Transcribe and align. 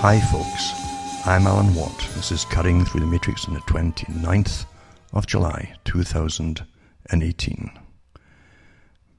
Hi, 0.00 0.18
folks. 0.18 0.72
I'm 1.26 1.46
Alan 1.46 1.74
Watt. 1.74 2.08
This 2.14 2.32
is 2.32 2.46
Cutting 2.46 2.86
Through 2.86 3.00
the 3.00 3.06
Matrix 3.06 3.46
on 3.46 3.52
the 3.52 3.60
29th 3.60 4.64
of 5.12 5.26
July, 5.26 5.74
2018. 5.84 7.70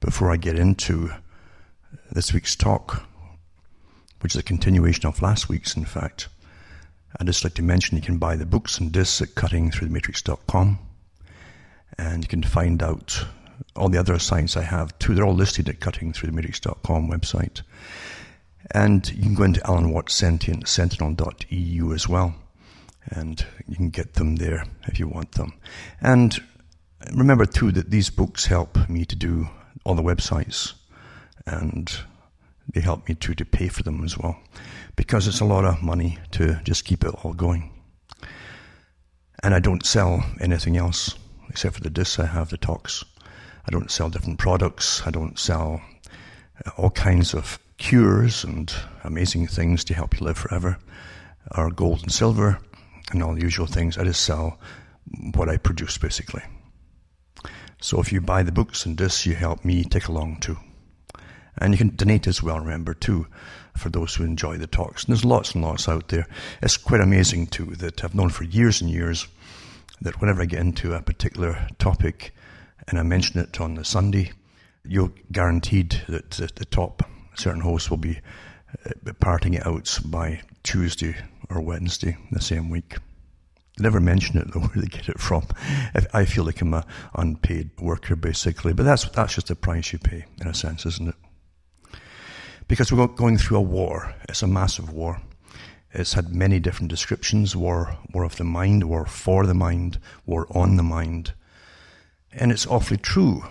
Before 0.00 0.32
I 0.32 0.36
get 0.36 0.58
into 0.58 1.12
this 2.10 2.34
week's 2.34 2.56
talk, 2.56 3.04
which 4.22 4.34
is 4.34 4.40
a 4.40 4.42
continuation 4.42 5.06
of 5.06 5.22
last 5.22 5.48
week's, 5.48 5.76
in 5.76 5.84
fact, 5.84 6.26
I'd 7.16 7.28
just 7.28 7.44
like 7.44 7.54
to 7.54 7.62
mention 7.62 7.96
you 7.96 8.02
can 8.02 8.18
buy 8.18 8.34
the 8.34 8.44
books 8.44 8.78
and 8.78 8.90
discs 8.90 9.22
at 9.22 9.36
cuttingthroughthematrix.com 9.36 10.80
and 11.96 12.24
you 12.24 12.28
can 12.28 12.42
find 12.42 12.82
out 12.82 13.24
all 13.76 13.88
the 13.88 13.98
other 13.98 14.18
sites 14.18 14.56
I 14.56 14.62
have 14.62 14.98
too. 14.98 15.14
They're 15.14 15.24
all 15.24 15.32
listed 15.32 15.68
at 15.68 15.78
cuttingthroughthematrix.com 15.78 17.08
website. 17.08 17.62
And 18.70 19.08
you 19.10 19.22
can 19.22 19.34
go 19.34 19.42
into 19.42 19.66
Alan 19.66 19.90
Watt 19.90 20.10
Sentient, 20.10 20.68
sentinel.eu 20.68 21.92
as 21.92 22.08
well. 22.08 22.34
And 23.06 23.44
you 23.66 23.76
can 23.76 23.90
get 23.90 24.14
them 24.14 24.36
there 24.36 24.64
if 24.84 24.98
you 24.98 25.08
want 25.08 25.32
them. 25.32 25.52
And 26.00 26.40
remember 27.12 27.44
too 27.46 27.72
that 27.72 27.90
these 27.90 28.10
books 28.10 28.46
help 28.46 28.88
me 28.88 29.04
to 29.04 29.16
do 29.16 29.48
all 29.84 29.94
the 29.94 30.02
websites. 30.02 30.74
And 31.46 31.92
they 32.72 32.80
help 32.80 33.08
me 33.08 33.14
too 33.16 33.34
to 33.34 33.44
pay 33.44 33.68
for 33.68 33.82
them 33.82 34.04
as 34.04 34.16
well. 34.16 34.38
Because 34.94 35.26
it's 35.26 35.40
a 35.40 35.44
lot 35.44 35.64
of 35.64 35.82
money 35.82 36.18
to 36.32 36.60
just 36.64 36.84
keep 36.84 37.04
it 37.04 37.14
all 37.24 37.32
going. 37.32 37.70
And 39.42 39.54
I 39.54 39.58
don't 39.58 39.84
sell 39.84 40.24
anything 40.40 40.76
else 40.76 41.16
except 41.48 41.74
for 41.74 41.80
the 41.82 41.90
discs 41.90 42.18
I 42.18 42.26
have, 42.26 42.50
the 42.50 42.56
talks. 42.56 43.04
I 43.66 43.70
don't 43.70 43.90
sell 43.90 44.08
different 44.08 44.38
products. 44.38 45.02
I 45.06 45.10
don't 45.10 45.38
sell 45.38 45.82
all 46.76 46.90
kinds 46.90 47.34
of 47.34 47.58
cures 47.82 48.44
and 48.44 48.72
amazing 49.02 49.48
things 49.48 49.82
to 49.82 49.92
help 49.92 50.18
you 50.18 50.24
live 50.24 50.38
forever, 50.38 50.78
or 51.56 51.68
gold 51.68 52.00
and 52.02 52.12
silver, 52.12 52.58
and 53.10 53.22
all 53.22 53.34
the 53.34 53.42
usual 53.42 53.66
things. 53.66 53.98
I 53.98 54.04
just 54.04 54.22
sell 54.22 54.60
what 55.34 55.48
I 55.48 55.56
produce, 55.56 55.98
basically. 55.98 56.42
So 57.80 58.00
if 58.00 58.12
you 58.12 58.20
buy 58.20 58.44
the 58.44 58.52
books 58.52 58.86
and 58.86 58.96
this, 58.96 59.26
you 59.26 59.34
help 59.34 59.64
me 59.64 59.82
take 59.82 60.06
along 60.06 60.38
too. 60.40 60.56
And 61.58 61.74
you 61.74 61.78
can 61.78 61.96
donate 61.96 62.28
as 62.28 62.40
well, 62.40 62.60
remember, 62.60 62.94
too, 62.94 63.26
for 63.76 63.90
those 63.90 64.14
who 64.14 64.24
enjoy 64.24 64.58
the 64.58 64.68
talks. 64.68 65.04
And 65.04 65.12
there's 65.12 65.24
lots 65.24 65.54
and 65.54 65.64
lots 65.64 65.88
out 65.88 66.08
there. 66.08 66.28
It's 66.62 66.76
quite 66.76 67.00
amazing, 67.00 67.48
too, 67.48 67.74
that 67.76 68.04
I've 68.04 68.14
known 68.14 68.30
for 68.30 68.44
years 68.44 68.80
and 68.80 68.88
years 68.88 69.26
that 70.00 70.20
whenever 70.20 70.40
I 70.40 70.46
get 70.46 70.60
into 70.60 70.94
a 70.94 71.02
particular 71.02 71.66
topic 71.78 72.32
and 72.86 72.98
I 72.98 73.02
mention 73.02 73.40
it 73.40 73.60
on 73.60 73.74
the 73.74 73.84
Sunday, 73.84 74.30
you're 74.84 75.12
guaranteed 75.32 76.02
that 76.08 76.30
the 76.30 76.64
top 76.64 77.02
certain 77.34 77.60
hosts 77.60 77.90
will 77.90 77.98
be 77.98 78.20
uh, 78.86 79.12
parting 79.20 79.54
it 79.54 79.66
out 79.66 79.98
by 80.04 80.40
Tuesday 80.62 81.16
or 81.50 81.60
Wednesday 81.60 82.16
the 82.30 82.40
same 82.40 82.70
week. 82.70 82.96
They 83.76 83.84
never 83.84 84.00
mention 84.00 84.38
it 84.38 84.50
though, 84.52 84.60
where 84.60 84.82
they 84.82 84.88
get 84.88 85.08
it 85.08 85.20
from. 85.20 85.46
I 86.12 86.24
feel 86.24 86.44
like 86.44 86.60
I'm 86.60 86.74
a 86.74 86.86
unpaid 87.14 87.70
worker 87.80 88.16
basically, 88.16 88.72
but 88.72 88.84
that's 88.84 89.08
that's 89.10 89.34
just 89.34 89.48
the 89.48 89.56
price 89.56 89.92
you 89.92 89.98
pay 89.98 90.24
in 90.40 90.46
a 90.46 90.54
sense, 90.54 90.86
isn't 90.86 91.08
it? 91.08 91.98
Because 92.68 92.92
we're 92.92 93.06
going 93.06 93.38
through 93.38 93.58
a 93.58 93.62
war. 93.62 94.14
It's 94.28 94.42
a 94.42 94.46
massive 94.46 94.92
war. 94.92 95.20
It's 95.92 96.14
had 96.14 96.34
many 96.34 96.58
different 96.58 96.90
descriptions: 96.90 97.54
war, 97.54 97.96
war 98.12 98.24
of 98.24 98.36
the 98.36 98.44
mind, 98.44 98.84
war 98.84 99.04
for 99.06 99.46
the 99.46 99.54
mind, 99.54 99.98
war 100.26 100.46
on 100.50 100.76
the 100.76 100.82
mind, 100.82 101.34
and 102.32 102.50
it's 102.50 102.66
awfully 102.66 102.96
true 102.96 103.44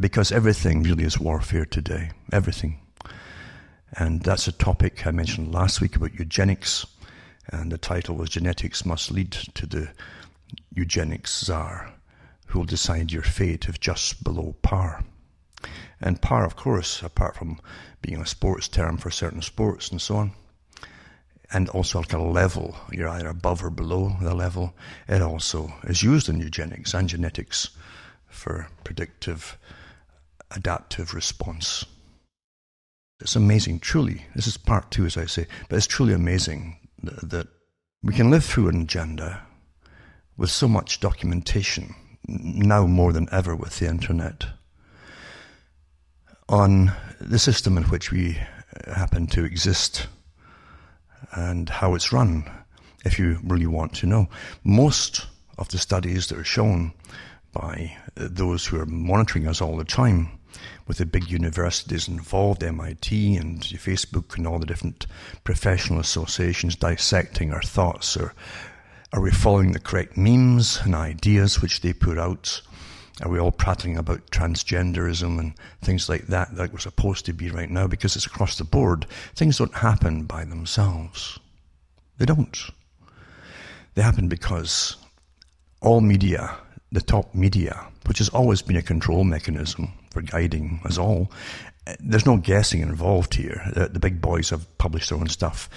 because 0.00 0.32
everything 0.32 0.82
really 0.82 1.04
is 1.04 1.18
warfare 1.18 1.64
today. 1.64 2.10
Everything. 2.32 2.80
And 3.92 4.22
that's 4.22 4.48
a 4.48 4.52
topic 4.52 5.06
I 5.06 5.10
mentioned 5.10 5.52
last 5.52 5.80
week 5.80 5.96
about 5.96 6.14
eugenics. 6.14 6.86
And 7.50 7.72
the 7.72 7.78
title 7.78 8.16
was 8.16 8.30
Genetics 8.30 8.84
Must 8.84 9.10
Lead 9.10 9.32
to 9.32 9.66
the 9.66 9.90
Eugenics 10.74 11.44
Czar, 11.44 11.92
who 12.46 12.58
will 12.60 12.66
decide 12.66 13.12
your 13.12 13.22
fate 13.22 13.68
if 13.68 13.80
just 13.80 14.22
below 14.22 14.54
par. 14.62 15.04
And 16.00 16.20
par, 16.20 16.44
of 16.44 16.56
course, 16.56 17.02
apart 17.02 17.36
from 17.36 17.60
being 18.02 18.20
a 18.20 18.26
sports 18.26 18.68
term 18.68 18.98
for 18.98 19.10
certain 19.10 19.42
sports 19.42 19.90
and 19.90 20.00
so 20.00 20.16
on, 20.16 20.32
and 21.50 21.68
also 21.70 22.00
like 22.00 22.12
a 22.12 22.18
level, 22.18 22.76
you're 22.92 23.08
either 23.08 23.28
above 23.28 23.64
or 23.64 23.70
below 23.70 24.16
the 24.20 24.34
level, 24.34 24.74
it 25.08 25.22
also 25.22 25.72
is 25.84 26.02
used 26.02 26.28
in 26.28 26.40
eugenics 26.40 26.94
and 26.94 27.08
genetics 27.08 27.70
for 28.28 28.68
predictive 28.84 29.56
adaptive 30.50 31.14
response. 31.14 31.84
It's 33.20 33.36
amazing, 33.36 33.80
truly. 33.80 34.24
This 34.34 34.46
is 34.46 34.56
part 34.56 34.90
two, 34.90 35.04
as 35.04 35.16
I 35.16 35.26
say, 35.26 35.46
but 35.68 35.76
it's 35.76 35.86
truly 35.86 36.12
amazing 36.12 36.78
that, 37.02 37.30
that 37.30 37.48
we 38.02 38.14
can 38.14 38.30
live 38.30 38.44
through 38.44 38.68
an 38.68 38.82
agenda 38.82 39.42
with 40.36 40.50
so 40.50 40.68
much 40.68 41.00
documentation, 41.00 41.94
now 42.26 42.86
more 42.86 43.12
than 43.12 43.28
ever 43.32 43.56
with 43.56 43.78
the 43.78 43.88
internet, 43.88 44.46
on 46.48 46.92
the 47.20 47.38
system 47.38 47.76
in 47.76 47.84
which 47.84 48.12
we 48.12 48.38
uh, 48.86 48.94
happen 48.94 49.26
to 49.26 49.44
exist 49.44 50.06
and 51.32 51.68
how 51.68 51.94
it's 51.94 52.12
run, 52.12 52.48
if 53.04 53.18
you 53.18 53.38
really 53.42 53.66
want 53.66 53.92
to 53.94 54.06
know. 54.06 54.28
Most 54.62 55.26
of 55.58 55.68
the 55.68 55.78
studies 55.78 56.28
that 56.28 56.38
are 56.38 56.44
shown 56.44 56.92
by 57.52 57.96
uh, 58.16 58.28
those 58.30 58.64
who 58.64 58.80
are 58.80 58.86
monitoring 58.86 59.48
us 59.48 59.60
all 59.60 59.76
the 59.76 59.84
time 59.84 60.37
with 60.88 60.98
the 60.98 61.06
big 61.06 61.30
universities 61.30 62.08
involved, 62.08 62.64
MIT 62.64 63.36
and 63.36 63.60
Facebook 63.60 64.36
and 64.36 64.46
all 64.46 64.58
the 64.58 64.66
different 64.66 65.06
professional 65.44 66.00
associations 66.00 66.74
dissecting 66.74 67.52
our 67.52 67.62
thoughts 67.62 68.16
or 68.16 68.34
are 69.12 69.20
we 69.20 69.30
following 69.30 69.72
the 69.72 69.78
correct 69.78 70.16
memes 70.16 70.80
and 70.82 70.94
ideas 70.94 71.62
which 71.62 71.82
they 71.82 71.92
put 71.92 72.18
out? 72.18 72.60
Are 73.22 73.30
we 73.30 73.38
all 73.38 73.52
prattling 73.52 73.96
about 73.96 74.30
transgenderism 74.30 75.38
and 75.38 75.54
things 75.82 76.08
like 76.08 76.26
that, 76.26 76.54
that 76.56 76.72
we're 76.72 76.78
supposed 76.78 77.26
to 77.26 77.32
be 77.32 77.50
right 77.50 77.70
now? 77.70 77.86
Because 77.86 78.16
it's 78.16 78.26
across 78.26 78.56
the 78.56 78.64
board. 78.64 79.06
Things 79.34 79.58
don't 79.58 79.74
happen 79.74 80.24
by 80.24 80.44
themselves. 80.44 81.38
They 82.18 82.26
don't. 82.26 82.58
They 83.94 84.02
happen 84.02 84.28
because 84.28 84.96
all 85.80 86.00
media, 86.00 86.56
the 86.92 87.00
top 87.00 87.34
media, 87.34 87.86
which 88.06 88.18
has 88.18 88.28
always 88.28 88.62
been 88.62 88.76
a 88.76 88.82
control 88.82 89.24
mechanism 89.24 89.97
for 90.10 90.22
guiding 90.22 90.80
us 90.84 90.98
all. 90.98 91.30
Uh, 91.86 91.94
there's 92.00 92.26
no 92.26 92.36
guessing 92.36 92.80
involved 92.80 93.34
here. 93.34 93.62
The, 93.74 93.88
the 93.88 94.00
big 94.00 94.20
boys 94.20 94.50
have 94.50 94.78
published 94.78 95.10
their 95.10 95.18
own 95.18 95.28
stuff 95.28 95.68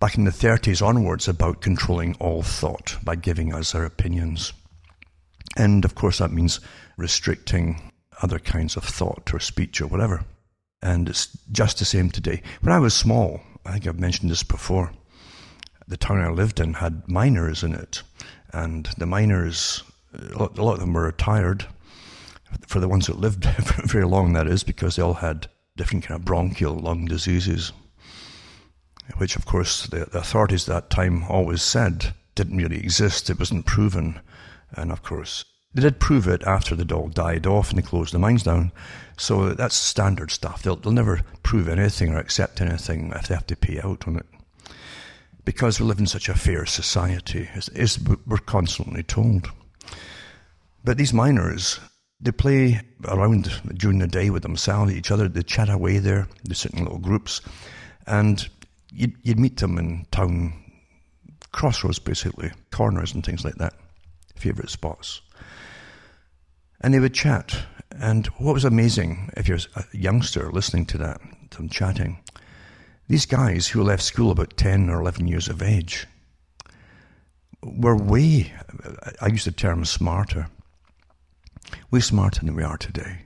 back 0.00 0.16
in 0.16 0.24
the 0.24 0.30
30s 0.30 0.86
onwards 0.86 1.28
about 1.28 1.60
controlling 1.60 2.14
all 2.16 2.42
thought 2.42 2.96
by 3.02 3.16
giving 3.16 3.52
us 3.52 3.74
our 3.74 3.84
opinions. 3.84 4.52
And 5.56 5.84
of 5.84 5.94
course, 5.94 6.18
that 6.18 6.32
means 6.32 6.60
restricting 6.96 7.92
other 8.22 8.38
kinds 8.38 8.76
of 8.76 8.84
thought 8.84 9.32
or 9.32 9.40
speech 9.40 9.80
or 9.80 9.86
whatever. 9.86 10.24
And 10.82 11.08
it's 11.08 11.36
just 11.50 11.78
the 11.78 11.84
same 11.84 12.10
today. 12.10 12.42
When 12.60 12.72
I 12.72 12.78
was 12.78 12.94
small, 12.94 13.40
I 13.64 13.72
think 13.72 13.86
I've 13.86 13.98
mentioned 13.98 14.30
this 14.30 14.44
before, 14.44 14.92
the 15.86 15.96
town 15.96 16.20
I 16.20 16.30
lived 16.30 16.60
in 16.60 16.74
had 16.74 17.08
miners 17.08 17.64
in 17.64 17.74
it. 17.74 18.02
And 18.52 18.86
the 18.98 19.06
miners, 19.06 19.82
a 20.12 20.38
lot 20.38 20.74
of 20.74 20.80
them 20.80 20.92
were 20.92 21.02
retired 21.02 21.66
for 22.66 22.80
the 22.80 22.88
ones 22.88 23.06
that 23.06 23.18
lived 23.18 23.44
very 23.84 24.04
long, 24.04 24.32
that 24.32 24.46
is, 24.46 24.62
because 24.62 24.96
they 24.96 25.02
all 25.02 25.14
had 25.14 25.48
different 25.76 26.04
kind 26.04 26.18
of 26.18 26.24
bronchial 26.24 26.74
lung 26.74 27.06
diseases, 27.06 27.72
which, 29.16 29.36
of 29.36 29.46
course, 29.46 29.86
the, 29.86 30.06
the 30.06 30.18
authorities 30.18 30.68
at 30.68 30.74
that 30.74 30.90
time 30.90 31.24
always 31.24 31.62
said 31.62 32.14
didn't 32.34 32.56
really 32.56 32.78
exist. 32.78 33.30
It 33.30 33.38
wasn't 33.38 33.66
proven. 33.66 34.20
And, 34.72 34.92
of 34.92 35.02
course, 35.02 35.44
they 35.74 35.82
did 35.82 36.00
prove 36.00 36.26
it 36.26 36.42
after 36.44 36.74
the 36.74 36.84
dog 36.84 37.14
died 37.14 37.46
off 37.46 37.70
and 37.70 37.78
they 37.78 37.86
closed 37.86 38.12
the 38.12 38.18
mines 38.18 38.42
down. 38.42 38.72
So 39.16 39.50
that's 39.50 39.76
standard 39.76 40.30
stuff. 40.30 40.62
They'll, 40.62 40.76
they'll 40.76 40.92
never 40.92 41.22
prove 41.42 41.68
anything 41.68 42.12
or 42.12 42.18
accept 42.18 42.60
anything 42.60 43.12
if 43.14 43.28
they 43.28 43.34
have 43.34 43.46
to 43.48 43.56
pay 43.56 43.80
out 43.80 44.06
on 44.06 44.16
it. 44.16 44.26
Because 45.44 45.80
we 45.80 45.86
live 45.86 45.98
in 45.98 46.06
such 46.06 46.28
a 46.28 46.34
fair 46.34 46.66
society, 46.66 47.48
as, 47.54 47.68
as 47.70 47.98
we're 48.26 48.38
constantly 48.38 49.02
told. 49.02 49.50
But 50.84 50.98
these 50.98 51.12
miners, 51.12 51.80
they 52.20 52.32
play 52.32 52.80
around 53.06 53.60
during 53.74 53.98
the 53.98 54.06
day 54.06 54.30
with 54.30 54.42
themselves, 54.42 54.92
each 54.92 55.10
other. 55.10 55.28
They 55.28 55.42
chat 55.42 55.68
away 55.68 55.98
there. 55.98 56.26
They 56.44 56.54
sit 56.54 56.74
in 56.74 56.82
little 56.82 56.98
groups, 56.98 57.40
and 58.06 58.48
you'd, 58.92 59.16
you'd 59.22 59.38
meet 59.38 59.58
them 59.58 59.78
in 59.78 60.06
town 60.10 60.52
crossroads, 61.52 61.98
basically 61.98 62.50
corners 62.70 63.14
and 63.14 63.24
things 63.24 63.44
like 63.44 63.56
that, 63.56 63.74
favorite 64.36 64.70
spots. 64.70 65.20
And 66.80 66.92
they 66.92 67.00
would 67.00 67.14
chat. 67.14 67.56
And 68.00 68.26
what 68.38 68.54
was 68.54 68.64
amazing, 68.64 69.30
if 69.36 69.48
you're 69.48 69.58
a 69.74 69.84
youngster 69.92 70.52
listening 70.52 70.86
to 70.86 70.98
that, 70.98 71.20
them 71.56 71.68
chatting, 71.68 72.18
these 73.08 73.26
guys 73.26 73.68
who 73.68 73.82
left 73.82 74.02
school 74.02 74.30
about 74.30 74.56
10 74.56 74.90
or 74.90 75.00
11 75.00 75.26
years 75.26 75.48
of 75.48 75.62
age 75.62 76.06
were 77.62 77.96
way, 77.96 78.52
I 79.20 79.28
use 79.28 79.44
the 79.44 79.52
term 79.52 79.84
smarter 79.84 80.48
we're 81.90 82.00
smarter 82.00 82.44
than 82.44 82.54
we 82.54 82.62
are 82.62 82.78
today. 82.78 83.22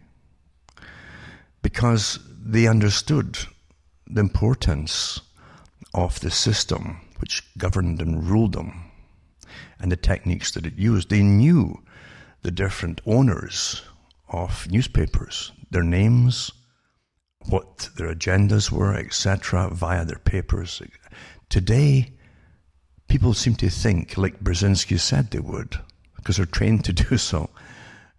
Because 1.62 2.18
they 2.28 2.66
understood 2.66 3.38
the 4.06 4.20
importance 4.20 5.20
of 5.94 6.20
the 6.20 6.30
system 6.30 7.00
which 7.18 7.42
governed 7.56 8.00
and 8.00 8.28
ruled 8.28 8.54
them 8.54 8.90
and 9.78 9.92
the 9.92 9.96
techniques 9.96 10.52
that 10.52 10.66
it 10.66 10.76
used. 10.76 11.10
They 11.10 11.22
knew 11.22 11.82
the 12.42 12.50
different 12.50 13.00
owners 13.06 13.82
of 14.28 14.70
newspapers, 14.70 15.52
their 15.70 15.82
names, 15.82 16.50
what 17.46 17.90
their 17.96 18.12
agendas 18.12 18.70
were, 18.70 18.94
etc., 18.94 19.68
via 19.70 20.04
their 20.04 20.18
papers. 20.18 20.82
Today, 21.48 22.12
people 23.08 23.34
seem 23.34 23.54
to 23.56 23.68
think 23.68 24.16
like 24.16 24.42
Brzezinski 24.42 24.98
said 24.98 25.30
they 25.30 25.40
would, 25.40 25.78
because 26.16 26.36
they're 26.36 26.46
trained 26.46 26.84
to 26.84 26.92
do 26.92 27.16
so 27.16 27.50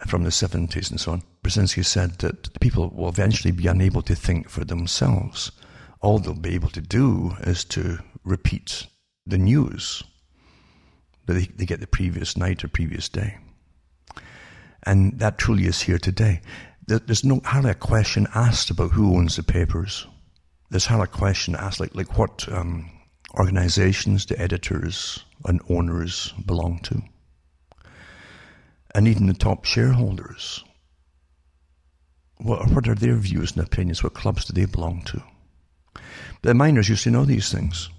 from 0.08 0.24
the 0.24 0.30
70s 0.30 0.92
and 0.92 1.00
so 1.00 1.14
on. 1.14 1.24
Brzezinski 1.44 1.86
said 1.86 2.20
that 2.20 2.60
people 2.60 2.90
will 2.90 3.10
eventually 3.10 3.52
be 3.52 3.68
unable 3.68 4.02
to 4.04 4.16
think 4.16 4.50
for 4.50 4.64
themselves. 4.66 5.52
All 6.02 6.20
they'll 6.20 6.34
be 6.34 6.56
able 6.56 6.70
to 6.70 6.82
do 6.82 7.36
is 7.42 7.64
to 7.66 8.00
repeat 8.24 8.88
the 9.26 9.38
news 9.38 10.04
that 11.26 11.34
they, 11.34 11.46
they 11.56 11.66
get 11.66 11.80
the 11.80 11.88
previous 11.88 12.36
night 12.36 12.64
or 12.64 12.68
previous 12.68 13.08
day. 13.10 13.38
And 14.86 15.20
that 15.20 15.38
truly 15.38 15.66
is 15.66 15.82
here 15.82 15.98
today. 15.98 16.42
There's 16.86 17.24
no 17.24 17.40
hardly 17.46 17.72
a 17.72 17.76
question 17.76 18.28
asked 18.36 18.70
about 18.70 18.92
who 18.92 19.16
owns 19.16 19.38
the 19.38 19.44
papers. 19.44 20.06
There's 20.70 20.86
hardly 20.86 21.06
a 21.06 21.08
question 21.08 21.56
asked 21.56 21.80
like 21.80 21.96
like 21.96 22.18
what 22.18 22.46
um, 22.52 22.92
organizations 23.36 24.26
the 24.26 24.40
editors 24.40 25.24
and 25.46 25.62
owners 25.70 26.34
belong 26.46 26.80
to, 26.80 27.02
and 28.96 29.08
even 29.08 29.28
the 29.28 29.34
top 29.34 29.66
shareholders. 29.66 30.64
What 32.38 32.70
what 32.72 32.88
are 32.88 32.96
their 32.96 33.16
views 33.16 33.54
and 33.54 33.66
opinions? 33.66 34.04
What 34.04 34.14
clubs 34.14 34.46
do 34.46 34.54
they 34.54 34.66
belong 34.66 35.04
to? 35.04 35.24
The 36.42 36.54
miners 36.54 36.90
used 36.90 37.04
to 37.04 37.12
know 37.12 37.26
these 37.26 37.52
things 37.52 37.90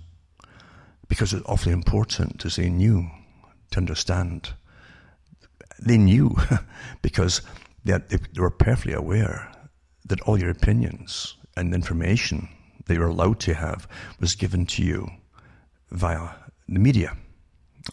because 1.09 1.33
it's 1.33 1.47
awfully 1.47 1.73
important 1.73 2.41
to 2.41 2.49
they 2.49 2.69
knew 2.69 3.09
to 3.71 3.79
understand. 3.79 4.53
They 5.79 5.99
knew 5.99 6.37
because 7.03 7.43
they, 7.85 7.99
they 7.99 8.19
were 8.37 8.51
perfectly 8.51 8.93
aware 8.93 9.51
that 10.07 10.21
all 10.23 10.39
your 10.39 10.51
opinions 10.51 11.37
and 11.57 11.75
information 11.75 12.49
that 12.87 12.95
you're 12.95 13.09
allowed 13.09 13.41
to 13.41 13.55
have 13.55 13.89
was 14.21 14.35
given 14.35 14.67
to 14.67 14.83
you 14.83 15.09
via 15.91 16.31
the 16.69 16.79
media 16.79 17.17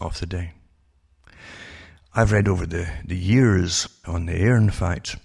of 0.00 0.18
the 0.20 0.26
day. 0.26 0.52
I've 2.14 2.32
read 2.32 2.46
over 2.46 2.66
the, 2.66 2.90
the 3.06 3.16
years 3.16 3.88
on 4.06 4.26
the 4.26 4.34
air, 4.34 4.54
in 4.54 4.68
fact, 4.68 5.16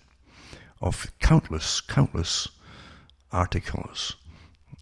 of 0.79 1.11
countless, 1.19 1.81
countless 1.81 2.47
articles 3.29 4.15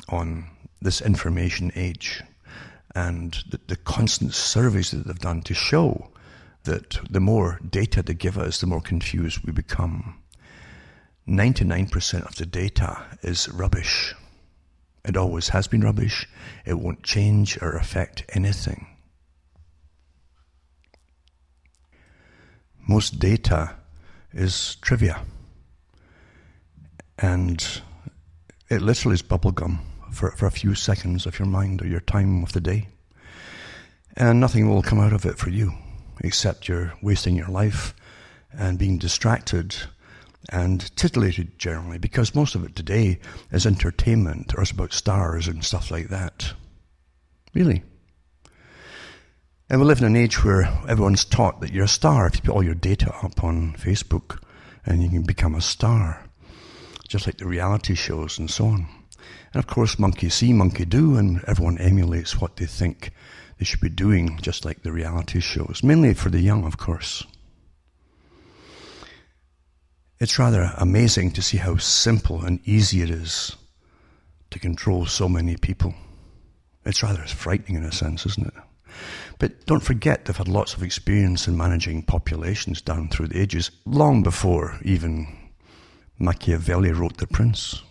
on 0.07 0.45
this 0.79 1.01
information 1.01 1.71
age 1.75 2.21
and 2.93 3.35
the, 3.49 3.59
the 3.65 3.75
constant 3.75 4.35
surveys 4.35 4.91
that 4.91 5.07
they've 5.07 5.17
done 5.17 5.41
to 5.43 5.55
show 5.55 6.11
that 6.65 6.99
the 7.09 7.19
more 7.19 7.59
data 7.67 8.03
they 8.03 8.13
give 8.13 8.37
us, 8.37 8.61
the 8.61 8.67
more 8.67 8.81
confused 8.81 9.39
we 9.43 9.51
become. 9.51 10.21
99% 11.27 12.23
of 12.27 12.35
the 12.35 12.45
data 12.45 13.03
is 13.23 13.49
rubbish. 13.49 14.13
It 15.03 15.17
always 15.17 15.49
has 15.49 15.67
been 15.67 15.81
rubbish. 15.81 16.27
It 16.67 16.77
won't 16.77 17.01
change 17.01 17.59
or 17.63 17.71
affect 17.71 18.25
anything. 18.29 18.94
Most 22.87 23.19
data 23.19 23.75
is 24.33 24.75
trivia. 24.81 25.21
And 27.17 27.81
it 28.69 28.81
literally 28.81 29.15
is 29.15 29.21
bubblegum 29.21 29.79
for, 30.11 30.31
for 30.31 30.45
a 30.45 30.51
few 30.51 30.75
seconds 30.75 31.25
of 31.25 31.39
your 31.39 31.47
mind 31.47 31.81
or 31.81 31.87
your 31.87 32.01
time 32.01 32.43
of 32.43 32.53
the 32.53 32.61
day. 32.61 32.87
And 34.15 34.39
nothing 34.39 34.69
will 34.69 34.81
come 34.81 34.99
out 34.99 35.13
of 35.13 35.25
it 35.25 35.37
for 35.37 35.49
you, 35.49 35.73
except 36.23 36.67
you're 36.67 36.93
wasting 37.01 37.35
your 37.35 37.49
life 37.49 37.93
and 38.53 38.79
being 38.79 38.97
distracted 38.97 39.75
and 40.49 40.95
titillated 40.95 41.57
generally, 41.57 41.97
because 41.97 42.35
most 42.35 42.55
of 42.55 42.63
it 42.63 42.75
today 42.75 43.19
is 43.51 43.65
entertainment 43.65 44.53
or 44.55 44.61
it's 44.61 44.71
about 44.71 44.93
stars 44.93 45.47
and 45.47 45.63
stuff 45.63 45.89
like 45.89 46.09
that. 46.09 46.53
Really. 47.53 47.83
And 49.67 49.81
we 49.81 49.87
live 49.87 49.97
in 49.97 50.05
an 50.05 50.15
age 50.15 50.43
where 50.43 50.65
everyone's 50.87 51.25
taught 51.25 51.59
that 51.61 51.73
you're 51.73 51.85
a 51.85 51.87
star 51.87 52.27
if 52.27 52.35
you 52.35 52.41
put 52.41 52.53
all 52.53 52.63
your 52.63 52.75
data 52.75 53.11
up 53.23 53.43
on 53.43 53.73
Facebook 53.73 54.39
and 54.85 55.01
you 55.01 55.09
can 55.09 55.23
become 55.23 55.55
a 55.55 55.61
star, 55.61 56.23
just 57.07 57.25
like 57.25 57.37
the 57.37 57.47
reality 57.47 57.95
shows 57.95 58.37
and 58.37 58.49
so 58.49 58.67
on. 58.67 58.87
And 59.53 59.63
of 59.63 59.65
course, 59.65 59.97
monkey 59.97 60.29
see, 60.29 60.53
monkey 60.53 60.85
do, 60.85 61.17
and 61.17 61.43
everyone 61.47 61.79
emulates 61.79 62.39
what 62.39 62.57
they 62.57 62.67
think 62.67 63.09
they 63.57 63.65
should 63.65 63.81
be 63.81 63.89
doing, 63.89 64.37
just 64.39 64.65
like 64.65 64.83
the 64.83 64.91
reality 64.91 65.39
shows, 65.39 65.81
mainly 65.81 66.13
for 66.13 66.29
the 66.29 66.41
young, 66.41 66.63
of 66.65 66.77
course. 66.77 67.23
It's 70.19 70.37
rather 70.37 70.73
amazing 70.77 71.31
to 71.31 71.41
see 71.41 71.57
how 71.57 71.77
simple 71.77 72.45
and 72.45 72.59
easy 72.67 73.01
it 73.01 73.09
is 73.09 73.55
to 74.51 74.59
control 74.59 75.07
so 75.07 75.27
many 75.27 75.57
people. 75.57 75.95
It's 76.85 77.01
rather 77.01 77.23
frightening 77.23 77.77
in 77.77 77.83
a 77.83 77.91
sense, 77.91 78.27
isn't 78.27 78.45
it? 78.45 78.53
But 79.39 79.65
don't 79.65 79.83
forget 79.83 80.25
they've 80.25 80.37
had 80.37 80.47
lots 80.47 80.73
of 80.73 80.83
experience 80.83 81.47
in 81.47 81.57
managing 81.57 82.03
populations 82.03 82.81
down 82.81 83.09
through 83.09 83.27
the 83.27 83.41
ages, 83.41 83.71
long 83.85 84.23
before 84.23 84.79
even 84.83 85.27
Machiavelli 86.17 86.91
wrote 86.91 87.17
The 87.17 87.27
Prince 87.27 87.81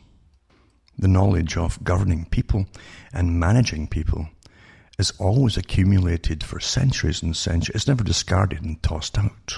the 0.99 1.09
knowledge 1.09 1.57
of 1.57 1.83
governing 1.83 2.27
people 2.27 2.67
and 3.13 3.39
managing 3.39 3.89
people 3.89 4.29
is 4.99 5.13
always 5.19 5.57
accumulated 5.57 6.45
for 6.45 6.61
centuries 6.61 7.23
and 7.23 7.37
centuries. 7.37 7.75
It's 7.75 7.89
never 7.89 8.05
discarded 8.05 8.63
and 8.63 8.81
tossed 8.83 9.19
out. 9.19 9.55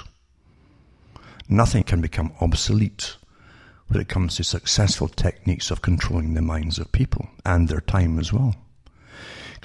Nothing 1.48 1.82
can 1.84 2.00
become 2.00 2.32
obsolete 2.40 3.16
when 3.88 4.00
it 4.00 4.08
comes 4.08 4.36
to 4.36 4.44
successful 4.44 5.08
techniques 5.08 5.70
of 5.70 5.82
controlling 5.82 6.34
the 6.34 6.42
minds 6.42 6.78
of 6.78 6.90
people 6.90 7.28
and 7.44 7.68
their 7.68 7.80
time 7.80 8.18
as 8.18 8.32
well. 8.32 8.56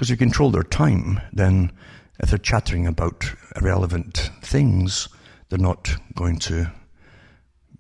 Because 0.02 0.10
you 0.10 0.18
control 0.18 0.50
their 0.50 0.64
time, 0.64 1.22
then 1.32 1.72
if 2.20 2.30
they're 2.32 2.40
chattering 2.40 2.88
about 2.88 3.36
irrelevant 3.56 4.32
things, 4.42 5.08
they're 5.48 5.60
not 5.60 5.96
going 6.16 6.40
to 6.40 6.72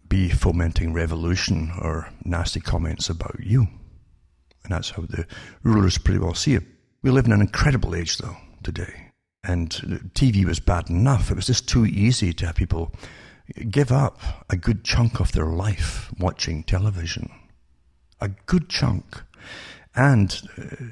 be 0.07 0.29
fomenting 0.29 0.93
revolution 0.93 1.71
or 1.81 2.11
nasty 2.23 2.59
comments 2.59 3.09
about 3.09 3.39
you. 3.39 3.61
And 3.61 4.71
that's 4.71 4.91
how 4.91 5.01
the 5.01 5.25
rulers 5.63 5.97
pretty 5.97 6.19
well 6.19 6.35
see 6.35 6.53
it. 6.53 6.61
We 7.01 7.09
live 7.09 7.25
in 7.25 7.31
an 7.31 7.41
incredible 7.41 7.95
age, 7.95 8.19
though, 8.19 8.37
today. 8.61 9.07
And 9.43 9.71
TV 10.13 10.45
was 10.45 10.59
bad 10.59 10.91
enough. 10.91 11.31
It 11.31 11.37
was 11.37 11.47
just 11.47 11.67
too 11.67 11.87
easy 11.87 12.33
to 12.33 12.45
have 12.45 12.55
people 12.55 12.93
give 13.71 13.91
up 13.91 14.21
a 14.47 14.57
good 14.57 14.83
chunk 14.83 15.19
of 15.19 15.31
their 15.31 15.47
life 15.47 16.13
watching 16.19 16.65
television. 16.65 17.31
A 18.19 18.27
good 18.45 18.69
chunk. 18.69 19.23
And 19.95 20.39
uh, 20.55 20.85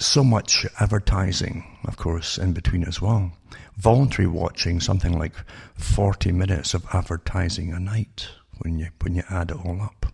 so 0.00 0.24
much 0.24 0.66
advertising, 0.78 1.78
of 1.84 1.96
course, 1.96 2.38
in 2.38 2.52
between 2.52 2.84
as 2.84 3.00
well. 3.00 3.32
Voluntary 3.76 4.28
watching, 4.28 4.80
something 4.80 5.18
like 5.18 5.34
40 5.74 6.32
minutes 6.32 6.74
of 6.74 6.86
advertising 6.92 7.72
a 7.72 7.80
night 7.80 8.28
when 8.58 8.78
you, 8.78 8.88
when 9.02 9.14
you 9.14 9.22
add 9.30 9.50
it 9.50 9.56
all 9.64 9.80
up. 9.80 10.06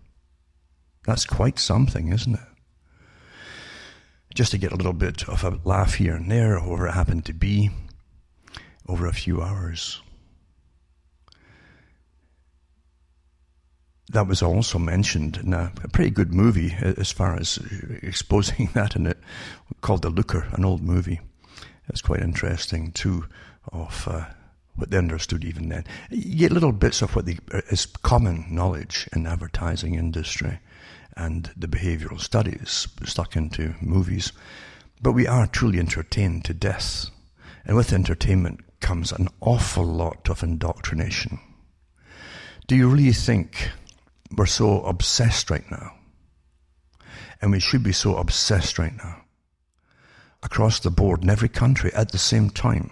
That's 1.05 1.25
quite 1.25 1.59
something, 1.59 2.13
isn't 2.13 2.35
it? 2.35 2.41
just 4.37 4.51
to 4.53 4.59
get 4.59 4.71
a 4.71 4.77
little 4.77 4.93
bit 4.93 5.27
of 5.29 5.43
a 5.43 5.59
laugh 5.65 5.95
here 5.95 6.15
and 6.15 6.31
there, 6.31 6.61
whoever 6.61 6.87
it 6.87 6.93
happened 6.93 7.25
to 7.25 7.33
be, 7.33 7.71
over 8.87 9.07
a 9.07 9.13
few 9.13 9.41
hours. 9.41 10.03
That 14.11 14.29
was 14.29 14.43
also 14.43 14.79
mentioned 14.79 15.39
in 15.39 15.53
a, 15.53 15.73
a 15.83 15.89
pretty 15.89 16.11
good 16.11 16.33
movie 16.33 16.75
as 16.81 17.11
far 17.11 17.37
as 17.37 17.59
exposing 18.03 18.71
that 18.75 18.97
in 18.97 19.07
it, 19.07 19.19
called 19.81 20.03
The 20.03 20.11
Looker, 20.11 20.47
an 20.53 20.65
old 20.65 20.83
movie. 20.83 21.21
It's 21.89 22.03
quite 22.03 22.21
interesting 22.21 22.93
too, 22.93 23.27
of 23.73 24.07
uh, 24.09 24.27
what 24.77 24.91
they 24.91 24.99
understood 24.99 25.45
even 25.45 25.69
then. 25.69 25.85
You 26.11 26.37
get 26.37 26.53
little 26.53 26.73
bits 26.73 27.03
of 27.03 27.17
what 27.17 27.27
the, 27.27 27.39
is 27.71 27.87
common 27.87 28.47
knowledge 28.51 29.09
in 29.13 29.27
advertising 29.27 29.95
industry 29.95 30.61
and 31.17 31.51
the 31.57 31.69
behavioral 31.69 32.21
studies 32.21 32.87
stuck 33.05 33.37
into 33.37 33.75
movies. 33.81 34.33
But 35.01 35.13
we 35.13 35.27
are 35.27 35.47
truly 35.47 35.79
entertained 35.79 36.45
to 36.45 36.55
death. 36.55 37.07
And 37.65 37.77
with 37.77 37.93
entertainment 37.93 38.61
comes 38.81 39.13
an 39.13 39.29
awful 39.41 39.85
lot 39.85 40.29
of 40.29 40.43
indoctrination. 40.43 41.41
Do 42.67 42.77
you 42.77 42.89
really 42.89 43.13
think 43.13 43.71
we're 44.37 44.47
so 44.47 44.83
obsessed 44.83 45.51
right 45.51 45.69
now? 45.71 45.95
And 47.41 47.51
we 47.51 47.61
should 47.61 47.83
be 47.83 47.93
so 47.93 48.17
obsessed 48.17 48.79
right 48.79 48.97
now. 48.97 49.23
Across 50.43 50.81
the 50.81 50.91
board 50.91 51.23
in 51.23 51.31
every 51.31 51.49
country 51.49 51.93
at 51.95 52.13
the 52.13 52.19
same 52.19 52.51
time 52.51 52.91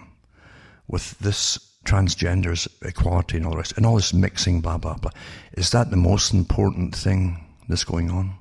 with 0.87 1.17
this 1.19 1.59
transgenders 1.85 2.67
equality 2.81 3.37
and 3.37 3.45
all 3.45 3.51
the 3.51 3.57
rest 3.57 3.77
and 3.77 3.85
all 3.85 3.95
this 3.95 4.13
mixing 4.13 4.59
blah 4.59 4.77
blah 4.77 4.95
blah. 4.95 5.11
Is 5.53 5.69
that 5.69 5.91
the 5.91 5.97
most 5.97 6.33
important 6.33 6.95
thing 6.95 7.45
that's 7.69 7.83
going 7.83 8.09
on? 8.09 8.35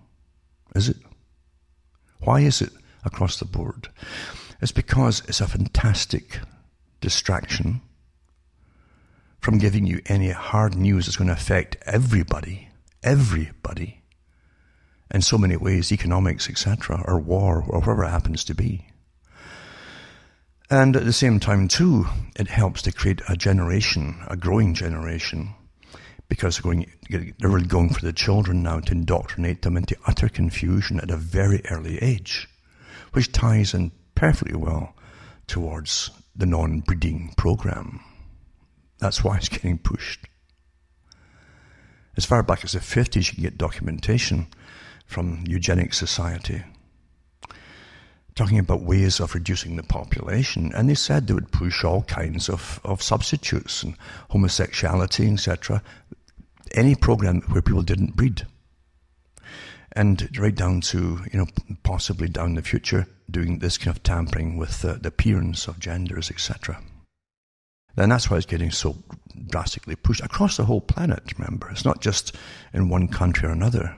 Is 0.75 0.89
it? 0.89 0.97
Why 2.21 2.41
is 2.41 2.63
it 2.63 2.73
across 3.05 3.39
the 3.39 3.45
board. 3.45 3.89
It's 4.61 4.73
because 4.73 5.23
it's 5.29 5.41
a 5.41 5.47
fantastic 5.47 6.41
distraction 7.01 7.83
from 9.41 9.59
giving 9.59 9.87
you 9.87 10.01
any 10.07 10.31
hard 10.31 10.75
news 10.75 11.07
that's 11.07 11.19
going 11.19 11.29
to 11.29 11.35
affect 11.35 11.77
everybody, 11.85 12.69
everybody, 13.05 14.03
in 15.13 15.23
so 15.23 15.39
many 15.39 15.57
ways, 15.57 15.93
economics, 15.93 16.49
etc., 16.51 17.05
or 17.07 17.21
war, 17.21 17.65
or 17.69 17.79
whatever 17.79 18.05
it 18.05 18.11
happens 18.11 18.43
to 18.45 18.55
be. 18.55 18.89
And 20.71 20.97
at 20.97 21.05
the 21.05 21.13
same 21.13 21.39
time, 21.39 21.69
too, 21.69 22.07
it 22.35 22.49
helps 22.49 22.83
to 22.83 22.93
create 22.93 23.21
a 23.29 23.37
generation, 23.37 24.17
a 24.27 24.37
growing 24.37 24.75
generation, 24.75 25.55
because 26.29 26.57
they're, 26.57 26.63
going, 26.63 26.87
they're 27.39 27.51
really 27.51 27.67
going 27.67 27.91
for 27.91 28.05
the 28.05 28.13
children 28.13 28.63
now 28.63 28.81
to 28.81 28.93
indoctrinate 28.93 29.63
them 29.63 29.77
into 29.77 29.97
utter 30.07 30.29
confusion 30.29 30.99
at 30.99 31.11
a 31.11 31.17
very 31.17 31.63
early 31.71 31.99
age, 31.99 32.49
which 33.13 33.31
ties 33.31 33.75
in 33.75 33.93
perfectly 34.15 34.57
well 34.57 34.97
towards 35.47 36.11
the 36.35 36.47
non-breeding 36.47 37.35
program. 37.37 38.01
That's 38.99 39.23
why 39.23 39.37
it's 39.37 39.49
getting 39.51 39.79
pushed. 39.79 40.27
As 42.17 42.25
far 42.25 42.43
back 42.43 42.65
as 42.65 42.73
the 42.73 42.79
50s, 42.79 43.29
you 43.29 43.35
can 43.35 43.43
get 43.43 43.59
documentation 43.59 44.47
from 45.07 45.45
Eugenics 45.47 45.99
Society 45.99 46.63
talking 48.35 48.59
about 48.59 48.83
ways 48.83 49.21
of 49.21 49.35
reducing 49.35 49.77
the 49.77 49.83
population. 49.83 50.73
And 50.75 50.89
they 50.89 50.95
said 50.95 51.27
they 51.27 51.35
would 51.35 51.53
push 51.53 51.85
all 51.85 52.03
kinds 52.03 52.49
of, 52.49 52.81
of 52.85 53.03
substitutes 53.03 53.83
and 53.83 53.97
homosexuality, 54.31 55.33
etc. 55.33 55.83
Any 56.73 56.95
program 56.95 57.43
where 57.43 57.63
people 57.63 57.83
didn't 57.83 58.17
breed. 58.17 58.47
And 59.93 60.29
right 60.39 60.55
down 60.55 60.81
to, 60.83 61.21
you 61.33 61.39
know, 61.39 61.47
possibly 61.85 62.29
down 62.29 62.55
the 62.55 62.63
future, 62.63 63.07
doing 63.31 63.61
this 63.61 63.79
kind 63.79 63.97
of 63.97 64.03
tampering 64.03 64.57
with 64.57 64.83
the, 64.83 64.95
the 64.95 65.09
appearance 65.09 65.69
of 65.69 65.79
genders, 65.79 66.31
etc. 66.31 66.81
And 67.97 68.11
that's 68.11 68.31
why 68.31 68.39
it's 68.39 68.47
getting 68.47 68.71
so 68.71 68.97
drastically 69.49 69.97
pushed 69.97 70.23
across 70.23 70.57
the 70.57 70.65
whole 70.65 70.81
planet, 70.81 71.33
remember. 71.39 71.71
It's 71.71 71.85
not 71.85 72.01
just 72.01 72.35
in 72.73 72.89
one 72.89 73.09
country 73.09 73.49
or 73.49 73.53
another. 73.53 73.97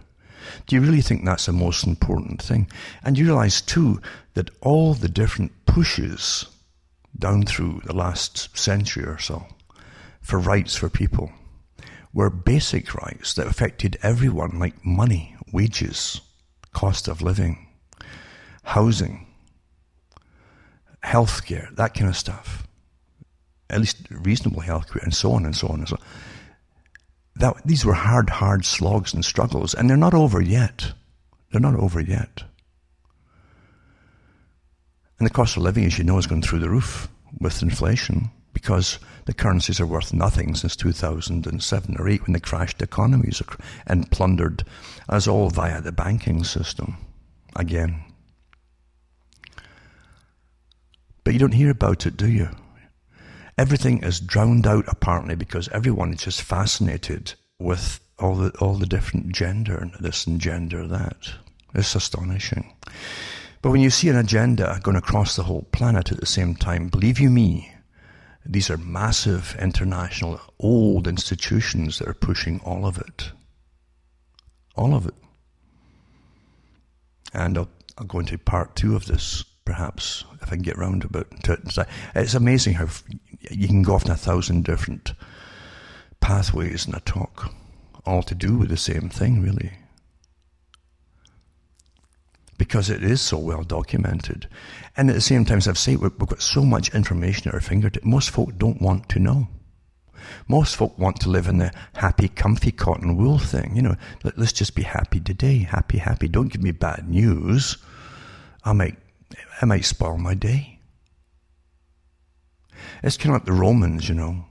Do 0.66 0.76
you 0.76 0.82
really 0.82 1.00
think 1.00 1.24
that's 1.24 1.46
the 1.46 1.52
most 1.52 1.86
important 1.86 2.42
thing? 2.42 2.68
And 3.02 3.18
you 3.18 3.24
realize 3.24 3.60
too 3.60 4.00
that 4.34 4.50
all 4.60 4.94
the 4.94 5.08
different 5.08 5.52
pushes 5.66 6.46
down 7.18 7.44
through 7.44 7.80
the 7.84 7.94
last 7.94 8.56
century 8.56 9.04
or 9.04 9.18
so 9.18 9.46
for 10.20 10.38
rights 10.38 10.76
for 10.76 10.88
people 10.88 11.32
were 12.12 12.30
basic 12.30 12.94
rights 12.94 13.34
that 13.34 13.46
affected 13.46 13.98
everyone, 14.02 14.58
like 14.58 14.84
money, 14.84 15.36
wages, 15.52 16.20
cost 16.72 17.08
of 17.08 17.22
living, 17.22 17.66
housing, 18.62 19.26
healthcare, 21.02 21.74
that 21.76 21.94
kind 21.94 22.08
of 22.08 22.16
stuff 22.16 22.65
at 23.70 23.80
least 23.80 23.98
reasonable 24.10 24.60
health 24.60 24.92
care, 24.92 25.02
and 25.02 25.14
so 25.14 25.32
on 25.32 25.44
and 25.44 25.56
so 25.56 25.68
on 25.68 25.80
and 25.80 25.88
so 25.88 25.96
on. 25.96 26.06
That, 27.36 27.66
these 27.66 27.84
were 27.84 27.94
hard, 27.94 28.30
hard 28.30 28.64
slogs 28.64 29.12
and 29.12 29.24
struggles, 29.24 29.74
and 29.74 29.90
they're 29.90 29.96
not 29.96 30.14
over 30.14 30.40
yet. 30.40 30.92
They're 31.50 31.60
not 31.60 31.76
over 31.76 32.00
yet. 32.00 32.44
And 35.18 35.26
the 35.26 35.32
cost 35.32 35.56
of 35.56 35.62
living, 35.62 35.84
as 35.84 35.98
you 35.98 36.04
know, 36.04 36.16
has 36.16 36.26
gone 36.26 36.42
through 36.42 36.58
the 36.60 36.70
roof 36.70 37.08
with 37.40 37.62
inflation 37.62 38.30
because 38.52 38.98
the 39.26 39.34
currencies 39.34 39.80
are 39.80 39.86
worth 39.86 40.14
nothing 40.14 40.54
since 40.54 40.76
2007 40.76 41.96
or 41.98 42.08
8 42.08 42.22
when 42.22 42.32
they 42.32 42.40
crashed 42.40 42.80
economies 42.80 43.42
and 43.86 44.10
plundered 44.10 44.64
us 45.08 45.26
all 45.26 45.50
via 45.50 45.80
the 45.80 45.92
banking 45.92 46.44
system 46.44 46.96
again. 47.54 48.02
But 51.24 51.34
you 51.34 51.40
don't 51.40 51.52
hear 51.52 51.70
about 51.70 52.06
it, 52.06 52.16
do 52.16 52.28
you? 52.30 52.48
Everything 53.58 54.02
is 54.02 54.20
drowned 54.20 54.66
out 54.66 54.84
apparently 54.88 55.34
because 55.34 55.68
everyone 55.68 56.12
is 56.12 56.22
just 56.22 56.42
fascinated 56.42 57.34
with 57.58 58.00
all 58.18 58.34
the 58.34 58.50
all 58.58 58.74
the 58.74 58.86
different 58.86 59.32
gender 59.32 59.76
and 59.76 59.92
this 60.00 60.26
and 60.26 60.40
gender 60.40 60.86
that. 60.86 61.34
It's 61.74 61.94
astonishing. 61.94 62.74
But 63.60 63.70
when 63.70 63.80
you 63.80 63.90
see 63.90 64.08
an 64.08 64.16
agenda 64.16 64.78
going 64.82 64.96
across 64.96 65.36
the 65.36 65.42
whole 65.42 65.66
planet 65.72 66.12
at 66.12 66.20
the 66.20 66.26
same 66.26 66.54
time, 66.54 66.88
believe 66.88 67.18
you 67.18 67.30
me, 67.30 67.72
these 68.44 68.70
are 68.70 68.76
massive 68.76 69.56
international 69.60 70.40
old 70.58 71.08
institutions 71.08 71.98
that 71.98 72.08
are 72.08 72.14
pushing 72.14 72.60
all 72.60 72.86
of 72.86 72.98
it. 72.98 73.32
All 74.76 74.94
of 74.94 75.06
it. 75.06 75.14
And 77.34 77.58
I'll, 77.58 77.68
I'll 77.98 78.06
go 78.06 78.20
into 78.20 78.38
part 78.38 78.76
two 78.76 78.94
of 78.94 79.06
this 79.06 79.44
perhaps 79.64 80.24
if 80.40 80.44
I 80.44 80.56
can 80.56 80.62
get 80.62 80.78
round 80.78 81.04
about 81.04 81.42
to 81.42 81.54
it. 81.54 81.76
Uh, 81.76 81.84
it's 82.14 82.34
amazing 82.34 82.74
how 82.74 82.86
you 83.50 83.68
can 83.68 83.82
go 83.82 83.94
off 83.94 84.04
in 84.04 84.10
a 84.10 84.16
thousand 84.16 84.64
different 84.64 85.12
pathways 86.20 86.86
in 86.86 86.94
a 86.94 87.00
talk, 87.00 87.52
all 88.04 88.22
to 88.22 88.34
do 88.34 88.56
with 88.56 88.68
the 88.68 88.76
same 88.76 89.08
thing, 89.08 89.40
really. 89.42 89.72
Because 92.58 92.88
it 92.88 93.04
is 93.04 93.20
so 93.20 93.38
well 93.38 93.62
documented. 93.62 94.48
And 94.96 95.10
at 95.10 95.14
the 95.14 95.20
same 95.20 95.44
time, 95.44 95.58
as 95.58 95.68
I've 95.68 95.78
said, 95.78 95.98
we've 95.98 96.18
got 96.18 96.40
so 96.40 96.62
much 96.64 96.94
information 96.94 97.48
at 97.48 97.54
our 97.54 97.60
fingertips. 97.60 98.06
Most 98.06 98.30
folk 98.30 98.56
don't 98.56 98.80
want 98.80 99.08
to 99.10 99.18
know. 99.18 99.48
Most 100.48 100.76
folk 100.76 100.98
want 100.98 101.20
to 101.20 101.28
live 101.28 101.46
in 101.46 101.58
the 101.58 101.72
happy, 101.94 102.28
comfy 102.28 102.72
cotton 102.72 103.16
wool 103.16 103.38
thing. 103.38 103.76
You 103.76 103.82
know, 103.82 103.96
let's 104.36 104.52
just 104.52 104.74
be 104.74 104.82
happy 104.82 105.20
today. 105.20 105.58
Happy, 105.58 105.98
happy. 105.98 106.28
Don't 106.28 106.48
give 106.48 106.62
me 106.62 106.72
bad 106.72 107.08
news. 107.08 107.76
I 108.64 108.72
might, 108.72 108.96
I 109.60 109.66
might 109.66 109.84
spoil 109.84 110.18
my 110.18 110.34
day. 110.34 110.75
It's 113.02 113.16
kind 113.16 113.34
of 113.34 113.40
like 113.40 113.46
the 113.46 113.52
Romans, 113.52 114.08
you 114.08 114.14
know. 114.14 114.44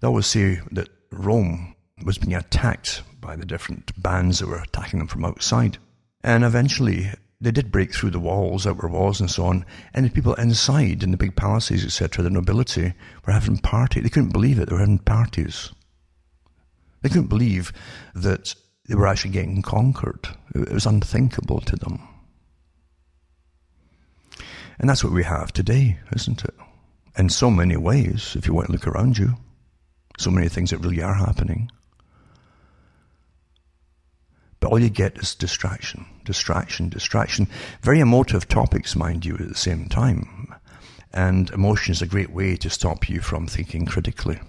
They 0.00 0.06
always 0.06 0.26
say 0.26 0.60
that 0.72 0.88
Rome 1.10 1.74
was 2.04 2.18
being 2.18 2.34
attacked 2.34 3.02
by 3.20 3.36
the 3.36 3.46
different 3.46 3.90
bands 4.00 4.38
that 4.38 4.48
were 4.48 4.58
attacking 4.58 4.98
them 4.98 5.08
from 5.08 5.24
outside. 5.24 5.78
And 6.22 6.44
eventually 6.44 7.10
they 7.40 7.50
did 7.50 7.72
break 7.72 7.94
through 7.94 8.10
the 8.10 8.20
walls, 8.20 8.66
outer 8.66 8.88
walls 8.88 9.20
and 9.20 9.30
so 9.30 9.44
on, 9.44 9.64
and 9.92 10.06
the 10.06 10.10
people 10.10 10.34
inside 10.34 11.02
in 11.02 11.10
the 11.10 11.16
big 11.16 11.36
palaces, 11.36 11.84
etc., 11.84 12.22
the 12.22 12.30
nobility, 12.30 12.94
were 13.26 13.32
having 13.32 13.58
parties. 13.58 14.02
They 14.02 14.08
couldn't 14.08 14.32
believe 14.32 14.58
it, 14.58 14.68
they 14.68 14.74
were 14.74 14.80
having 14.80 14.98
parties. 14.98 15.72
They 17.02 17.08
couldn't 17.10 17.28
believe 17.28 17.72
that 18.14 18.54
they 18.86 18.94
were 18.94 19.06
actually 19.06 19.32
getting 19.32 19.62
conquered. 19.62 20.28
It 20.54 20.72
was 20.72 20.86
unthinkable 20.86 21.60
to 21.60 21.76
them. 21.76 22.08
And 24.78 24.88
that's 24.88 25.04
what 25.04 25.12
we 25.12 25.24
have 25.24 25.52
today, 25.52 25.98
isn't 26.14 26.44
it? 26.44 26.54
In 27.16 27.28
so 27.28 27.50
many 27.50 27.76
ways, 27.76 28.34
if 28.36 28.46
you 28.46 28.54
want 28.54 28.66
to 28.66 28.72
look 28.72 28.86
around 28.86 29.18
you. 29.18 29.36
So 30.18 30.30
many 30.30 30.48
things 30.48 30.70
that 30.70 30.78
really 30.78 31.02
are 31.02 31.14
happening. 31.14 31.70
But 34.60 34.70
all 34.70 34.78
you 34.78 34.88
get 34.88 35.18
is 35.18 35.34
distraction, 35.34 36.06
distraction, 36.24 36.88
distraction. 36.88 37.48
Very 37.82 38.00
emotive 38.00 38.48
topics, 38.48 38.96
mind 38.96 39.26
you, 39.26 39.34
at 39.34 39.48
the 39.48 39.54
same 39.54 39.88
time. 39.88 40.54
And 41.12 41.50
emotion 41.50 41.92
is 41.92 42.02
a 42.02 42.06
great 42.06 42.30
way 42.30 42.56
to 42.56 42.70
stop 42.70 43.08
you 43.08 43.20
from 43.20 43.46
thinking 43.46 43.86
critically. 43.86 44.40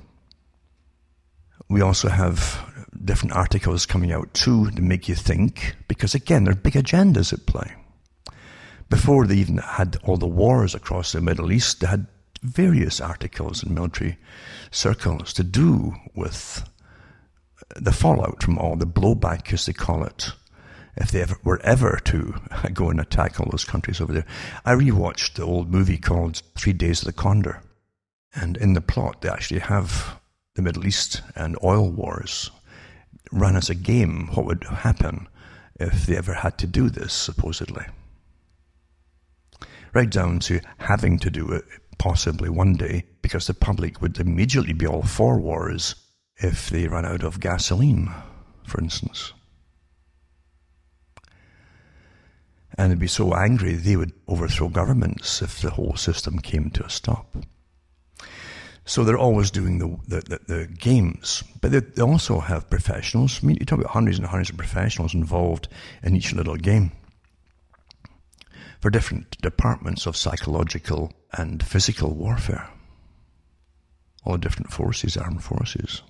We 1.68 1.82
also 1.82 2.10
have 2.10 2.64
different 3.04 3.36
articles 3.36 3.86
coming 3.86 4.12
out 4.12 4.34
too 4.34 4.72
to 4.72 4.82
make 4.82 5.10
you 5.10 5.16
think, 5.16 5.76
because 5.88 6.16
again, 6.16 6.46
there 6.46 6.54
are 6.54 6.56
big 6.56 6.74
agendas 6.74 7.34
at 7.34 7.46
play. 7.46 7.74
Before 8.90 9.28
they 9.28 9.36
even 9.36 9.58
had 9.58 9.98
all 10.04 10.18
the 10.18 10.28
wars 10.28 10.76
across 10.76 11.12
the 11.12 11.22
Middle 11.22 11.52
East, 11.52 11.82
they 11.82 11.88
had 11.88 12.08
various 12.46 13.02
articles 13.02 13.64
in 13.64 13.74
military 13.74 14.18
circles 14.72 15.34
to 15.34 15.44
do 15.44 15.96
with 16.14 16.68
the 17.76 17.92
fallout 17.92 18.44
from 18.44 18.58
all 18.58 18.76
the 18.76 18.86
blowback, 18.86 19.54
as 19.54 19.66
they 19.66 19.74
call 19.74 20.04
it, 20.04 20.32
if 20.98 21.12
they 21.12 21.22
ever 21.22 21.38
were 21.44 21.62
ever 21.62 22.00
to 22.06 22.36
go 22.74 22.90
and 22.90 23.00
attack 23.00 23.40
all 23.40 23.50
those 23.50 23.66
countries 23.66 24.00
over 24.00 24.14
there. 24.14 24.26
I 24.64 24.74
rewatched 24.74 25.34
the 25.34 25.44
old 25.44 25.72
movie 25.72 25.98
called 25.98 26.42
Three 26.58 26.74
Days 26.74 27.02
of 27.02 27.08
the 27.08 27.14
Condor, 27.14 27.62
and 28.34 28.58
in 28.58 28.74
the 28.74 28.82
plot 28.82 29.22
they 29.22 29.30
actually 29.30 29.62
have 29.62 30.20
the 30.56 30.62
Middle 30.62 30.86
East 30.86 31.22
and 31.36 31.58
oil 31.64 31.90
wars 31.90 32.52
run 33.32 33.56
as 33.56 33.70
a 33.70 33.76
game. 33.76 34.28
What 34.34 34.46
would 34.46 34.64
happen 34.64 35.28
if 35.80 36.06
they 36.06 36.18
ever 36.18 36.34
had 36.34 36.58
to 36.60 36.68
do 36.68 36.90
this, 36.90 37.14
supposedly? 37.14 37.86
Right 39.94 40.10
down 40.10 40.40
to 40.40 40.60
having 40.78 41.20
to 41.20 41.30
do 41.30 41.52
it 41.52 41.64
possibly 41.98 42.50
one 42.50 42.76
day, 42.76 43.06
because 43.22 43.48
the 43.48 43.54
public 43.54 44.02
would 44.02 44.20
immediately 44.20 44.74
be 44.74 44.88
all 44.88 45.04
for 45.04 45.40
wars 45.40 45.96
if 46.38 46.70
they 46.70 46.88
ran 46.88 47.06
out 47.06 47.24
of 47.24 47.40
gasoline, 47.40 48.12
for 48.66 48.82
instance. 48.82 49.34
And 52.78 52.92
they'd 52.92 53.00
be 53.00 53.08
so 53.08 53.34
angry 53.34 53.74
they 53.74 53.96
would 53.96 54.12
overthrow 54.28 54.68
governments 54.68 55.42
if 55.42 55.62
the 55.62 55.70
whole 55.70 55.96
system 55.96 56.40
came 56.40 56.70
to 56.72 56.86
a 56.86 56.90
stop. 56.90 57.38
So 58.88 59.04
they're 59.04 59.18
always 59.18 59.50
doing 59.50 59.80
the, 59.80 59.98
the, 60.08 60.22
the, 60.22 60.54
the 60.54 60.68
games, 60.68 61.44
but 61.62 61.72
they, 61.72 61.80
they 61.80 62.04
also 62.04 62.40
have 62.40 62.70
professionals. 62.70 63.40
I 63.42 63.48
mean, 63.48 63.58
you 63.60 63.66
talk 63.66 63.80
about 63.80 63.92
hundreds 63.92 64.20
and 64.20 64.28
hundreds 64.28 64.52
of 64.52 64.58
professionals 64.58 65.16
involved 65.16 65.70
in 66.04 66.16
each 66.16 66.34
little 66.34 66.56
game. 66.56 66.92
For 68.80 68.90
different 68.90 69.40
departments 69.42 70.06
of 70.06 70.18
psychological 70.18 71.12
and 71.34 71.64
physical 71.64 72.14
warfare. 72.14 72.70
All 74.24 74.38
different 74.38 74.72
forces, 74.72 75.18
armed 75.18 75.44
forces. 75.44 76.02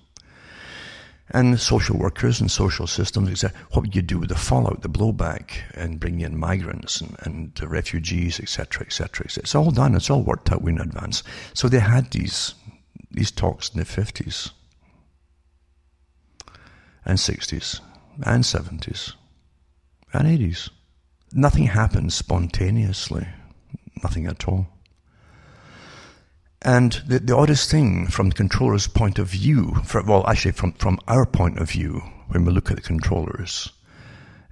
And 1.30 1.58
social 1.60 1.98
workers 1.98 2.40
and 2.40 2.50
social 2.50 2.86
systems, 2.86 3.30
etc. 3.30 3.58
What 3.72 3.82
would 3.82 3.96
you 3.96 4.02
do 4.02 4.18
with 4.20 4.28
the 4.28 4.36
fallout, 4.36 4.82
the 4.82 4.88
blowback, 4.88 5.62
and 5.74 5.98
bring 5.98 6.20
in 6.20 6.38
migrants 6.38 7.00
and, 7.00 7.16
and 7.20 7.60
refugees, 7.60 8.38
etc., 8.38 8.86
etc. 8.86 9.26
It's 9.26 9.54
all 9.54 9.72
done. 9.72 9.96
It's 9.96 10.08
all 10.08 10.22
worked 10.22 10.52
out 10.52 10.62
in 10.62 10.80
advance. 10.80 11.24
So 11.52 11.68
they 11.68 11.80
had 11.80 12.12
these 12.12 12.54
these 13.10 13.30
talks 13.30 13.70
in 13.70 13.78
the 13.78 13.84
fifties 13.84 14.50
and 17.04 17.18
sixties 17.18 17.80
and 18.22 18.46
seventies 18.46 19.12
and 20.12 20.28
eighties. 20.28 20.70
Nothing 21.38 21.66
happens 21.66 22.14
spontaneously. 22.14 23.28
Nothing 24.02 24.26
at 24.26 24.48
all. 24.48 24.68
And 26.62 26.92
the, 27.06 27.18
the 27.18 27.36
oddest 27.36 27.70
thing 27.70 28.06
from 28.06 28.30
the 28.30 28.34
controller's 28.34 28.86
point 28.86 29.18
of 29.18 29.28
view, 29.28 29.74
for, 29.84 30.02
well, 30.02 30.26
actually 30.26 30.52
from, 30.52 30.72
from 30.72 30.98
our 31.06 31.26
point 31.26 31.58
of 31.58 31.70
view, 31.70 32.00
when 32.28 32.46
we 32.46 32.52
look 32.52 32.70
at 32.70 32.76
the 32.76 32.82
controllers, 32.82 33.70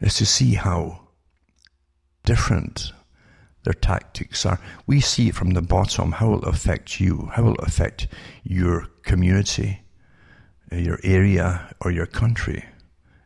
is 0.00 0.14
to 0.16 0.26
see 0.26 0.56
how 0.56 1.08
different 2.26 2.92
their 3.64 3.72
tactics 3.72 4.44
are. 4.44 4.60
We 4.86 5.00
see 5.00 5.28
it 5.28 5.34
from 5.34 5.52
the 5.52 5.62
bottom 5.62 6.12
how 6.12 6.34
it 6.34 6.42
will 6.42 6.50
affect 6.50 7.00
you, 7.00 7.30
how 7.32 7.44
it 7.44 7.46
will 7.46 7.64
affect 7.64 8.08
your 8.42 8.88
community, 9.04 9.80
uh, 10.70 10.76
your 10.76 11.00
area, 11.02 11.74
or 11.80 11.90
your 11.90 12.06
country, 12.06 12.62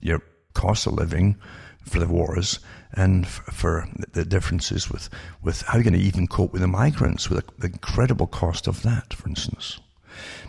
your 0.00 0.22
cost 0.54 0.86
of 0.86 0.92
living 0.92 1.38
for 1.82 1.98
the 1.98 2.06
wars, 2.06 2.60
and 2.92 3.26
for 3.28 3.88
the 4.12 4.24
differences 4.24 4.90
with, 4.90 5.08
with 5.42 5.62
how 5.62 5.74
you're 5.74 5.84
going 5.84 5.94
to 5.94 6.00
even 6.00 6.26
cope 6.26 6.52
with 6.52 6.62
the 6.62 6.68
migrants, 6.68 7.28
with 7.28 7.44
the 7.58 7.66
incredible 7.66 8.26
cost 8.26 8.66
of 8.66 8.82
that, 8.82 9.12
for 9.12 9.28
instance. 9.28 9.78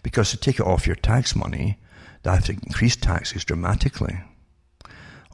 Because 0.04 0.32
to 0.32 0.38
take 0.38 0.60
it 0.60 0.66
off 0.66 0.88
your 0.88 0.96
tax 0.96 1.36
money, 1.36 1.78
they 2.24 2.32
have 2.32 2.46
to 2.46 2.54
increase 2.54 2.96
taxes 2.96 3.44
dramatically, 3.46 4.20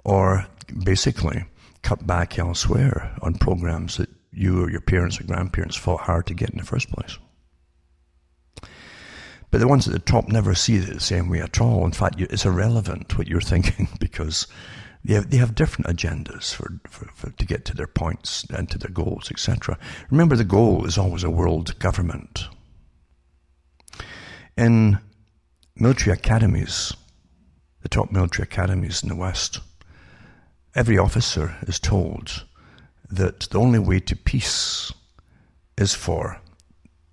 or 0.04 0.48
basically 0.84 1.46
cut 1.82 2.06
back 2.06 2.38
elsewhere 2.40 3.16
on 3.22 3.36
programs 3.36 3.98
that 3.98 4.10
you 4.32 4.64
or 4.64 4.70
your 4.70 4.82
parents 4.82 5.20
or 5.20 5.24
grandparents 5.24 5.76
fought 5.76 6.02
hard 6.02 6.26
to 6.28 6.34
get 6.34 6.50
in 6.50 6.58
the 6.58 6.66
first 6.66 6.90
place. 6.90 7.18
But 9.52 9.60
the 9.60 9.68
ones 9.68 9.88
at 9.88 9.94
the 9.94 10.00
top 10.00 10.28
never 10.28 10.54
see 10.54 10.76
it 10.76 10.94
the 10.94 11.00
same 11.00 11.30
way 11.30 11.40
at 11.40 11.62
all. 11.62 11.86
In 11.86 11.92
fact, 11.92 12.20
it's 12.20 12.46
irrelevant 12.46 13.18
what 13.18 13.28
you're 13.28 13.42
thinking 13.54 13.88
because 14.00 14.48
they 15.06 15.14
have, 15.14 15.30
they 15.30 15.38
have 15.38 15.54
different 15.54 15.88
agendas 15.88 16.54
for, 16.54 16.80
for, 16.90 17.06
for, 17.14 17.30
to 17.30 17.46
get 17.46 17.64
to 17.66 17.76
their 17.76 17.88
points 17.88 18.44
and 18.50 18.70
to 18.72 18.80
their 18.80 18.90
goals, 18.90 19.30
etc. 19.30 19.78
Remember, 20.10 20.36
the 20.36 20.44
goal 20.44 20.86
is 20.86 20.98
always 20.98 21.24
a 21.24 21.30
world 21.30 21.78
government. 21.78 22.48
In 24.58 24.98
military 25.76 26.14
academies, 26.14 26.92
the 27.84 27.90
top 27.90 28.12
military 28.12 28.46
academies 28.46 29.04
in 29.04 29.10
the 29.10 29.16
West, 29.16 29.60
every 30.74 30.98
officer 30.98 31.56
is 31.68 31.80
told 31.80 32.44
that 33.08 33.42
the 33.42 33.60
only 33.60 33.78
way 33.78 34.00
to 34.00 34.16
peace 34.16 34.92
is 35.78 35.94
for 35.94 36.42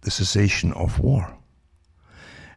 the 0.00 0.10
cessation 0.10 0.72
of 0.72 0.98
war. 0.98 1.36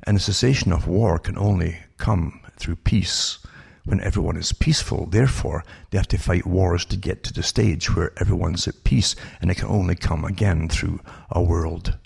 And 0.04 0.16
the 0.16 0.22
cessation 0.22 0.72
of 0.72 0.88
war 0.88 1.20
can 1.20 1.38
only 1.38 1.80
come 1.98 2.40
through 2.56 2.78
peace 2.78 3.40
when 3.86 4.02
everyone 4.02 4.36
is 4.36 4.52
peaceful. 4.52 5.06
Therefore, 5.06 5.64
they 5.90 5.98
have 5.98 6.08
to 6.10 6.18
fight 6.18 6.46
wars 6.46 6.86
to 6.86 6.98
get 6.98 7.24
to 7.24 7.34
the 7.34 7.44
stage 7.44 7.96
where 7.96 8.12
everyone's 8.20 8.68
at 8.68 8.84
peace, 8.84 9.16
and 9.40 9.50
it 9.50 9.56
can 9.56 9.70
only 9.70 9.96
come 9.96 10.26
again 10.26 10.68
through 10.68 11.00
a 11.32 11.42
world 11.42 11.98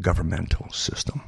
governmental 0.00 0.70
system. 0.72 1.20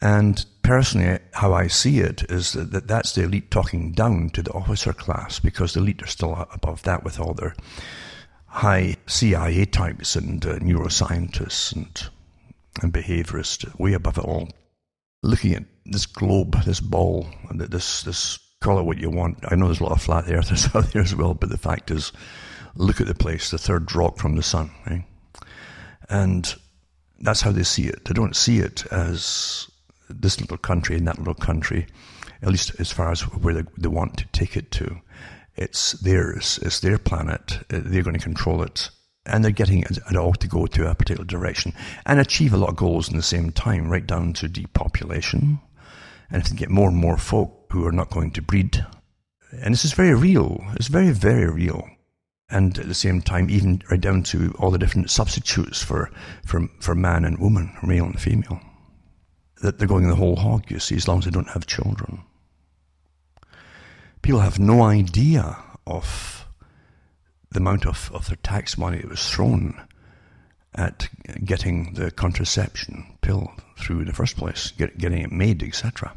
And 0.00 0.44
personally, 0.62 1.20
how 1.32 1.52
I 1.52 1.68
see 1.68 2.00
it 2.00 2.24
is 2.30 2.52
that, 2.52 2.72
that 2.72 2.88
that's 2.88 3.14
the 3.14 3.22
elite 3.22 3.50
talking 3.50 3.92
down 3.92 4.30
to 4.30 4.42
the 4.42 4.52
officer 4.52 4.92
class 4.92 5.38
because 5.38 5.74
the 5.74 5.80
elite 5.80 6.02
are 6.02 6.08
still 6.08 6.46
above 6.52 6.82
that 6.82 7.04
with 7.04 7.20
all 7.20 7.34
their 7.34 7.54
high 8.46 8.96
CIA 9.06 9.64
types 9.64 10.16
and 10.16 10.44
uh, 10.44 10.56
neuroscientists 10.56 11.74
and, 11.74 12.10
and 12.82 12.92
behaviorists 12.92 13.78
way 13.78 13.94
above 13.94 14.18
it 14.18 14.24
all 14.24 14.48
looking 15.22 15.54
at 15.54 15.71
this 15.84 16.06
globe, 16.06 16.62
this 16.64 16.80
ball, 16.80 17.26
this 17.52 18.02
this 18.02 18.38
call 18.60 18.78
it 18.78 18.84
what 18.84 18.98
you 18.98 19.10
want. 19.10 19.38
I 19.48 19.56
know 19.56 19.66
there's 19.66 19.80
a 19.80 19.84
lot 19.84 19.92
of 19.92 20.02
flat 20.02 20.30
earthers 20.30 20.68
out 20.74 20.92
there 20.92 21.02
as 21.02 21.14
well, 21.14 21.34
but 21.34 21.50
the 21.50 21.58
fact 21.58 21.90
is, 21.90 22.12
look 22.76 23.00
at 23.00 23.06
the 23.06 23.14
place, 23.14 23.50
the 23.50 23.58
third 23.58 23.94
rock 23.94 24.18
from 24.18 24.36
the 24.36 24.42
sun, 24.42 24.70
right? 24.86 25.04
And 26.08 26.54
that's 27.20 27.40
how 27.40 27.52
they 27.52 27.62
see 27.62 27.86
it. 27.86 28.04
They 28.04 28.14
don't 28.14 28.36
see 28.36 28.58
it 28.58 28.84
as 28.92 29.68
this 30.08 30.40
little 30.40 30.58
country 30.58 30.96
and 30.96 31.06
that 31.08 31.18
little 31.18 31.34
country, 31.34 31.86
at 32.42 32.50
least 32.50 32.78
as 32.78 32.92
far 32.92 33.10
as 33.10 33.22
where 33.22 33.54
they, 33.54 33.64
they 33.78 33.88
want 33.88 34.18
to 34.18 34.26
take 34.32 34.56
it 34.56 34.70
to. 34.72 35.00
It's 35.56 35.92
theirs. 35.92 36.58
It's 36.62 36.80
their 36.80 36.98
planet. 36.98 37.58
Uh, 37.72 37.80
they're 37.84 38.02
going 38.02 38.16
to 38.16 38.22
control 38.22 38.62
it 38.62 38.90
and 39.24 39.44
they're 39.44 39.52
getting 39.52 39.82
it 39.82 40.16
all 40.16 40.32
to 40.32 40.48
go 40.48 40.66
to 40.66 40.90
a 40.90 40.94
particular 40.94 41.24
direction 41.24 41.72
and 42.06 42.18
achieve 42.18 42.52
a 42.52 42.56
lot 42.56 42.70
of 42.70 42.76
goals 42.76 43.08
in 43.08 43.16
the 43.16 43.22
same 43.22 43.52
time, 43.52 43.88
right 43.88 44.06
down 44.06 44.32
to 44.32 44.48
depopulation. 44.48 45.60
And 46.32 46.42
if 46.42 46.48
they 46.48 46.56
get 46.56 46.70
more 46.70 46.88
and 46.88 46.96
more 46.96 47.18
folk 47.18 47.66
who 47.70 47.86
are 47.86 47.92
not 47.92 48.10
going 48.10 48.30
to 48.32 48.42
breed, 48.42 48.84
and 49.52 49.74
this 49.74 49.84
is 49.84 49.92
very 49.92 50.14
real, 50.14 50.64
it's 50.74 50.88
very, 50.88 51.10
very 51.10 51.48
real. 51.50 51.86
And 52.48 52.76
at 52.78 52.88
the 52.88 52.94
same 52.94 53.20
time, 53.20 53.50
even 53.50 53.82
right 53.90 54.00
down 54.00 54.22
to 54.24 54.54
all 54.58 54.70
the 54.70 54.78
different 54.78 55.10
substitutes 55.10 55.82
for, 55.82 56.10
for, 56.46 56.68
for 56.80 56.94
man 56.94 57.26
and 57.26 57.38
woman, 57.38 57.76
male 57.82 58.06
and 58.06 58.20
female. 58.20 58.60
That 59.62 59.78
they're 59.78 59.86
going 59.86 60.08
the 60.08 60.16
whole 60.16 60.36
hog, 60.36 60.70
you 60.70 60.78
see, 60.78 60.96
as 60.96 61.06
long 61.06 61.18
as 61.18 61.26
they 61.26 61.30
don't 61.30 61.50
have 61.50 61.66
children. 61.66 62.22
People 64.22 64.40
have 64.40 64.58
no 64.58 64.82
idea 64.82 65.56
of 65.86 66.46
the 67.50 67.60
amount 67.60 67.86
of, 67.86 68.10
of 68.14 68.26
their 68.28 68.38
tax 68.42 68.78
money 68.78 68.98
that 68.98 69.08
was 69.08 69.28
thrown 69.28 69.80
at 70.74 71.08
getting 71.44 71.92
the 71.94 72.10
contraception 72.10 73.18
pill 73.20 73.52
through 73.78 74.00
in 74.00 74.06
the 74.06 74.12
first 74.14 74.36
place, 74.36 74.72
get, 74.72 74.96
getting 74.96 75.20
it 75.20 75.32
made, 75.32 75.62
etc. 75.62 76.14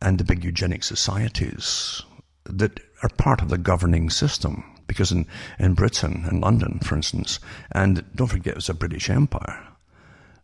And 0.00 0.18
the 0.18 0.24
big 0.24 0.44
eugenic 0.44 0.84
societies 0.84 2.02
that 2.44 2.80
are 3.02 3.08
part 3.08 3.42
of 3.42 3.48
the 3.48 3.58
governing 3.58 4.10
system. 4.10 4.64
Because 4.86 5.10
in, 5.10 5.26
in 5.58 5.74
Britain 5.74 6.26
in 6.30 6.40
London, 6.40 6.78
for 6.78 6.94
instance, 6.94 7.40
and 7.72 8.04
don't 8.14 8.28
forget 8.28 8.52
it 8.52 8.56
was 8.56 8.68
a 8.68 8.74
British 8.74 9.10
Empire, 9.10 9.66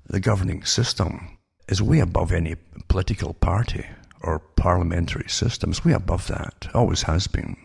the 0.09 0.19
governing 0.21 0.65
system 0.65 1.39
is 1.69 1.81
way 1.81 2.01
above 2.01 2.33
any 2.33 2.57
political 2.89 3.35
party 3.35 3.87
or 4.21 4.41
parliamentary 4.41 5.29
system. 5.29 5.71
It's 5.71 5.85
way 5.85 5.93
above 5.93 6.27
that. 6.27 6.69
Always 6.75 7.03
has 7.03 7.29
been. 7.29 7.57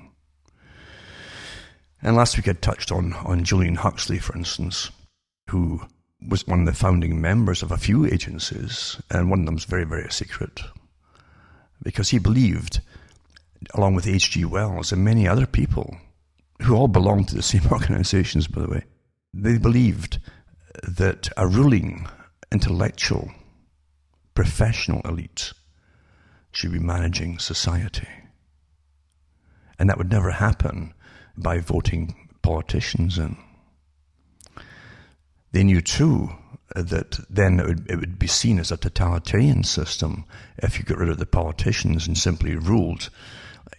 And 2.02 2.16
last 2.16 2.38
week 2.38 2.48
I 2.48 2.54
touched 2.54 2.92
on, 2.92 3.14
on 3.14 3.44
Julian 3.44 3.76
Huxley, 3.76 4.20
for 4.20 4.36
instance, 4.36 4.92
who 5.50 5.82
was 6.30 6.46
one 6.46 6.62
of 6.62 6.66
the 6.66 6.74
founding 6.74 7.20
members 7.20 7.64
of 7.64 7.72
a 7.72 7.78
few 7.78 8.06
agencies, 8.06 9.02
and 9.10 9.30
one 9.30 9.40
of 9.40 9.46
them 9.46 9.56
was 9.56 9.66
very, 9.66 9.84
very 9.84 10.10
secret. 10.12 10.62
Because 11.84 12.10
he 12.10 12.20
believed, 12.20 12.82
along 13.74 13.96
with 13.96 14.08
H.G. 14.08 14.46
Wells 14.46 14.92
and 14.92 15.04
many 15.04 15.28
other 15.28 15.46
people, 15.46 15.98
who 16.62 16.76
all 16.76 16.88
belonged 16.88 17.30
to 17.30 17.36
the 17.36 17.42
same 17.42 17.66
organizations, 17.72 18.48
by 18.48 18.62
the 18.62 18.70
way, 18.70 18.84
they 19.34 19.58
believed 19.58 20.20
that 20.84 21.30
a 21.38 21.48
ruling, 21.48 22.08
intellectual, 22.52 23.32
professional 24.34 25.02
elite 25.02 25.54
should 26.52 26.72
be 26.72 26.80
managing 26.80 27.40
society. 27.40 28.08
And 29.80 29.90
that 29.90 29.98
would 29.98 30.12
never 30.12 30.32
happen 30.32 30.94
by 31.36 31.60
voting 31.60 32.30
politicians 32.42 33.18
in. 33.18 33.38
They 35.52 35.64
knew 35.64 35.82
too 35.82 36.30
that 36.76 37.20
then 37.30 37.60
it 37.60 37.66
would, 37.66 37.92
it 37.92 37.96
would, 38.00 38.20
be 38.20 38.28
seen 38.28 38.60
as 38.60 38.72
a 38.72 38.78
totalitarian 38.78 39.64
system 39.64 40.26
if 40.58 40.78
you 40.78 40.84
got 40.84 40.98
rid 40.98 41.10
of 41.10 41.18
the 41.18 41.26
politicians 41.26 42.08
and 42.08 42.18
simply 42.18 42.56
ruled 42.56 43.10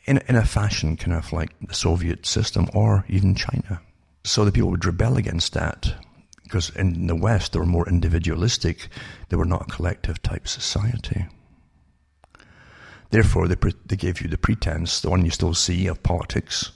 in, 0.07 0.19
in 0.29 0.37
a 0.37 0.45
fashion 0.45 0.97
kind 0.97 1.13
of 1.13 1.33
like 1.33 1.51
the 1.61 1.75
Soviet 1.75 2.25
system 2.25 2.69
or 2.75 3.05
even 3.09 3.35
China. 3.35 3.81
So 4.25 4.45
the 4.45 4.53
people 4.53 4.71
would 4.71 4.85
rebel 4.85 5.17
against 5.17 5.53
that 5.53 5.95
because 6.45 6.71
in 6.71 7.07
the 7.07 7.17
West 7.17 7.53
they 7.53 7.59
were 7.59 7.67
more 7.67 7.89
individualistic, 7.89 8.89
they 9.29 9.37
were 9.37 9.45
not 9.45 9.63
a 9.63 9.73
collective 9.73 10.23
type 10.23 10.49
society. 10.49 11.27
Therefore, 13.11 13.49
they, 13.49 13.57
pre- 13.57 13.75
they 13.87 13.97
gave 13.97 14.21
you 14.21 14.29
the 14.29 14.37
pretense, 14.39 15.01
the 15.01 15.11
one 15.11 15.25
you 15.25 15.31
still 15.31 15.55
see 15.55 15.87
of 15.87 16.03
politics, 16.03 16.73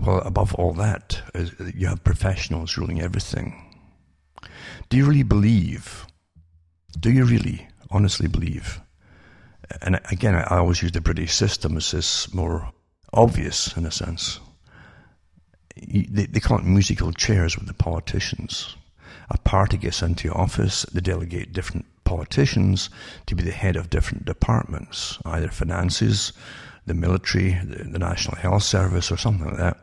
well, 0.00 0.18
above 0.18 0.54
all 0.54 0.72
that, 0.74 1.20
you 1.74 1.88
have 1.88 2.04
professionals 2.04 2.76
ruling 2.78 3.00
everything. 3.00 3.69
Do 4.90 4.96
you 4.96 5.06
really 5.06 5.22
believe? 5.22 6.04
Do 6.98 7.12
you 7.12 7.24
really 7.24 7.68
honestly 7.90 8.26
believe? 8.26 8.80
And 9.80 10.00
again, 10.10 10.34
I 10.34 10.58
always 10.58 10.82
use 10.82 10.90
the 10.90 11.00
British 11.00 11.32
system 11.32 11.76
as 11.76 11.92
this 11.92 12.34
more 12.34 12.72
obvious 13.12 13.76
in 13.76 13.86
a 13.86 13.92
sense. 13.92 14.40
they, 15.76 16.26
they 16.26 16.40
call 16.40 16.58
it 16.58 16.64
musical 16.64 17.12
chairs 17.12 17.56
with 17.56 17.68
the 17.68 17.74
politicians. 17.74 18.76
A 19.30 19.38
party 19.38 19.76
gets 19.76 20.02
into 20.02 20.32
office, 20.32 20.82
they 20.92 21.00
delegate 21.00 21.52
different 21.52 21.86
politicians 22.02 22.90
to 23.26 23.36
be 23.36 23.44
the 23.44 23.52
head 23.52 23.76
of 23.76 23.90
different 23.90 24.24
departments, 24.24 25.20
either 25.24 25.50
finances, 25.50 26.32
the 26.86 26.94
military, 26.94 27.52
the, 27.64 27.84
the 27.84 27.98
National 28.00 28.36
Health 28.36 28.64
Service, 28.64 29.12
or 29.12 29.16
something 29.16 29.46
like 29.46 29.56
that. 29.56 29.78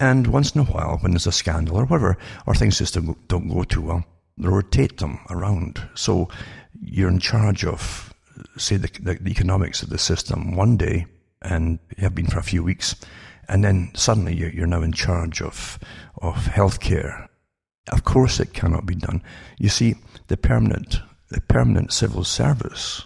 And 0.00 0.26
once 0.26 0.56
in 0.56 0.60
a 0.60 0.64
while, 0.64 0.98
when 0.98 1.12
there's 1.12 1.28
a 1.28 1.32
scandal 1.32 1.76
or 1.76 1.84
whatever, 1.84 2.18
or 2.46 2.56
things 2.56 2.78
just 2.78 2.94
don't, 2.94 3.28
don't 3.28 3.48
go 3.48 3.62
too 3.62 3.82
well, 3.82 4.04
rotate 4.38 4.98
them 4.98 5.18
around. 5.30 5.86
So 5.94 6.28
you're 6.80 7.10
in 7.10 7.20
charge 7.20 7.64
of, 7.64 8.12
say, 8.56 8.76
the, 8.76 8.90
the, 9.00 9.30
economics 9.30 9.82
of 9.82 9.90
the 9.90 9.98
system 9.98 10.56
one 10.56 10.76
day, 10.76 11.06
and 11.42 11.78
you 11.96 12.02
have 12.02 12.14
been 12.14 12.26
for 12.26 12.38
a 12.38 12.42
few 12.42 12.62
weeks, 12.62 12.96
and 13.48 13.64
then 13.64 13.90
suddenly 13.94 14.34
you're, 14.34 14.50
you're 14.50 14.66
now 14.66 14.82
in 14.82 14.92
charge 14.92 15.42
of 15.42 15.78
of 16.22 16.36
healthcare. 16.46 17.28
Of 17.92 18.04
course, 18.04 18.40
it 18.40 18.54
cannot 18.54 18.86
be 18.86 18.94
done. 18.94 19.22
You 19.58 19.68
see, 19.68 19.96
the 20.28 20.36
permanent 20.36 21.00
the 21.28 21.40
permanent 21.40 21.92
civil 21.92 22.24
service 22.24 23.04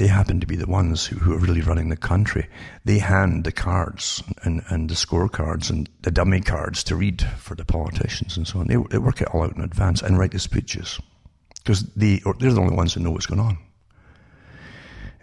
they 0.00 0.06
happen 0.06 0.40
to 0.40 0.46
be 0.46 0.56
the 0.56 0.66
ones 0.66 1.04
who, 1.04 1.16
who, 1.16 1.34
are 1.34 1.38
really 1.38 1.60
running 1.60 1.90
the 1.90 1.96
country. 1.96 2.48
They 2.86 2.98
hand 2.98 3.44
the 3.44 3.52
cards 3.52 4.22
and, 4.44 4.62
and 4.70 4.88
the 4.88 4.94
scorecards 4.94 5.68
and 5.68 5.90
the 6.00 6.10
dummy 6.10 6.40
cards 6.40 6.82
to 6.84 6.96
read 6.96 7.20
for 7.36 7.54
the 7.54 7.66
politicians 7.66 8.38
and 8.38 8.46
so 8.46 8.60
on. 8.60 8.66
They, 8.66 8.76
they 8.76 8.96
work 8.96 9.20
it 9.20 9.28
all 9.28 9.42
out 9.42 9.54
in 9.54 9.62
advance 9.62 10.00
and 10.00 10.18
write 10.18 10.32
the 10.32 10.38
speeches 10.38 10.98
because 11.56 11.82
they, 11.94 12.22
they're 12.38 12.54
the 12.54 12.60
only 12.60 12.74
ones 12.74 12.94
who 12.94 13.00
know 13.00 13.10
what's 13.10 13.26
going 13.26 13.42
on. 13.42 13.58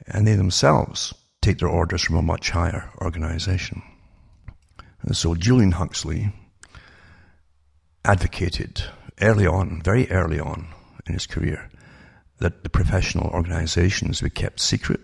And 0.05 0.27
they 0.27 0.35
themselves 0.35 1.11
take 1.41 1.57
their 1.57 1.69
orders 1.69 2.03
from 2.03 2.17
a 2.17 2.21
much 2.21 2.51
higher 2.51 2.91
organization. 3.01 3.81
And 5.01 5.17
so 5.17 5.33
Julian 5.33 5.71
Huxley 5.71 6.31
advocated 8.05 8.83
early 9.21 9.47
on, 9.47 9.81
very 9.81 10.07
early 10.11 10.39
on 10.39 10.67
in 11.07 11.13
his 11.15 11.25
career, 11.25 11.67
that 12.39 12.63
the 12.63 12.69
professional 12.69 13.29
organizations 13.29 14.21
be 14.21 14.29
kept 14.29 14.59
secret 14.59 15.01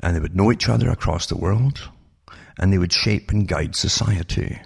and 0.00 0.14
they 0.14 0.20
would 0.20 0.36
know 0.36 0.52
each 0.52 0.68
other 0.68 0.90
across 0.90 1.26
the 1.26 1.36
world 1.36 1.88
and 2.58 2.72
they 2.72 2.78
would 2.78 2.92
shape 2.92 3.30
and 3.30 3.48
guide 3.48 3.74
society 3.74 4.60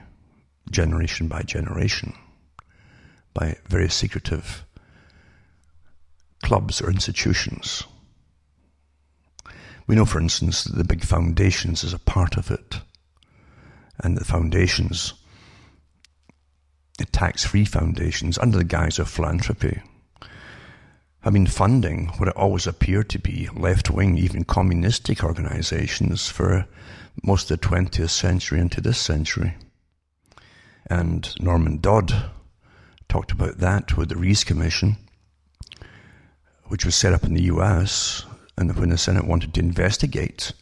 generation 0.71 1.29
by 1.29 1.43
generation 1.43 2.15
by 3.35 3.57
very 3.69 3.89
secretive 3.89 4.65
clubs 6.43 6.81
or 6.81 6.91
institutions. 6.91 7.85
We 9.87 9.95
know, 9.95 10.05
for 10.05 10.21
instance, 10.21 10.65
that 10.65 10.77
the 10.77 10.85
big 10.85 11.05
foundations 11.05 11.85
is 11.85 11.93
a 11.93 11.99
part 11.99 12.37
of 12.37 12.51
it. 12.51 12.81
And 13.99 14.17
the 14.17 14.25
foundations, 14.25 15.15
the 16.99 17.05
tax 17.05 17.45
free 17.45 17.65
foundations, 17.65 18.39
under 18.39 18.57
the 18.57 18.65
guise 18.65 18.99
of 18.99 19.09
philanthropy, 19.09 19.83
have 21.23 21.35
been 21.35 21.47
funding 21.47 22.07
what 22.17 22.29
it 22.29 22.37
always 22.37 22.67
appeared 22.67 23.11
to 23.11 23.19
be 23.19 23.49
left 23.55 23.91
wing, 23.91 24.17
even 24.17 24.45
communistic 24.45 25.23
organizations 25.23 26.29
for 26.29 26.67
most 27.23 27.51
of 27.51 27.61
the 27.61 27.69
20th 27.69 28.11
century 28.11 28.59
into 28.59 28.81
this 28.81 28.99
century. 28.99 29.55
And 30.89 31.29
Norman 31.41 31.79
Dodd 31.79 32.31
talked 33.09 33.33
about 33.33 33.59
that 33.59 33.97
with 33.97 34.09
the 34.09 34.17
Reece 34.17 34.45
Commission, 34.45 34.97
which 36.65 36.85
was 36.85 36.95
set 36.95 37.13
up 37.13 37.25
in 37.25 37.35
the 37.35 37.43
US, 37.43 38.25
and 38.57 38.75
when 38.77 38.89
the 38.89 38.99
Senate 38.99 39.27
wanted 39.27 39.53
to 39.55 39.61
investigate 39.61 40.53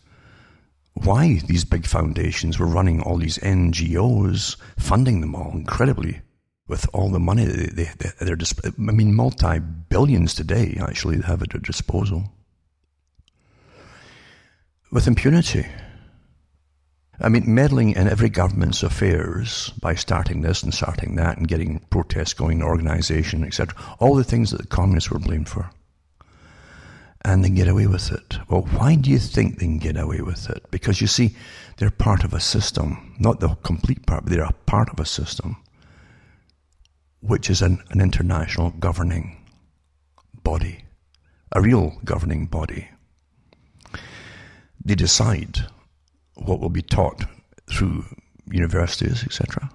why 0.94 1.40
these 1.46 1.64
big 1.64 1.86
foundations 1.86 2.58
were 2.58 2.66
running 2.66 3.00
all 3.00 3.18
these 3.18 3.38
NGOs, 3.38 4.56
funding 4.76 5.20
them 5.20 5.36
all 5.36 5.52
incredibly 5.52 6.20
with 6.68 6.86
all 6.92 7.10
the 7.10 7.18
money 7.18 7.46
they, 7.46 7.84
they, 7.98 8.10
they're, 8.20 8.36
I 8.64 8.92
mean, 8.92 9.14
multi 9.14 9.58
billions 9.58 10.34
today 10.34 10.76
actually 10.80 11.20
have 11.22 11.42
at 11.42 11.50
their 11.50 11.60
disposal. 11.60 12.30
With 14.92 15.06
impunity. 15.06 15.66
I 17.20 17.28
mean, 17.28 17.52
meddling 17.52 17.96
in 17.96 18.06
every 18.06 18.28
government's 18.28 18.84
affairs 18.84 19.72
by 19.80 19.96
starting 19.96 20.42
this 20.42 20.62
and 20.62 20.72
starting 20.72 21.16
that 21.16 21.36
and 21.36 21.48
getting 21.48 21.80
protests 21.90 22.32
going, 22.32 22.62
organization, 22.62 23.44
etc. 23.44 23.74
All 23.98 24.14
the 24.14 24.22
things 24.22 24.52
that 24.52 24.60
the 24.60 24.68
communists 24.68 25.10
were 25.10 25.18
blamed 25.18 25.48
for. 25.48 25.70
And 27.24 27.44
they 27.44 27.50
get 27.50 27.66
away 27.66 27.88
with 27.88 28.12
it. 28.12 28.38
Well, 28.48 28.62
why 28.62 28.94
do 28.94 29.10
you 29.10 29.18
think 29.18 29.58
they 29.58 29.66
can 29.66 29.78
get 29.78 29.96
away 29.96 30.20
with 30.20 30.48
it? 30.48 30.70
Because 30.70 31.00
you 31.00 31.08
see, 31.08 31.34
they're 31.78 31.90
part 31.90 32.22
of 32.22 32.32
a 32.32 32.40
system. 32.40 33.16
Not 33.18 33.40
the 33.40 33.48
complete 33.64 34.06
part, 34.06 34.24
but 34.24 34.32
they're 34.32 34.44
a 34.44 34.52
part 34.66 34.88
of 34.90 35.00
a 35.00 35.04
system 35.04 35.56
which 37.20 37.50
is 37.50 37.62
an, 37.62 37.82
an 37.90 38.00
international 38.00 38.70
governing 38.70 39.36
body, 40.42 40.84
a 41.52 41.60
real 41.60 41.98
governing 42.04 42.46
body. 42.46 42.88
They 44.84 44.94
decide 44.94 45.58
what 46.34 46.60
will 46.60 46.70
be 46.70 46.82
taught 46.82 47.24
through 47.68 48.04
universities, 48.50 49.24
etc. 49.24 49.70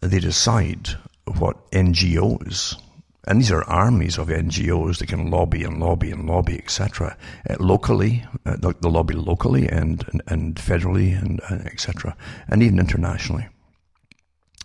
They 0.00 0.20
decide 0.20 0.90
what 1.38 1.70
NGOs, 1.72 2.80
and 3.26 3.40
these 3.40 3.50
are 3.50 3.64
armies 3.64 4.18
of 4.18 4.28
NGOs 4.28 4.98
that 4.98 5.08
can 5.08 5.30
lobby 5.30 5.64
and 5.64 5.80
lobby 5.80 6.10
and 6.10 6.26
lobby, 6.26 6.58
etc. 6.58 7.16
Uh, 7.48 7.56
locally, 7.58 8.24
uh, 8.46 8.56
the, 8.56 8.74
the, 8.80 8.88
lobby 8.88 9.14
locally 9.14 9.68
and, 9.68 10.04
and, 10.12 10.22
and 10.28 10.54
federally 10.56 11.20
and 11.20 11.40
uh, 11.50 11.64
etc. 11.66 12.16
And 12.48 12.62
even 12.62 12.78
internationally 12.78 13.48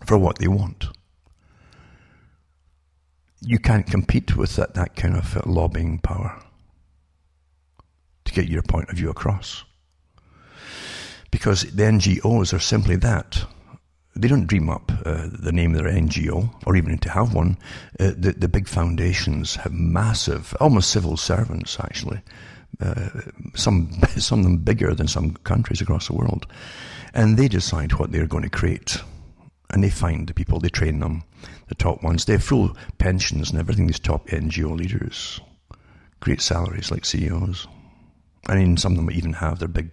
for 0.06 0.18
what 0.18 0.38
they 0.38 0.48
want 0.48 0.88
you 3.40 3.58
can't 3.58 3.86
compete 3.86 4.36
with 4.36 4.56
that, 4.56 4.74
that 4.74 4.96
kind 4.96 5.16
of 5.16 5.36
uh, 5.36 5.42
lobbying 5.46 5.98
power 5.98 6.40
to 8.24 8.32
get 8.32 8.48
your 8.48 8.62
point 8.62 8.88
of 8.90 8.96
view 8.96 9.10
across. 9.10 9.64
Because 11.30 11.62
the 11.62 11.84
NGOs 11.84 12.52
are 12.52 12.58
simply 12.58 12.96
that. 12.96 13.44
They 14.16 14.28
don't 14.28 14.46
dream 14.46 14.68
up 14.68 14.90
uh, 15.06 15.28
the 15.32 15.52
name 15.52 15.74
of 15.74 15.82
their 15.82 15.92
NGO 15.92 16.52
or 16.66 16.76
even 16.76 16.98
to 16.98 17.10
have 17.10 17.32
one. 17.32 17.56
Uh, 17.98 18.12
the, 18.16 18.34
the 18.36 18.48
big 18.48 18.68
foundations 18.68 19.54
have 19.56 19.72
massive, 19.72 20.54
almost 20.60 20.90
civil 20.90 21.16
servants 21.16 21.78
actually. 21.80 22.20
Uh, 22.80 23.10
some, 23.54 23.90
some 24.16 24.40
of 24.40 24.44
them 24.44 24.58
bigger 24.58 24.94
than 24.94 25.08
some 25.08 25.34
countries 25.44 25.80
across 25.80 26.08
the 26.08 26.14
world. 26.14 26.46
And 27.14 27.36
they 27.36 27.48
decide 27.48 27.94
what 27.94 28.12
they're 28.12 28.26
going 28.26 28.44
to 28.44 28.50
create 28.50 28.98
and 29.72 29.84
they 29.84 29.90
find 29.90 30.26
the 30.26 30.34
people, 30.34 30.58
they 30.58 30.68
train 30.68 30.98
them, 30.98 31.22
the 31.70 31.74
top 31.76 32.02
ones. 32.02 32.26
They 32.26 32.34
have 32.34 32.44
full 32.44 32.76
pensions 32.98 33.50
and 33.50 33.58
everything, 33.58 33.86
these 33.86 33.98
top 33.98 34.26
NGO 34.28 34.76
leaders. 34.76 35.40
Great 36.18 36.42
salaries 36.42 36.90
like 36.90 37.06
CEOs. 37.06 37.66
I 38.48 38.56
mean, 38.56 38.76
some 38.76 38.92
of 38.92 38.96
them 38.98 39.10
even 39.10 39.32
have 39.34 39.60
their 39.60 39.68
big 39.68 39.90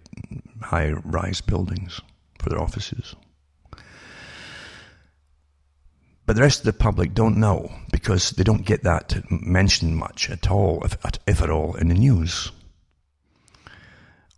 high 0.62 0.92
rise 0.92 1.40
buildings 1.40 2.02
for 2.40 2.50
their 2.50 2.60
offices. 2.60 3.16
But 6.26 6.36
the 6.36 6.42
rest 6.42 6.60
of 6.60 6.66
the 6.66 6.74
public 6.74 7.13
don't 7.13 7.38
know 7.38 7.72
because 7.92 8.32
they 8.32 8.44
don't 8.44 8.66
get 8.66 8.84
that 8.84 9.24
mentioned 9.32 9.96
much 9.96 10.30
at 10.30 10.50
all, 10.52 10.84
if, 10.84 10.98
if 11.26 11.42
at 11.42 11.50
all, 11.50 11.76
in 11.76 11.88
the 11.88 11.94
news. 11.94 12.52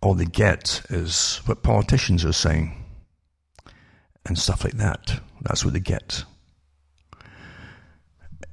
All 0.02 0.14
they 0.14 0.26
get 0.26 0.82
is 0.90 1.40
what 1.46 1.62
politicians 1.62 2.24
are 2.24 2.32
saying 2.32 2.76
and 4.26 4.38
stuff 4.38 4.62
like 4.62 4.74
that. 4.74 5.20
That's 5.40 5.64
what 5.64 5.72
they 5.74 5.80
get. 5.80 6.24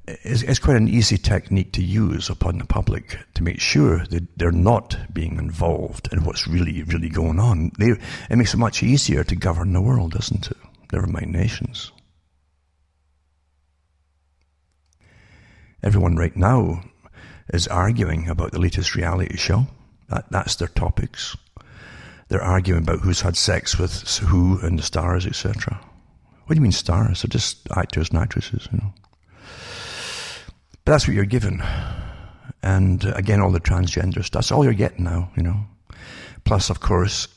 It's, 0.07 0.59
quite 0.59 0.77
an 0.77 0.87
easy 0.87 1.17
technique 1.17 1.73
to 1.73 1.83
use 1.83 2.29
upon 2.29 2.59
the 2.59 2.65
public 2.65 3.19
to 3.33 3.43
make 3.43 3.59
sure 3.59 4.05
that 4.05 4.25
they're 4.37 4.51
not 4.53 4.97
being 5.13 5.37
involved 5.37 6.07
in 6.13 6.23
what's 6.23 6.47
really, 6.47 6.83
really 6.83 7.09
going 7.09 7.39
on. 7.39 7.71
They, 7.77 7.89
it 8.29 8.37
makes 8.37 8.53
it 8.53 8.57
much 8.57 8.83
easier 8.83 9.25
to 9.25 9.35
govern 9.35 9.73
the 9.73 9.81
world, 9.81 10.13
doesn't 10.13 10.49
it? 10.49 10.57
Never 10.93 11.07
mind 11.07 11.33
nations. 11.33 11.91
Everyone 15.83 16.15
right 16.15 16.35
now 16.35 16.83
is 17.53 17.67
arguing 17.67 18.29
about 18.29 18.51
the 18.51 18.59
latest 18.59 18.95
reality 18.95 19.35
show. 19.35 19.67
That, 20.09 20.31
that's 20.31 20.55
their 20.55 20.69
topics. 20.69 21.35
They're 22.29 22.41
arguing 22.41 22.83
about 22.83 22.99
who's 22.99 23.21
had 23.21 23.35
sex 23.35 23.77
with 23.77 24.17
who 24.19 24.59
and 24.59 24.79
the 24.79 24.83
stars, 24.83 25.25
etc. 25.25 25.79
What 26.45 26.53
do 26.53 26.55
you 26.55 26.61
mean 26.61 26.71
stars? 26.71 27.21
They're 27.21 27.29
just 27.29 27.67
actors 27.75 28.09
and 28.09 28.19
actresses, 28.19 28.69
you 28.71 28.77
know. 28.77 28.93
But 30.87 30.93
that's 30.93 31.05
what 31.05 31.15
you're 31.15 31.25
given. 31.25 31.61
And 32.63 33.03
uh, 33.03 33.11
again, 33.15 33.41
all 33.41 33.51
the 33.51 33.59
transgender 33.59 34.23
stuff. 34.23 34.43
That's 34.43 34.53
all 34.53 34.63
you're 34.63 34.71
getting 34.71 35.03
now, 35.03 35.29
you 35.35 35.43
know. 35.43 35.65
Plus, 36.45 36.69
of 36.69 36.79
course, 36.79 37.27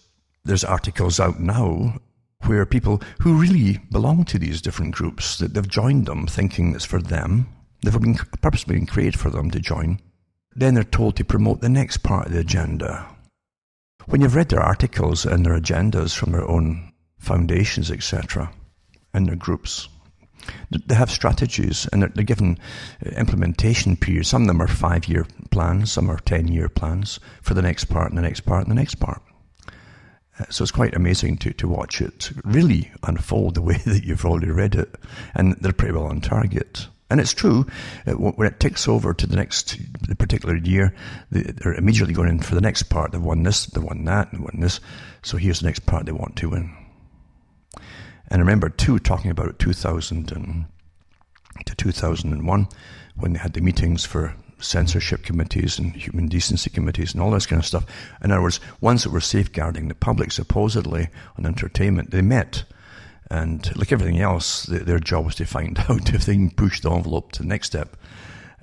there's 0.45 0.63
articles 0.63 1.19
out 1.19 1.41
now 1.41 1.99
where 2.47 2.65
people 2.65 3.03
who 3.19 3.35
really 3.35 3.79
belong 3.91 4.25
to 4.27 4.39
these 4.39 4.63
different 4.63 4.95
groups, 4.95 5.39
that 5.39 5.53
they've 5.53 5.67
joined 5.67 6.07
them 6.07 6.29
thinking 6.29 6.77
it's 6.77 6.85
for 6.85 7.03
them. 7.03 7.49
They've 7.83 8.01
been 8.01 8.15
purposely 8.41 8.77
been 8.77 8.87
created 8.87 9.19
for 9.19 9.31
them 9.31 9.51
to 9.51 9.59
join. 9.59 9.99
Then 10.55 10.75
they're 10.75 10.85
told 10.85 11.17
to 11.17 11.25
promote 11.25 11.61
the 11.61 11.69
next 11.69 12.05
part 12.05 12.27
of 12.27 12.33
the 12.33 12.39
agenda 12.39 13.05
when 14.07 14.21
you've 14.21 14.37
read 14.37 14.51
their 14.51 14.63
articles 14.63 15.27
and 15.27 15.45
their 15.45 15.59
agendas 15.59 16.15
from 16.15 16.31
their 16.31 16.49
own 16.49 16.93
foundations, 17.19 17.91
etc., 17.91 18.53
and 19.13 19.27
their 19.27 19.35
groups. 19.35 19.89
They 20.71 20.95
have 20.95 21.11
strategies 21.11 21.89
and 21.93 22.03
they're, 22.03 22.25
given 22.25 22.59
implementation 23.17 23.97
periods. 23.97 24.29
Some 24.29 24.43
of 24.43 24.49
them 24.49 24.63
are 24.63 24.69
five 24.69 25.09
year 25.09 25.27
plans, 25.51 25.93
some 25.93 26.11
are 26.11 26.19
10 26.19 26.49
year 26.49 26.69
plans 26.69 27.21
for 27.43 27.55
the 27.55 27.63
next 27.63 27.87
part 27.87 28.11
and 28.11 28.19
the 28.19 28.23
next 28.23 28.41
part 28.41 28.63
and 28.63 28.71
the 28.71 28.81
next 28.81 28.97
part. 28.97 29.23
Uh, 30.39 30.45
so 30.49 30.63
it's 30.63 30.71
quite 30.71 30.95
amazing 30.95 31.37
to, 31.39 31.53
to 31.53 31.69
watch 31.69 32.01
it 32.01 32.31
really 32.45 32.91
unfold 33.03 33.55
the 33.55 33.63
way 33.71 33.79
that 33.87 34.05
you've 34.05 34.25
already 34.25 34.51
read 34.51 34.75
it. 34.75 34.95
And 35.35 35.57
they're 35.61 35.73
pretty 35.73 35.95
well 35.95 36.07
on 36.07 36.21
target. 36.21 36.89
And 37.11 37.21
it's 37.21 37.35
true, 37.35 37.67
uh, 38.07 38.13
when 38.13 38.47
it 38.47 38.61
ticks 38.61 38.87
over 38.87 39.13
to 39.13 39.27
the 39.27 39.35
next 39.35 39.77
the 40.07 40.15
particular 40.15 40.57
year, 40.57 40.95
they're 41.31 41.75
immediately 41.75 42.15
going 42.15 42.29
in 42.29 42.39
for 42.39 42.55
the 42.55 42.61
next 42.61 42.85
part. 42.85 43.11
They've 43.11 43.21
won 43.21 43.43
this, 43.43 43.67
they've 43.67 43.83
won 43.83 44.05
that, 44.05 44.33
and 44.33 44.43
won 44.43 44.61
this. 44.61 44.79
So 45.23 45.37
here's 45.37 45.61
the 45.61 45.67
next 45.67 45.87
part 45.87 46.07
they 46.07 46.13
want 46.13 46.37
to 46.37 46.51
win. 46.51 46.80
And 48.31 48.41
I 48.41 48.45
remember, 48.45 48.69
too, 48.69 48.99
talking 48.99 49.31
about 49.31 49.59
2000 49.59 50.33
and, 50.33 50.67
to 51.67 51.75
2001, 51.75 52.69
when 53.17 53.33
they 53.33 53.39
had 53.39 53.53
the 53.53 53.61
meetings 53.61 54.05
for 54.05 54.35
censorship 54.59 55.25
committees 55.25 55.79
and 55.79 55.95
human 55.97 56.29
decency 56.29 56.71
committees 56.71 57.13
and 57.13 57.23
all 57.23 57.31
this 57.31 57.47
kind 57.47 57.61
of 57.61 57.67
stuff. 57.67 57.87
In 58.23 58.31
other 58.31 58.43
words, 58.43 58.61
ones 58.81 59.05
that 59.05 59.11
were 59.11 59.21
safeguarding 59.21 59.89
the 59.89 59.95
public, 59.95 60.33
supposedly, 60.33 61.09
on 61.39 61.47
entertainment, 61.47 62.11
they 62.11 62.23
met 62.23 62.65
and 63.31 63.75
like 63.77 63.93
everything 63.93 64.21
else, 64.21 64.65
their 64.65 64.99
job 64.99 65.25
was 65.25 65.37
to 65.37 65.45
find 65.45 65.79
out 65.89 66.13
if 66.13 66.27
they 66.27 66.35
can 66.35 66.51
push 66.51 66.81
the 66.81 66.91
envelope 66.91 67.33
to 67.33 67.43
the 67.43 67.49
next 67.49 67.69
step. 67.69 67.97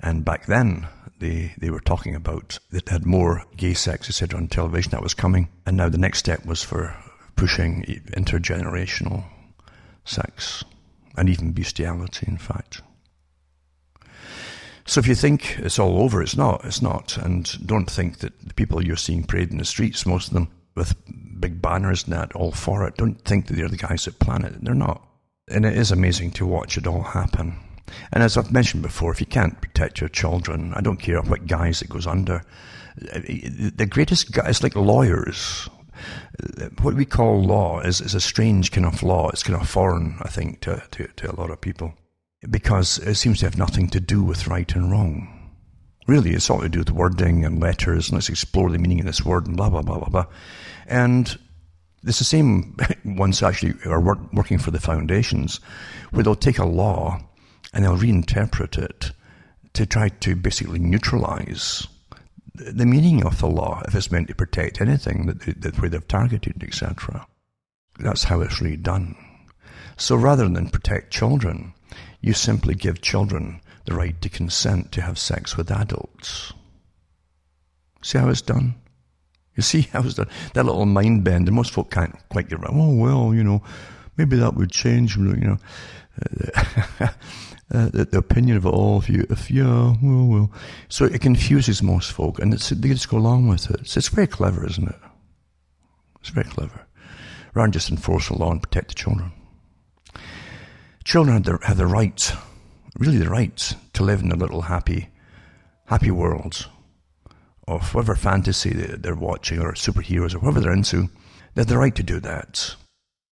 And 0.00 0.24
back 0.24 0.46
then, 0.46 0.86
they, 1.18 1.54
they 1.58 1.70
were 1.70 1.80
talking 1.80 2.14
about 2.14 2.58
that 2.70 2.88
had 2.88 3.06
more 3.06 3.44
gay 3.56 3.74
sex, 3.74 4.08
etc., 4.08 4.38
on 4.38 4.46
television 4.46 4.90
that 4.90 5.02
was 5.02 5.14
coming. 5.14 5.48
And 5.66 5.76
now 5.76 5.88
the 5.88 5.98
next 5.98 6.18
step 6.18 6.44
was 6.44 6.62
for 6.62 6.94
pushing 7.34 7.82
intergenerational 8.12 9.24
sex 10.08 10.64
and 11.16 11.28
even 11.28 11.52
bestiality, 11.52 12.26
in 12.28 12.38
fact. 12.38 12.82
So 14.86 15.00
if 15.00 15.06
you 15.06 15.14
think 15.14 15.58
it's 15.58 15.78
all 15.78 16.00
over, 16.00 16.22
it's 16.22 16.36
not. 16.36 16.64
It's 16.64 16.80
not. 16.80 17.18
And 17.18 17.66
don't 17.66 17.90
think 17.90 18.18
that 18.20 18.32
the 18.40 18.54
people 18.54 18.82
you're 18.82 18.96
seeing 18.96 19.24
parade 19.24 19.50
in 19.50 19.58
the 19.58 19.64
streets, 19.64 20.06
most 20.06 20.28
of 20.28 20.34
them 20.34 20.48
with 20.74 20.94
big 21.40 21.60
banners 21.60 22.04
and 22.04 22.12
that 22.14 22.32
all 22.34 22.52
for 22.52 22.86
it. 22.86 22.96
Don't 22.96 23.22
think 23.24 23.46
that 23.46 23.54
they're 23.54 23.68
the 23.68 23.76
guys 23.76 24.06
that 24.06 24.18
plan 24.18 24.44
it. 24.44 24.64
They're 24.64 24.74
not. 24.74 25.06
And 25.50 25.66
it 25.66 25.76
is 25.76 25.90
amazing 25.90 26.30
to 26.32 26.46
watch 26.46 26.78
it 26.78 26.86
all 26.86 27.02
happen. 27.02 27.58
And 28.12 28.22
as 28.22 28.36
I've 28.36 28.52
mentioned 28.52 28.82
before, 28.82 29.12
if 29.12 29.20
you 29.20 29.26
can't 29.26 29.60
protect 29.60 30.00
your 30.00 30.08
children, 30.08 30.72
I 30.74 30.80
don't 30.80 30.98
care 31.00 31.20
what 31.22 31.46
guise 31.46 31.82
it 31.82 31.88
goes 31.88 32.06
under. 32.06 32.42
The 32.96 33.88
greatest 33.88 34.32
guys, 34.32 34.62
like 34.62 34.76
lawyers. 34.76 35.68
What 36.80 36.94
we 36.94 37.04
call 37.04 37.42
law 37.42 37.80
is, 37.80 38.00
is 38.00 38.14
a 38.14 38.20
strange 38.20 38.70
kind 38.72 38.86
of 38.86 39.02
law. 39.02 39.28
It's 39.30 39.42
kind 39.42 39.60
of 39.60 39.68
foreign, 39.68 40.16
I 40.20 40.28
think, 40.28 40.60
to, 40.60 40.82
to, 40.92 41.06
to 41.06 41.32
a 41.32 41.36
lot 41.36 41.50
of 41.50 41.60
people. 41.60 41.94
Because 42.48 42.98
it 42.98 43.16
seems 43.16 43.40
to 43.40 43.46
have 43.46 43.58
nothing 43.58 43.88
to 43.88 44.00
do 44.00 44.22
with 44.22 44.46
right 44.46 44.72
and 44.74 44.90
wrong. 44.90 45.34
Really, 46.06 46.30
it's 46.30 46.48
all 46.48 46.60
to 46.60 46.68
do 46.68 46.78
with 46.78 46.90
wording 46.90 47.44
and 47.44 47.60
letters, 47.60 48.08
and 48.08 48.16
let's 48.16 48.28
explore 48.28 48.70
the 48.70 48.78
meaning 48.78 49.00
of 49.00 49.06
this 49.06 49.24
word 49.24 49.46
and 49.46 49.56
blah, 49.56 49.68
blah, 49.68 49.82
blah, 49.82 49.98
blah, 49.98 50.08
blah. 50.08 50.26
And 50.86 51.38
it's 52.04 52.18
the 52.18 52.24
same 52.24 52.76
ones 53.04 53.42
actually 53.42 53.74
are 53.84 54.00
work, 54.00 54.32
working 54.32 54.58
for 54.58 54.70
the 54.70 54.80
foundations, 54.80 55.60
where 56.10 56.22
they'll 56.22 56.34
take 56.34 56.58
a 56.58 56.66
law 56.66 57.20
and 57.72 57.84
they'll 57.84 57.96
reinterpret 57.96 58.78
it 58.78 59.12
to 59.74 59.86
try 59.86 60.08
to 60.08 60.34
basically 60.34 60.78
neutralize 60.78 61.86
the 62.58 62.86
meaning 62.86 63.24
of 63.24 63.38
the 63.38 63.46
law 63.46 63.82
if 63.86 63.94
it's 63.94 64.10
meant 64.10 64.28
to 64.28 64.34
protect 64.34 64.80
anything 64.80 65.26
that, 65.26 65.40
they, 65.40 65.52
that 65.52 65.80
where 65.80 65.90
they've 65.90 66.08
targeted, 66.08 66.62
etc. 66.62 67.26
That's 67.98 68.24
how 68.24 68.40
it's 68.40 68.60
really 68.60 68.76
done. 68.76 69.16
So 69.96 70.16
rather 70.16 70.48
than 70.48 70.70
protect 70.70 71.12
children, 71.12 71.74
you 72.20 72.32
simply 72.32 72.74
give 72.74 73.00
children 73.00 73.60
the 73.84 73.94
right 73.94 74.20
to 74.20 74.28
consent 74.28 74.92
to 74.92 75.02
have 75.02 75.18
sex 75.18 75.56
with 75.56 75.70
adults. 75.70 76.52
See 78.02 78.18
how 78.18 78.28
it's 78.28 78.42
done? 78.42 78.74
You 79.56 79.62
see 79.62 79.82
how 79.92 80.02
it's 80.02 80.14
done? 80.14 80.28
That 80.54 80.66
little 80.66 80.86
mind 80.86 81.24
bend, 81.24 81.48
and 81.48 81.56
most 81.56 81.72
folk 81.72 81.90
can't 81.90 82.16
quite 82.28 82.48
get 82.48 82.60
around. 82.60 82.80
Oh, 82.80 82.94
well, 82.94 83.34
you 83.34 83.42
know, 83.42 83.62
maybe 84.16 84.36
that 84.36 84.54
would 84.54 84.70
change, 84.70 85.16
you 85.16 85.34
know. 85.34 85.58
Uh, 87.72 87.90
the, 87.90 88.06
the, 88.06 88.16
opinion 88.16 88.56
of 88.56 88.64
all, 88.64 88.98
if 88.98 89.10
you, 89.10 89.26
if 89.28 89.50
yeah, 89.50 89.94
well, 90.02 90.26
well. 90.26 90.52
So 90.88 91.04
it 91.04 91.20
confuses 91.20 91.82
most 91.82 92.12
folk, 92.12 92.38
and 92.38 92.50
they 92.50 92.88
just 92.88 93.10
go 93.10 93.18
along 93.18 93.46
with 93.46 93.70
it. 93.70 93.86
So 93.86 93.98
it's 93.98 94.08
very 94.08 94.26
clever, 94.26 94.66
isn't 94.66 94.88
it? 94.88 94.96
It's 96.20 96.30
very 96.30 96.48
clever. 96.48 96.86
Rather 97.52 97.66
than 97.66 97.72
just 97.72 97.90
enforce 97.90 98.28
the 98.28 98.38
law 98.38 98.52
and 98.52 98.62
protect 98.62 98.88
the 98.88 98.94
children. 98.94 99.32
Children 101.04 101.34
have 101.36 101.44
the, 101.44 101.66
have 101.66 101.76
the 101.76 101.86
right, 101.86 102.32
really 102.98 103.18
the 103.18 103.28
right, 103.28 103.74
to 103.92 104.02
live 104.02 104.22
in 104.22 104.32
a 104.32 104.36
little 104.36 104.62
happy, 104.62 105.10
happy 105.86 106.10
world 106.10 106.68
of 107.66 107.94
whatever 107.94 108.14
fantasy 108.14 108.70
they're 108.70 109.14
watching 109.14 109.60
or 109.60 109.74
superheroes 109.74 110.34
or 110.34 110.38
whatever 110.38 110.60
they're 110.60 110.72
into, 110.72 111.10
they 111.54 111.60
have 111.60 111.66
the 111.66 111.76
right 111.76 111.94
to 111.94 112.02
do 112.02 112.18
that 112.20 112.76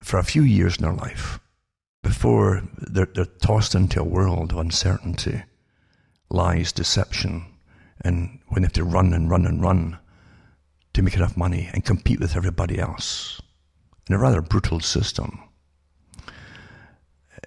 for 0.02 0.18
a 0.18 0.24
few 0.24 0.42
years 0.42 0.76
in 0.76 0.82
their 0.82 0.92
life 0.92 1.40
before 2.06 2.62
they're, 2.78 3.08
they're 3.14 3.24
tossed 3.24 3.74
into 3.74 4.00
a 4.00 4.04
world 4.04 4.52
of 4.52 4.58
uncertainty, 4.58 5.42
lies, 6.30 6.70
deception, 6.70 7.44
and 8.02 8.38
when 8.46 8.62
they 8.62 8.66
have 8.66 8.72
to 8.72 8.84
run 8.84 9.12
and 9.12 9.28
run 9.28 9.44
and 9.44 9.60
run 9.60 9.98
to 10.94 11.02
make 11.02 11.16
enough 11.16 11.36
money 11.36 11.68
and 11.72 11.84
compete 11.84 12.20
with 12.20 12.36
everybody 12.36 12.78
else 12.78 13.42
in 14.08 14.14
a 14.14 14.18
rather 14.18 14.40
brutal 14.40 14.78
system. 14.78 15.42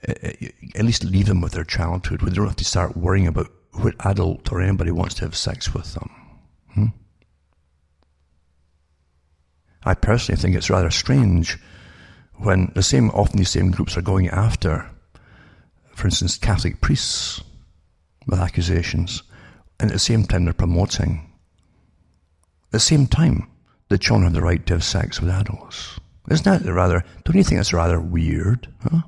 At 0.05 0.83
least 0.83 1.05
leave 1.05 1.27
them 1.27 1.39
with 1.39 1.53
their 1.53 1.63
childhood 1.63 2.21
where 2.21 2.29
they 2.29 2.35
don't 2.35 2.47
have 2.47 2.55
to 2.57 2.65
start 2.65 2.97
worrying 2.97 3.27
about 3.27 3.47
what 3.71 3.95
adult 4.05 4.51
or 4.51 4.61
anybody 4.61 4.91
wants 4.91 5.15
to 5.15 5.21
have 5.21 5.37
sex 5.37 5.73
with 5.73 5.93
them. 5.93 6.11
Hmm? 6.73 6.85
I 9.85 9.93
personally 9.93 10.41
think 10.41 10.57
it's 10.57 10.69
rather 10.69 10.91
strange 10.91 11.57
when 12.39 12.71
the 12.75 12.83
same, 12.83 13.09
often 13.11 13.37
these 13.37 13.49
same 13.49 13.71
groups 13.71 13.97
are 13.97 14.01
going 14.01 14.29
after, 14.29 14.89
for 15.95 16.07
instance, 16.07 16.37
Catholic 16.37 16.81
priests 16.81 17.43
with 18.27 18.39
accusations, 18.39 19.23
and 19.79 19.89
at 19.89 19.93
the 19.93 19.99
same 19.99 20.25
time 20.25 20.45
they're 20.45 20.53
promoting, 20.53 21.31
at 22.65 22.71
the 22.71 22.79
same 22.79 23.07
time, 23.07 23.49
the 23.89 23.97
children 23.97 24.25
have 24.25 24.33
the 24.33 24.41
right 24.41 24.65
to 24.67 24.73
have 24.73 24.83
sex 24.83 25.19
with 25.19 25.29
adults. 25.29 25.99
Isn't 26.29 26.45
that 26.45 26.71
rather, 26.71 27.03
don't 27.25 27.35
you 27.35 27.43
think 27.43 27.59
that's 27.59 27.73
rather 27.73 27.99
weird? 27.99 28.67
Huh? 28.83 29.01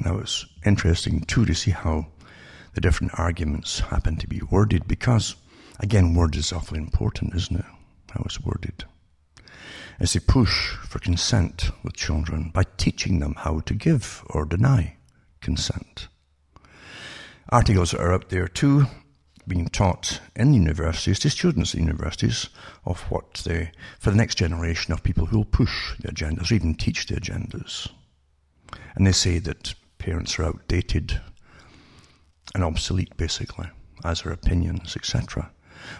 Now 0.00 0.18
it's 0.18 0.46
interesting 0.64 1.22
too 1.22 1.44
to 1.44 1.54
see 1.54 1.72
how 1.72 2.06
the 2.74 2.80
different 2.80 3.18
arguments 3.18 3.80
happen 3.80 4.16
to 4.16 4.28
be 4.28 4.40
worded 4.50 4.86
because 4.86 5.36
Again, 5.80 6.14
word 6.14 6.36
is 6.36 6.52
awfully 6.52 6.78
important, 6.78 7.34
isn't 7.34 7.56
it? 7.56 7.64
How 8.12 8.22
it's 8.24 8.40
worded. 8.40 8.84
It's 10.00 10.16
a 10.16 10.20
push 10.20 10.72
for 10.88 10.98
consent 10.98 11.70
with 11.82 11.94
children 11.94 12.50
by 12.52 12.64
teaching 12.76 13.20
them 13.20 13.34
how 13.38 13.60
to 13.60 13.74
give 13.74 14.24
or 14.28 14.44
deny 14.44 14.96
consent. 15.40 16.08
Articles 17.50 17.94
are 17.94 18.12
out 18.12 18.30
there 18.30 18.48
too, 18.48 18.86
being 19.46 19.68
taught 19.68 20.20
in 20.34 20.54
universities 20.54 21.18
to 21.20 21.30
students 21.30 21.74
in 21.74 21.80
universities 21.80 22.48
of 22.84 23.02
what 23.10 23.34
they, 23.44 23.70
for 24.00 24.10
the 24.10 24.16
next 24.16 24.36
generation 24.36 24.92
of 24.92 25.02
people 25.02 25.26
who 25.26 25.38
will 25.38 25.44
push 25.44 25.96
the 26.00 26.08
agendas 26.08 26.50
or 26.50 26.54
even 26.54 26.74
teach 26.74 27.06
the 27.06 27.14
agendas. 27.14 27.88
And 28.96 29.06
they 29.06 29.12
say 29.12 29.38
that 29.40 29.74
parents 29.98 30.38
are 30.38 30.44
outdated 30.44 31.20
and 32.54 32.64
obsolete, 32.64 33.16
basically, 33.16 33.68
as 34.04 34.24
are 34.24 34.32
opinions, 34.32 34.96
etc. 34.96 35.50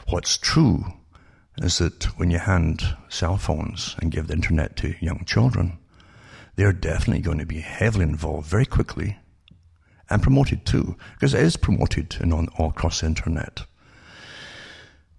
What's 0.09 0.37
true 0.37 0.95
is 1.59 1.79
that 1.79 2.05
when 2.19 2.31
you 2.31 2.39
hand 2.39 2.97
cell 3.09 3.37
phones 3.37 3.95
and 3.99 4.11
give 4.11 4.27
the 4.27 4.35
internet 4.35 4.77
to 4.77 4.95
young 5.01 5.25
children, 5.25 5.79
they're 6.57 6.73
definitely 6.73 7.23
going 7.23 7.39
to 7.39 7.47
be 7.47 7.61
heavily 7.61 8.05
involved 8.05 8.49
very 8.49 8.67
quickly 8.67 9.17
and 10.11 10.23
promoted 10.23 10.67
too, 10.67 10.97
because 11.15 11.35
it 11.35 11.41
is 11.41 11.57
promoted 11.57 12.17
and 12.21 12.33
on 12.33 12.49
all 12.59 12.71
across 12.71 13.01
the 13.01 13.07
internet. 13.07 13.63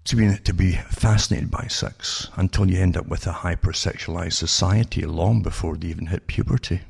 To 0.05 0.15
be, 0.15 0.37
to 0.37 0.53
be 0.53 0.73
fascinated 0.73 1.49
by 1.49 1.65
sex 1.67 2.29
until 2.35 2.69
you 2.69 2.79
end 2.79 2.95
up 2.95 3.07
with 3.07 3.25
a 3.25 3.31
hypersexualized 3.31 4.33
society 4.33 5.01
long 5.05 5.41
before 5.41 5.75
they 5.75 5.87
even 5.87 6.05
hit 6.07 6.27
puberty. 6.27 6.81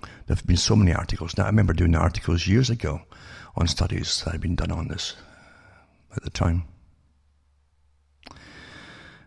There 0.00 0.36
have 0.36 0.46
been 0.46 0.56
so 0.56 0.76
many 0.76 0.92
articles. 0.94 1.36
Now, 1.36 1.44
I 1.44 1.48
remember 1.48 1.72
doing 1.72 1.96
articles 1.96 2.46
years 2.46 2.70
ago 2.70 3.02
on 3.56 3.66
studies 3.66 4.22
that 4.24 4.32
had 4.32 4.40
been 4.40 4.54
done 4.54 4.70
on 4.70 4.86
this 4.86 5.16
at 6.14 6.22
the 6.22 6.30
time. 6.30 6.64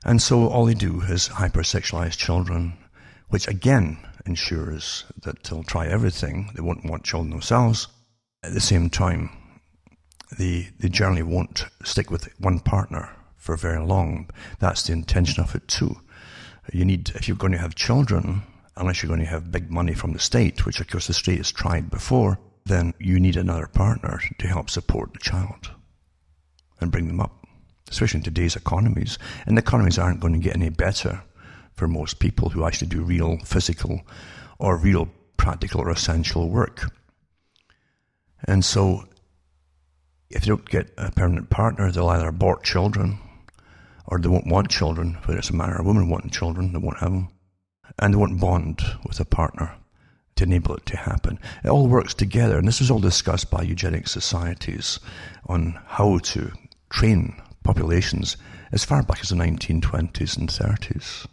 And 0.06 0.22
so 0.22 0.48
all 0.48 0.66
they 0.66 0.76
do 0.76 1.02
is 1.02 1.30
hypersexualize 1.30 2.16
children, 2.16 2.78
which 3.30 3.48
again 3.48 3.98
ensures 4.26 5.04
that 5.24 5.44
they'll 5.44 5.64
try 5.64 5.88
everything. 5.88 6.52
They 6.56 6.62
won't 6.62 6.86
want 6.86 7.04
children 7.04 7.32
themselves. 7.32 7.88
At 8.44 8.54
the 8.54 8.62
same 8.62 8.90
time, 8.90 9.32
they, 10.38 10.70
they 10.80 10.90
generally 10.90 11.24
won't 11.24 11.66
stick 11.84 12.12
with 12.12 12.30
one 12.40 12.60
partner 12.60 13.10
for 13.36 13.58
very 13.58 13.84
long. 13.84 14.30
That's 14.60 14.84
the 14.84 14.94
intention 14.94 15.44
of 15.44 15.56
it 15.56 15.68
too. 15.68 15.98
You 16.72 16.86
need, 16.86 17.10
if 17.16 17.28
you're 17.28 17.38
going 17.38 17.54
to 17.54 17.60
have 17.60 17.76
children, 17.76 18.44
unless 18.78 19.02
you're 19.02 19.08
going 19.08 19.20
to 19.20 19.26
have 19.26 19.52
big 19.52 19.72
money 19.72 19.94
from 19.94 20.14
the 20.14 20.20
state, 20.20 20.66
which 20.66 20.80
of 20.80 20.88
course 20.88 21.08
the 21.08 21.14
state 21.14 21.38
has 21.38 21.52
tried 21.52 21.90
before, 21.90 22.40
then 22.66 22.94
you 23.00 23.20
need 23.20 23.38
another 23.38 23.68
partner 23.68 24.20
to 24.40 24.48
help 24.48 24.70
support 24.70 25.14
the 25.14 25.20
child 25.20 25.72
and 26.82 26.92
bring 26.92 27.08
them 27.08 27.22
up, 27.22 27.45
especially 27.90 28.20
in 28.20 28.24
today's 28.24 28.56
economies. 28.56 29.18
And 29.46 29.58
the 29.58 29.62
economies 29.62 30.00
aren't 30.00 30.20
going 30.20 30.34
to 30.34 30.40
get 30.40 30.56
any 30.56 30.70
better 30.70 31.24
for 31.74 31.88
most 31.88 32.20
people 32.20 32.50
who 32.50 32.66
actually 32.66 32.88
do 32.88 33.02
real 33.02 33.38
physical 33.40 34.02
or 34.60 34.78
real 34.78 35.10
practical 35.38 35.82
or 35.82 35.90
essential 35.90 36.50
work. 36.50 36.92
And 38.48 38.64
so, 38.64 39.06
if 40.30 40.42
they 40.42 40.48
don't 40.48 40.70
get 40.70 40.94
a 40.98 41.12
permanent 41.12 41.50
partner, 41.50 41.92
they'll 41.92 42.08
either 42.08 42.28
abort 42.28 42.64
children 42.64 43.20
or 44.08 44.20
they 44.20 44.30
won't 44.30 44.48
want 44.48 44.70
children, 44.70 45.18
whether 45.26 45.40
it's 45.40 45.50
a 45.50 45.56
man 45.56 45.72
or 45.72 45.78
a 45.78 45.84
woman 45.84 46.10
wanting 46.10 46.30
children, 46.30 46.74
they 46.74 46.80
won't 46.80 47.00
have 47.00 47.12
them. 47.12 47.30
And 48.00 48.14
they 48.14 48.18
won't 48.18 48.40
bond 48.40 48.82
with 49.06 49.20
a 49.20 49.26
partner 49.26 49.76
to 50.36 50.44
enable 50.44 50.76
it 50.76 50.86
to 50.88 50.98
happen. 50.98 51.40
It 51.64 51.70
all 51.70 51.88
works 51.88 52.14
together, 52.14 52.58
and 52.58 52.68
this 52.68 52.80
was 52.80 52.92
all 52.92 53.00
discussed 53.00 53.50
by 53.50 53.62
eugenic 53.62 54.08
societies 54.08 55.00
on 55.48 55.80
how 55.88 56.18
to 56.20 56.52
train 56.90 57.42
populations 57.66 58.38
as 58.72 58.86
far 58.86 59.04
back 59.04 59.20
as 59.22 59.30
the 59.30 59.36
1920s 59.36 60.38
and 60.38 60.50
30s. 60.50 61.26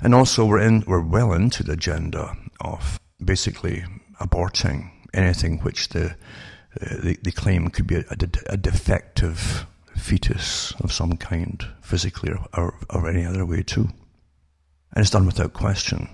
And 0.00 0.14
also, 0.14 0.44
we're, 0.44 0.60
in, 0.60 0.84
we're 0.86 1.00
well 1.00 1.32
into 1.32 1.62
the 1.62 1.72
agenda 1.72 2.36
of 2.60 2.98
basically 3.24 3.84
aborting 4.20 4.90
anything 5.14 5.60
which 5.60 5.88
the, 5.90 6.16
uh, 6.80 6.96
they, 7.02 7.30
claim 7.30 7.68
could 7.68 7.86
be 7.86 7.96
a, 7.96 8.04
a, 8.10 8.16
a, 8.50 8.56
defective 8.56 9.66
fetus 9.96 10.72
of 10.80 10.92
some 10.92 11.16
kind, 11.16 11.64
physically 11.80 12.32
or, 12.32 12.46
or, 12.54 12.74
or 12.90 13.08
any 13.08 13.24
other 13.24 13.46
way 13.46 13.62
too. 13.62 13.88
And 14.92 15.02
it's 15.02 15.10
done 15.10 15.26
without 15.26 15.52
question 15.52 16.08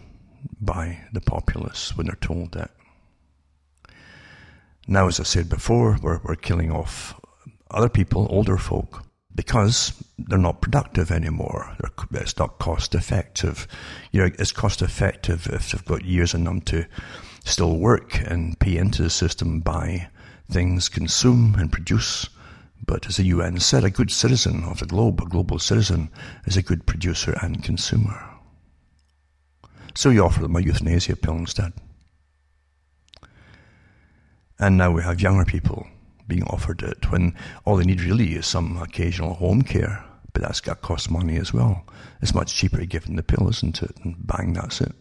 by 0.60 1.00
the 1.12 1.20
populace 1.20 1.96
when 1.96 2.06
they're 2.06 2.16
told 2.16 2.52
that. 2.52 2.70
Now, 4.86 5.08
as 5.08 5.20
I 5.20 5.24
said 5.24 5.48
before, 5.48 5.98
we're, 6.02 6.20
we're 6.22 6.36
killing 6.36 6.70
off 6.70 7.19
other 7.70 7.88
people, 7.88 8.26
older 8.30 8.56
folk, 8.56 9.04
because 9.34 9.92
they're 10.18 10.38
not 10.38 10.60
productive 10.60 11.10
anymore. 11.10 11.76
They're, 11.80 12.22
it's 12.22 12.38
not 12.38 12.58
cost 12.58 12.94
effective. 12.94 13.66
You 14.12 14.20
know, 14.20 14.30
it's 14.38 14.52
cost 14.52 14.82
effective 14.82 15.46
if 15.52 15.70
they've 15.70 15.84
got 15.84 16.04
years 16.04 16.34
in 16.34 16.44
them 16.44 16.60
to 16.62 16.86
still 17.44 17.78
work 17.78 18.20
and 18.20 18.58
pay 18.58 18.76
into 18.76 19.02
the 19.02 19.10
system, 19.10 19.60
buy 19.60 20.08
things, 20.50 20.88
consume 20.88 21.54
and 21.58 21.72
produce. 21.72 22.28
But 22.86 23.06
as 23.06 23.16
the 23.16 23.24
UN 23.24 23.60
said, 23.60 23.84
a 23.84 23.90
good 23.90 24.10
citizen 24.10 24.64
of 24.64 24.80
the 24.80 24.86
globe, 24.86 25.20
a 25.20 25.26
global 25.26 25.58
citizen, 25.58 26.10
is 26.46 26.56
a 26.56 26.62
good 26.62 26.86
producer 26.86 27.36
and 27.42 27.62
consumer. 27.62 28.26
So 29.94 30.10
you 30.10 30.24
offer 30.24 30.42
them 30.42 30.56
a 30.56 30.60
euthanasia 30.60 31.16
pill 31.16 31.34
instead. 31.34 31.72
And 34.58 34.76
now 34.76 34.90
we 34.90 35.02
have 35.02 35.20
younger 35.20 35.44
people 35.44 35.86
being 36.30 36.44
offered 36.44 36.82
it 36.82 37.10
when 37.12 37.34
all 37.66 37.76
they 37.76 37.84
need 37.84 38.00
really 38.00 38.32
is 38.34 38.46
some 38.46 38.78
occasional 38.80 39.34
home 39.34 39.60
care. 39.60 40.02
But 40.32 40.42
that's 40.42 40.60
got 40.60 40.80
cost 40.80 41.10
money 41.10 41.36
as 41.36 41.52
well. 41.52 41.84
It's 42.22 42.34
much 42.34 42.54
cheaper 42.54 42.78
to 42.78 42.86
give 42.86 43.04
them 43.04 43.16
the 43.16 43.22
pill, 43.22 43.48
isn't 43.48 43.82
it? 43.82 43.96
And 44.04 44.14
bang, 44.26 44.52
that's 44.52 44.80
it. 44.80 44.94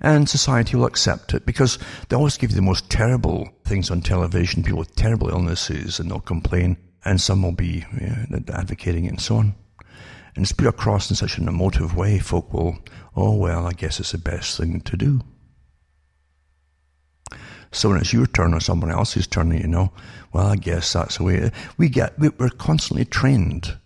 And 0.00 0.28
society 0.28 0.76
will 0.76 0.86
accept 0.86 1.34
it 1.34 1.44
because 1.44 1.78
they 2.08 2.16
always 2.16 2.36
give 2.36 2.50
you 2.50 2.56
the 2.56 2.62
most 2.62 2.88
terrible 2.90 3.48
things 3.64 3.90
on 3.90 4.02
television, 4.02 4.62
people 4.62 4.78
with 4.78 4.94
terrible 4.94 5.30
illnesses, 5.30 5.98
and 5.98 6.10
they'll 6.10 6.20
complain, 6.20 6.76
and 7.04 7.20
some 7.20 7.42
will 7.42 7.52
be 7.52 7.84
advocating 8.48 9.06
it 9.06 9.08
and 9.08 9.20
so 9.20 9.36
on. 9.36 9.54
And 10.36 10.44
it's 10.44 10.52
put 10.52 10.66
across 10.68 11.10
in 11.10 11.16
such 11.16 11.38
an 11.38 11.48
emotive 11.48 11.96
way, 11.96 12.18
folk 12.18 12.52
will, 12.52 12.78
oh 13.16 13.34
well, 13.34 13.66
I 13.66 13.72
guess 13.72 13.98
it's 13.98 14.12
the 14.12 14.18
best 14.18 14.58
thing 14.58 14.80
to 14.82 14.96
do. 14.96 15.20
So 17.74 17.88
when 17.88 17.98
it's 17.98 18.12
your 18.12 18.26
turn 18.26 18.54
or 18.54 18.60
someone 18.60 18.92
else's 18.92 19.26
turn, 19.26 19.50
you 19.50 19.66
know, 19.66 19.92
well, 20.32 20.46
I 20.46 20.56
guess 20.56 20.92
that's 20.92 21.18
the 21.18 21.24
way 21.24 21.50
we 21.76 21.88
get. 21.88 22.16
We're 22.18 22.48
constantly 22.50 23.04
trained 23.04 23.76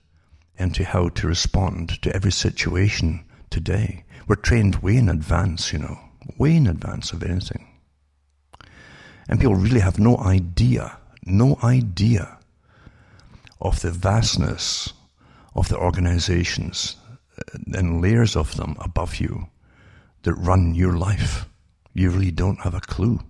into 0.59 0.85
how 0.85 1.09
to 1.09 1.27
respond 1.27 2.03
to 2.03 2.14
every 2.14 2.33
situation 2.33 3.24
today. 3.48 4.05
We're 4.27 4.37
trained 4.37 4.77
way 4.77 4.96
in 4.96 5.09
advance, 5.09 5.72
you 5.72 5.79
know, 5.79 5.98
way 6.37 6.57
in 6.57 6.66
advance 6.66 7.12
of 7.12 7.22
anything. 7.22 7.66
And 9.27 9.40
people 9.40 9.55
really 9.55 9.81
have 9.81 9.98
no 9.98 10.18
idea, 10.18 10.98
no 11.24 11.59
idea 11.62 12.38
of 13.61 13.81
the 13.81 13.90
vastness 13.90 14.92
of 15.55 15.68
the 15.70 15.79
organizations 15.79 16.96
uh, 17.38 17.59
and 17.72 18.03
layers 18.03 18.37
of 18.37 18.55
them 18.57 18.77
above 18.81 19.16
you 19.16 19.48
that 20.24 20.35
run 20.35 20.74
your 20.74 20.96
life. 20.96 21.46
You 21.94 22.11
really 22.11 22.31
don't 22.31 22.61
have 22.61 22.74
a 22.74 22.81
clue. 22.81 23.20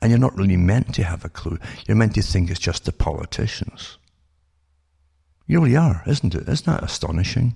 And 0.00 0.10
you're 0.10 0.20
not 0.20 0.36
really 0.36 0.56
meant 0.56 0.94
to 0.94 1.02
have 1.02 1.24
a 1.24 1.28
clue. 1.28 1.58
You're 1.86 1.96
meant 1.96 2.14
to 2.14 2.22
think 2.22 2.50
it's 2.50 2.60
just 2.60 2.84
the 2.84 2.92
politicians. 2.92 3.98
You 5.46 5.60
really 5.60 5.76
are, 5.76 6.02
isn't 6.06 6.34
it? 6.34 6.48
Isn't 6.48 6.66
that 6.66 6.84
astonishing? 6.84 7.54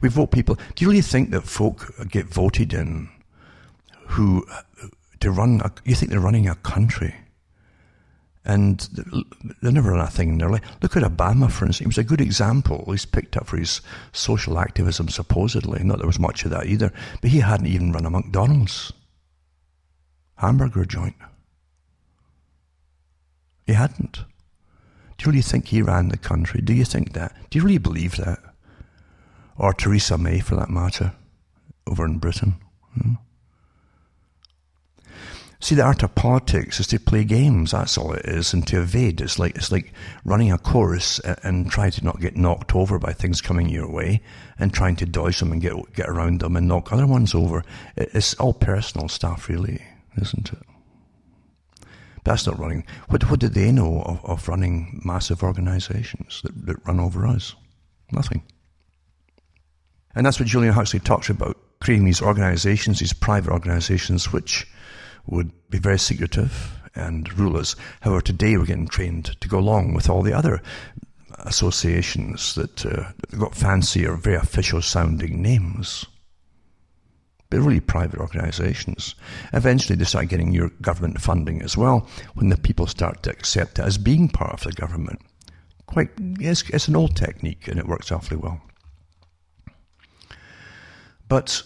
We 0.00 0.08
vote 0.08 0.30
people. 0.30 0.56
Do 0.74 0.84
you 0.84 0.90
really 0.90 1.00
think 1.00 1.30
that 1.30 1.42
folk 1.42 1.94
get 2.08 2.26
voted 2.26 2.72
in 2.74 3.08
who 4.08 4.46
uh, 4.50 4.60
to 5.20 5.30
run? 5.30 5.60
A, 5.64 5.72
you 5.84 5.94
think 5.94 6.10
they're 6.10 6.20
running 6.20 6.48
a 6.48 6.54
country? 6.56 7.14
And 8.44 8.80
they 9.62 9.72
never 9.72 9.92
run 9.92 10.06
a 10.06 10.10
thing 10.10 10.28
in 10.28 10.38
their 10.38 10.50
life. 10.50 10.60
Look 10.82 10.98
at 10.98 11.02
Obama, 11.02 11.50
for 11.50 11.64
instance. 11.64 11.78
He 11.78 11.86
was 11.86 11.96
a 11.96 12.04
good 12.04 12.20
example. 12.20 12.84
He's 12.90 13.06
picked 13.06 13.38
up 13.38 13.46
for 13.46 13.56
his 13.56 13.80
social 14.12 14.58
activism, 14.58 15.08
supposedly. 15.08 15.82
Not 15.82 15.96
there 15.96 16.06
was 16.06 16.18
much 16.18 16.44
of 16.44 16.50
that 16.50 16.66
either. 16.66 16.92
But 17.22 17.30
he 17.30 17.40
hadn't 17.40 17.68
even 17.68 17.92
run 17.92 18.04
a 18.04 18.10
McDonald's 18.10 18.92
hamburger 20.44 20.84
joint. 20.84 21.16
He 23.66 23.72
hadn't. 23.72 24.24
Do 25.16 25.24
you 25.24 25.32
really 25.32 25.42
think 25.42 25.68
he 25.68 25.80
ran 25.80 26.08
the 26.08 26.16
country? 26.16 26.60
Do 26.60 26.74
you 26.74 26.84
think 26.84 27.14
that? 27.14 27.34
Do 27.48 27.58
you 27.58 27.64
really 27.64 27.78
believe 27.78 28.16
that? 28.16 28.40
Or 29.56 29.72
Theresa 29.72 30.18
May, 30.18 30.40
for 30.40 30.56
that 30.56 30.68
matter, 30.68 31.12
over 31.86 32.04
in 32.04 32.18
Britain? 32.18 32.56
Hmm? 32.92 33.12
See, 35.60 35.74
the 35.74 35.82
art 35.82 36.02
of 36.02 36.14
politics 36.14 36.78
is 36.78 36.88
to 36.88 36.98
play 36.98 37.24
games. 37.24 37.70
That's 37.70 37.96
all 37.96 38.12
it 38.12 38.26
is, 38.26 38.52
and 38.52 38.66
to 38.66 38.82
evade. 38.82 39.22
It's 39.22 39.38
like 39.38 39.56
it's 39.56 39.72
like 39.72 39.94
running 40.22 40.52
a 40.52 40.58
course 40.58 41.20
and, 41.20 41.70
trying 41.70 41.92
to 41.92 42.04
not 42.04 42.20
get 42.20 42.36
knocked 42.36 42.74
over 42.74 42.98
by 42.98 43.14
things 43.14 43.40
coming 43.40 43.70
your 43.70 43.90
way, 43.90 44.20
and 44.58 44.74
trying 44.74 44.96
to 44.96 45.06
dodge 45.06 45.38
them 45.38 45.52
and 45.52 45.62
get 45.62 45.72
get 45.94 46.10
around 46.10 46.40
them 46.40 46.56
and 46.56 46.68
knock 46.68 46.92
other 46.92 47.06
ones 47.06 47.34
over. 47.34 47.64
It's 47.96 48.34
all 48.34 48.52
personal 48.52 49.08
stuff, 49.08 49.48
really, 49.48 49.80
isn't 50.20 50.52
it? 50.52 51.86
That's 52.24 52.46
not 52.46 52.58
running. 52.58 52.86
What 53.08 53.30
what 53.30 53.40
do 53.40 53.48
they 53.48 53.70
know 53.70 54.02
of, 54.02 54.24
of 54.24 54.48
running 54.48 55.00
massive 55.04 55.42
organisations 55.42 56.40
that, 56.42 56.66
that 56.66 56.86
run 56.86 57.00
over 57.00 57.26
us? 57.26 57.54
Nothing. 58.12 58.42
And 60.14 60.24
that's 60.24 60.38
what 60.38 60.48
Julian 60.48 60.72
Huxley 60.72 61.00
talks 61.00 61.28
about 61.28 61.58
creating 61.80 62.06
these 62.06 62.22
organizations, 62.22 63.00
these 63.00 63.12
private 63.12 63.52
organizations, 63.52 64.32
which 64.32 64.66
would 65.26 65.50
be 65.70 65.78
very 65.78 65.98
secretive 65.98 66.72
and 66.94 67.32
rule 67.38 67.56
us. 67.56 67.76
However, 68.00 68.20
today 68.20 68.56
we're 68.56 68.66
getting 68.66 68.88
trained 68.88 69.38
to 69.40 69.48
go 69.48 69.58
along 69.58 69.94
with 69.94 70.08
all 70.08 70.22
the 70.22 70.32
other 70.32 70.62
associations 71.40 72.54
that 72.54 72.86
uh, 72.86 73.10
got 73.36 73.54
fancy 73.54 74.06
or 74.06 74.16
very 74.16 74.36
official 74.36 74.80
sounding 74.80 75.42
names. 75.42 76.06
But 77.54 77.62
really 77.62 77.80
private 77.80 78.20
organizations. 78.20 79.14
Eventually 79.52 79.96
they 79.96 80.04
start 80.04 80.28
getting 80.28 80.52
your 80.52 80.70
government 80.80 81.20
funding 81.20 81.62
as 81.62 81.76
well 81.76 82.08
when 82.34 82.48
the 82.48 82.56
people 82.56 82.86
start 82.86 83.22
to 83.22 83.30
accept 83.30 83.78
it 83.78 83.84
as 83.84 83.98
being 83.98 84.28
part 84.28 84.54
of 84.54 84.60
the 84.62 84.72
government. 84.72 85.20
Quite, 85.86 86.10
it's, 86.18 86.68
it's 86.70 86.88
an 86.88 86.96
old 86.96 87.16
technique 87.16 87.68
and 87.68 87.78
it 87.78 87.86
works 87.86 88.10
awfully 88.10 88.38
well. 88.38 88.60
But, 91.28 91.62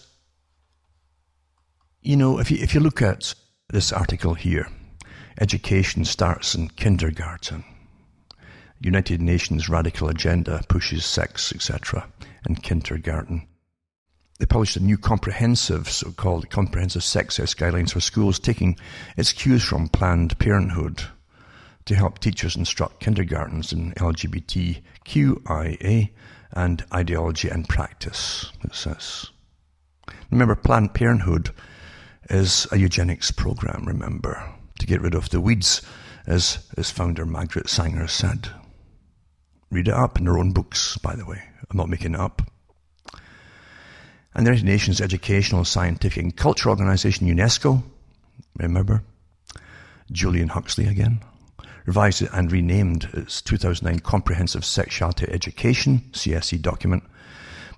you 2.01 2.15
know, 2.15 2.39
if 2.39 2.51
you, 2.51 2.57
if 2.61 2.73
you 2.73 2.79
look 2.79 3.01
at 3.01 3.33
this 3.71 3.93
article 3.93 4.33
here. 4.33 4.67
Education 5.39 6.03
starts 6.03 6.55
in 6.55 6.69
kindergarten. 6.69 7.63
United 8.81 9.21
Nations 9.21 9.69
radical 9.69 10.09
agenda 10.09 10.61
pushes 10.67 11.05
sex, 11.05 11.53
etc., 11.53 12.07
in 12.47 12.55
kindergarten. 12.55 13.47
They 14.39 14.45
published 14.45 14.77
a 14.77 14.83
new 14.83 14.97
comprehensive, 14.97 15.89
so-called 15.89 16.49
comprehensive 16.49 17.03
sex 17.03 17.37
ed 17.39 17.47
guidelines 17.47 17.91
for 17.91 17.99
schools, 17.99 18.39
taking 18.39 18.77
its 19.17 19.33
cues 19.33 19.65
from 19.65 19.89
Planned 19.89 20.39
Parenthood 20.39 21.03
to 21.83 21.95
help 21.95 22.19
teachers 22.19 22.55
instruct 22.55 23.01
kindergartens 23.01 23.73
in 23.73 23.91
LGBTQIA 23.95 24.79
and 26.53 26.85
ideology 26.93 27.49
and 27.49 27.67
practice, 27.67 28.49
it 28.63 28.73
says. 28.73 29.25
Remember, 30.31 30.55
Planned 30.55 30.93
Parenthood 30.93 31.49
is 32.29 32.65
a 32.71 32.77
eugenics 32.77 33.31
program, 33.31 33.83
remember, 33.85 34.53
to 34.79 34.85
get 34.85 35.01
rid 35.01 35.15
of 35.15 35.29
the 35.31 35.41
weeds, 35.41 35.81
as, 36.25 36.59
as 36.77 36.91
founder 36.91 37.25
Margaret 37.25 37.67
Sanger 37.67 38.07
said. 38.07 38.49
Read 39.69 39.89
it 39.89 39.93
up 39.93 40.17
in 40.17 40.27
her 40.27 40.37
own 40.37 40.53
books, 40.53 40.97
by 40.97 41.15
the 41.15 41.25
way. 41.25 41.41
I'm 41.69 41.75
not 41.75 41.89
making 41.89 42.13
it 42.13 42.19
up. 42.21 42.41
And 44.33 44.45
the 44.45 44.51
United 44.51 44.65
Nations 44.65 45.01
Educational, 45.01 45.65
Scientific 45.65 46.23
and 46.23 46.35
Cultural 46.35 46.73
Organization, 46.73 47.27
UNESCO, 47.27 47.83
remember? 48.57 49.03
Julian 50.11 50.49
Huxley 50.49 50.85
again, 50.85 51.21
revised 51.85 52.21
and 52.33 52.51
renamed 52.51 53.09
its 53.13 53.41
2009 53.41 53.99
Comprehensive 53.99 54.65
Sexuality 54.65 55.27
Education, 55.29 56.03
CSE 56.11 56.61
document, 56.61 57.03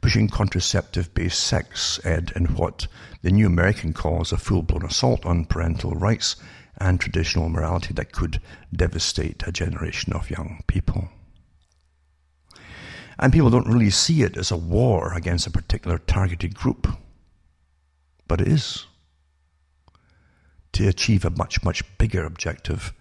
pushing 0.01 0.27
contraceptive-based 0.27 1.39
sex 1.39 1.99
ed 2.03 2.31
in 2.35 2.45
what 2.55 2.87
the 3.21 3.31
New 3.31 3.45
American 3.45 3.93
calls 3.93 4.31
a 4.31 4.37
full-blown 4.37 4.83
assault 4.85 5.25
on 5.25 5.45
parental 5.45 5.91
rights 5.91 6.35
and 6.77 6.99
traditional 6.99 7.49
morality 7.49 7.93
that 7.93 8.11
could 8.11 8.41
devastate 8.75 9.43
a 9.45 9.51
generation 9.51 10.13
of 10.13 10.29
young 10.29 10.63
people. 10.67 11.09
And 13.21 13.31
people 13.31 13.51
don't 13.51 13.67
really 13.67 13.91
see 13.91 14.23
it 14.23 14.35
as 14.35 14.49
a 14.49 14.57
war 14.57 15.13
against 15.13 15.45
a 15.45 15.51
particular 15.51 15.99
targeted 15.99 16.55
group. 16.55 16.87
But 18.27 18.41
it 18.41 18.47
is. 18.47 18.87
To 20.73 20.87
achieve 20.87 21.23
a 21.23 21.29
much, 21.29 21.63
much 21.63 21.83
bigger 21.99 22.25
objective 22.25 22.93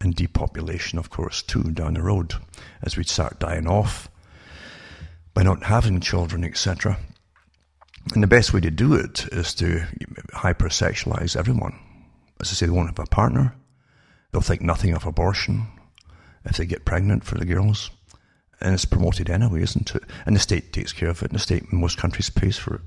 and 0.00 0.14
depopulation, 0.14 0.98
of 0.98 1.10
course, 1.10 1.42
too, 1.42 1.64
down 1.64 1.94
the 1.94 2.02
road 2.02 2.34
as 2.82 2.96
we 2.96 3.04
start 3.04 3.38
dying 3.38 3.66
off 3.66 4.08
by 5.34 5.42
not 5.42 5.64
having 5.64 6.00
children, 6.00 6.44
etc. 6.44 6.98
And 8.14 8.22
the 8.22 8.28
best 8.28 8.54
way 8.54 8.60
to 8.60 8.70
do 8.70 8.94
it 8.94 9.26
is 9.32 9.52
to 9.54 9.84
hypersexualize 10.32 11.36
everyone. 11.36 11.78
As 12.40 12.50
I 12.50 12.54
say, 12.54 12.66
they 12.66 12.72
won't 12.72 12.88
have 12.88 12.98
a 12.98 13.06
partner. 13.06 13.54
They'll 14.32 14.40
think 14.40 14.62
nothing 14.62 14.94
of 14.94 15.04
abortion 15.04 15.66
if 16.44 16.56
they 16.56 16.66
get 16.66 16.84
pregnant 16.84 17.24
for 17.24 17.36
the 17.36 17.44
girls. 17.44 17.90
And 18.60 18.74
it's 18.74 18.84
promoted 18.84 19.28
anyway, 19.28 19.62
isn't 19.62 19.94
it? 19.94 20.02
And 20.24 20.34
the 20.34 20.40
state 20.40 20.72
takes 20.72 20.92
care 20.92 21.10
of 21.10 21.22
it, 21.22 21.30
and 21.30 21.34
the 21.34 21.42
state 21.42 21.64
in 21.70 21.80
most 21.80 21.98
countries 21.98 22.30
pays 22.30 22.56
for 22.56 22.76
it. 22.76 22.80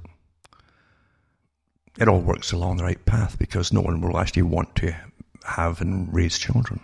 It 1.99 2.07
all 2.07 2.21
works 2.21 2.51
along 2.51 2.77
the 2.77 2.85
right 2.85 3.05
path 3.05 3.37
because 3.37 3.73
no 3.73 3.81
one 3.81 4.01
will 4.01 4.17
actually 4.17 4.43
want 4.43 4.75
to 4.77 4.95
have 5.45 5.81
and 5.81 6.11
raise 6.13 6.37
children, 6.37 6.79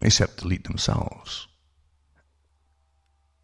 except 0.00 0.38
the 0.38 0.46
elite 0.46 0.64
themselves. 0.64 1.46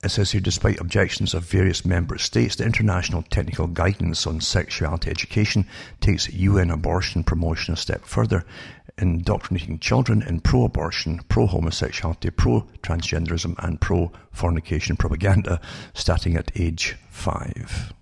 It 0.03 0.11
says 0.11 0.33
here, 0.33 0.41
despite 0.41 0.81
objections 0.81 1.33
of 1.33 1.45
various 1.45 1.85
member 1.85 2.19
states, 2.19 2.57
the 2.57 2.65
International 2.65 3.23
Technical 3.23 3.69
Guidance 3.69 4.27
on 4.27 4.41
Sexuality 4.41 5.09
Education 5.09 5.65
takes 6.01 6.29
UN 6.33 6.73
abortion 6.73 7.23
promotion 7.23 7.75
a 7.75 7.77
step 7.77 8.05
further, 8.05 8.45
indoctrinating 9.03 9.79
children 9.79 10.23
in 10.23 10.41
pro-abortion, 10.41 11.21
pro-homosexuality, 11.29 12.31
pro-transgenderism 12.31 13.55
and 13.63 13.81
pro-fornication 13.81 14.97
propaganda 14.97 15.61
starting 15.93 16.37
at 16.37 16.53
age 16.55 16.97
five. 17.11 17.93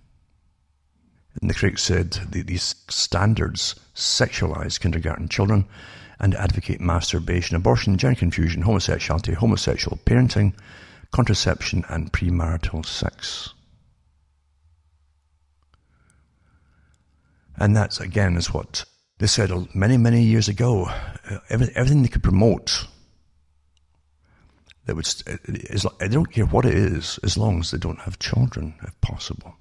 And 1.41 1.49
the 1.49 1.53
critics 1.53 1.83
said 1.83 2.11
that 2.11 2.47
these 2.47 2.75
standards 2.89 3.75
sexualize 3.95 4.79
kindergarten 4.79 5.27
children 5.27 5.65
and 6.19 6.35
advocate 6.35 6.79
masturbation, 6.79 7.55
abortion, 7.55 7.97
gender 7.97 8.19
confusion, 8.19 8.61
homosexuality, 8.61 9.33
homosexual 9.33 9.97
parenting, 10.05 10.53
contraception 11.11 11.83
and 11.89 12.13
premarital 12.13 12.85
sex. 12.85 13.53
And 17.57 17.75
that's 17.75 17.99
again 17.99 18.37
is 18.37 18.53
what 18.53 18.85
they 19.21 19.27
said 19.27 19.51
many, 19.75 19.97
many 19.97 20.23
years 20.23 20.47
ago. 20.47 20.85
Uh, 21.29 21.37
everything 21.47 22.01
they 22.01 22.07
could 22.07 22.23
promote 22.23 22.87
that 24.85 24.95
would, 24.95 25.05
is, 25.45 25.85
I 25.99 26.07
don't 26.07 26.31
care 26.31 26.47
what 26.47 26.65
it 26.65 26.73
is, 26.73 27.19
as 27.23 27.37
long 27.37 27.59
as 27.59 27.69
they 27.69 27.77
don't 27.77 27.99
have 27.99 28.17
children, 28.17 28.73
if 28.81 28.99
possible. 28.99 29.55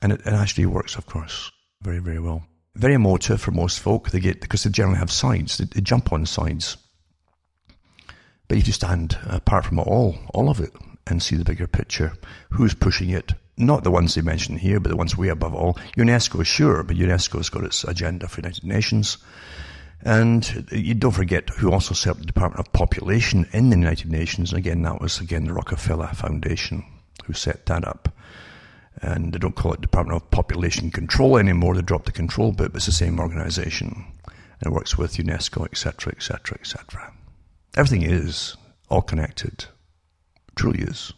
And 0.00 0.12
it, 0.12 0.20
it 0.20 0.32
actually 0.32 0.64
works, 0.64 0.96
of 0.96 1.04
course, 1.04 1.52
very, 1.82 1.98
very 1.98 2.18
well. 2.18 2.46
Very 2.74 2.94
emotive 2.94 3.42
for 3.42 3.50
most 3.50 3.80
folk. 3.80 4.08
They 4.10 4.20
get 4.20 4.40
because 4.40 4.62
they 4.62 4.70
generally 4.70 4.98
have 4.98 5.12
sides. 5.12 5.58
They, 5.58 5.66
they 5.66 5.82
jump 5.82 6.10
on 6.10 6.24
sides. 6.24 6.78
But 8.48 8.56
if 8.56 8.66
you 8.66 8.72
stand 8.72 9.18
apart 9.26 9.66
from 9.66 9.78
it 9.78 9.86
all, 9.86 10.16
all 10.32 10.48
of 10.48 10.58
it, 10.58 10.72
and 11.06 11.22
see 11.22 11.36
the 11.36 11.44
bigger 11.44 11.66
picture, 11.66 12.14
who's 12.48 12.72
pushing 12.72 13.10
it? 13.10 13.34
Not 13.56 13.84
the 13.84 13.90
ones 13.90 14.14
they 14.14 14.20
mentioned 14.20 14.58
here, 14.58 14.80
but 14.80 14.88
the 14.88 14.96
ones 14.96 15.16
way 15.16 15.28
above 15.28 15.54
all. 15.54 15.74
UNESCO, 15.96 16.44
sure, 16.44 16.82
but 16.82 16.96
UNESCO's 16.96 17.50
got 17.50 17.64
its 17.64 17.84
agenda 17.84 18.26
for 18.26 18.40
United 18.40 18.64
Nations. 18.64 19.18
And 20.02 20.66
you 20.70 20.94
don't 20.94 21.12
forget 21.12 21.48
who 21.50 21.72
also 21.72 21.94
set 21.94 22.10
up 22.10 22.18
the 22.18 22.26
Department 22.26 22.66
of 22.66 22.72
Population 22.72 23.48
in 23.52 23.70
the 23.70 23.76
United 23.76 24.10
Nations. 24.10 24.50
And 24.50 24.58
again, 24.58 24.82
that 24.82 25.00
was 25.00 25.20
again 25.20 25.44
the 25.44 25.54
Rockefeller 25.54 26.08
Foundation 26.08 26.84
who 27.24 27.32
set 27.32 27.66
that 27.66 27.86
up. 27.86 28.12
And 29.00 29.32
they 29.32 29.38
don't 29.38 29.56
call 29.56 29.72
it 29.72 29.80
Department 29.80 30.20
of 30.20 30.30
Population 30.30 30.90
Control 30.90 31.38
anymore. 31.38 31.74
They 31.74 31.82
dropped 31.82 32.06
the 32.06 32.12
control 32.12 32.52
bit, 32.52 32.72
but 32.72 32.76
it's 32.76 32.86
the 32.86 32.92
same 32.92 33.18
organization. 33.18 34.04
And 34.26 34.66
it 34.66 34.72
works 34.72 34.98
with 34.98 35.14
UNESCO, 35.14 35.64
etc., 35.64 36.12
etc., 36.14 36.58
etc. 36.60 37.12
Everything 37.76 38.02
is 38.02 38.56
all 38.90 39.02
connected. 39.02 39.66
Truly 40.54 40.80
is. 40.82 41.12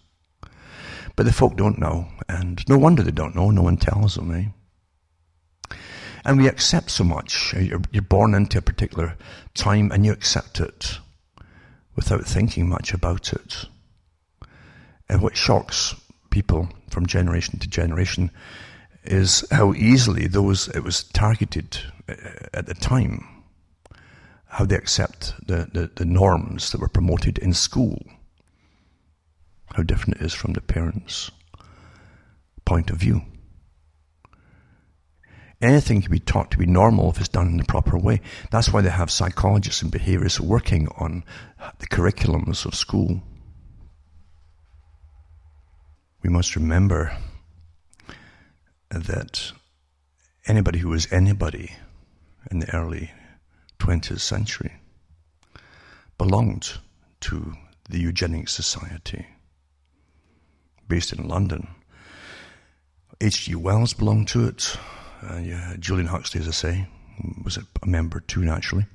But 1.16 1.26
the 1.26 1.32
folk 1.32 1.56
don't 1.56 1.78
know, 1.78 2.08
and 2.28 2.62
no 2.68 2.76
wonder 2.76 3.02
they 3.02 3.10
don't 3.10 3.34
know. 3.34 3.50
No 3.50 3.62
one 3.62 3.78
tells 3.78 4.14
them, 4.14 4.30
eh? 4.32 5.76
And 6.24 6.38
we 6.38 6.48
accept 6.48 6.90
so 6.90 7.04
much. 7.04 7.54
You're, 7.54 7.82
you're 7.90 8.02
born 8.02 8.34
into 8.34 8.58
a 8.58 8.62
particular 8.62 9.16
time 9.54 9.92
and 9.92 10.04
you 10.04 10.12
accept 10.12 10.60
it 10.60 10.98
without 11.94 12.26
thinking 12.26 12.68
much 12.68 12.92
about 12.92 13.32
it. 13.32 13.66
And 15.08 15.22
what 15.22 15.36
shocks 15.36 15.94
people 16.30 16.68
from 16.90 17.06
generation 17.06 17.60
to 17.60 17.68
generation 17.68 18.30
is 19.04 19.46
how 19.52 19.72
easily 19.74 20.26
those 20.26 20.68
it 20.68 20.80
was 20.80 21.04
targeted 21.04 21.78
uh, 22.08 22.14
at 22.52 22.66
the 22.66 22.74
time 22.74 23.24
how 24.48 24.64
they 24.64 24.76
accept 24.76 25.34
the, 25.46 25.68
the, 25.72 25.90
the 25.96 26.04
norms 26.04 26.72
that 26.72 26.80
were 26.80 26.88
promoted 26.88 27.36
in 27.38 27.52
school. 27.52 28.02
How 29.74 29.82
different 29.82 30.20
it 30.20 30.24
is 30.24 30.32
from 30.32 30.52
the 30.52 30.60
parents' 30.60 31.30
point 32.64 32.90
of 32.90 32.98
view. 32.98 33.22
Anything 35.60 36.02
can 36.02 36.10
be 36.10 36.18
taught 36.18 36.50
to 36.50 36.58
be 36.58 36.66
normal 36.66 37.10
if 37.10 37.18
it's 37.18 37.28
done 37.28 37.48
in 37.48 37.56
the 37.56 37.64
proper 37.64 37.96
way. 37.96 38.20
That's 38.50 38.72
why 38.72 38.82
they 38.82 38.90
have 38.90 39.10
psychologists 39.10 39.80
and 39.80 39.90
behaviorists 39.90 40.38
working 40.38 40.88
on 40.98 41.24
the 41.78 41.86
curriculums 41.86 42.66
of 42.66 42.74
school. 42.74 43.22
We 46.22 46.28
must 46.28 46.56
remember 46.56 47.16
that 48.90 49.52
anybody 50.46 50.80
who 50.80 50.90
was 50.90 51.10
anybody 51.10 51.76
in 52.50 52.58
the 52.58 52.74
early 52.74 53.12
20th 53.78 54.20
century 54.20 54.74
belonged 56.18 56.78
to 57.20 57.54
the 57.88 57.98
Eugenic 57.98 58.48
Society 58.48 59.26
based 60.88 61.12
in 61.12 61.28
London. 61.28 61.68
H.G. 63.20 63.54
Wells 63.54 63.94
belonged 63.94 64.28
to 64.28 64.46
it. 64.46 64.76
Uh, 65.22 65.38
yeah, 65.38 65.74
Julian 65.78 66.08
Huxley, 66.08 66.40
as 66.40 66.48
I 66.48 66.52
say, 66.52 66.88
was 67.42 67.56
a 67.56 67.86
member 67.86 68.20
too, 68.20 68.44
naturally. 68.44 68.86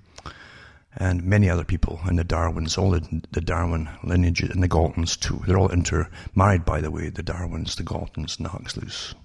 And 0.95 1.23
many 1.23 1.49
other 1.49 1.63
people, 1.63 2.01
and 2.03 2.19
the 2.19 2.23
Darwins, 2.23 2.77
all 2.77 2.91
the, 2.91 3.23
the 3.31 3.41
Darwin 3.41 3.89
lineage, 4.03 4.41
and 4.41 4.61
the 4.61 4.67
Galtons 4.67 5.17
too. 5.17 5.41
They're 5.47 5.57
all 5.57 5.71
intermarried, 5.71 6.65
by 6.65 6.81
the 6.81 6.91
way, 6.91 7.09
the 7.09 7.23
Darwins, 7.23 7.75
the 7.75 7.83
Galtons, 7.83 8.37
and 8.37 8.45
the 8.45 8.49
Huxleys. 8.49 9.15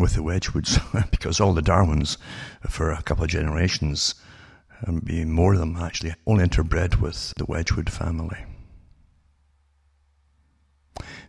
with 0.00 0.14
the 0.14 0.22
Wedgwoods 0.22 0.78
because 1.10 1.40
all 1.40 1.54
the 1.54 1.62
Darwins 1.62 2.18
for 2.68 2.90
a 2.90 3.02
couple 3.02 3.24
of 3.24 3.30
generations, 3.30 4.14
and 4.80 5.04
being 5.04 5.30
more 5.30 5.54
of 5.54 5.60
them 5.60 5.76
actually, 5.76 6.14
only 6.26 6.44
interbred 6.44 7.00
with 7.00 7.32
the 7.36 7.44
Wedgwood 7.44 7.90
family. 7.90 8.44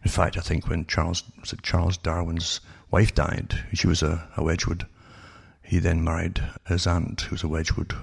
In 0.05 0.11
fact, 0.11 0.37
I 0.37 0.41
think 0.41 0.67
when 0.67 0.85
Charles 0.85 1.23
Charles 1.63 1.97
Darwin's 1.97 2.61
wife 2.91 3.15
died, 3.15 3.65
she 3.73 3.87
was 3.87 4.03
a, 4.03 4.29
a 4.37 4.43
Wedgwood. 4.43 4.85
He 5.63 5.79
then 5.79 6.03
married 6.03 6.43
his 6.67 6.85
aunt, 6.85 7.21
who 7.21 7.33
was 7.33 7.41
a 7.43 7.47
Wedgwood, 7.47 7.95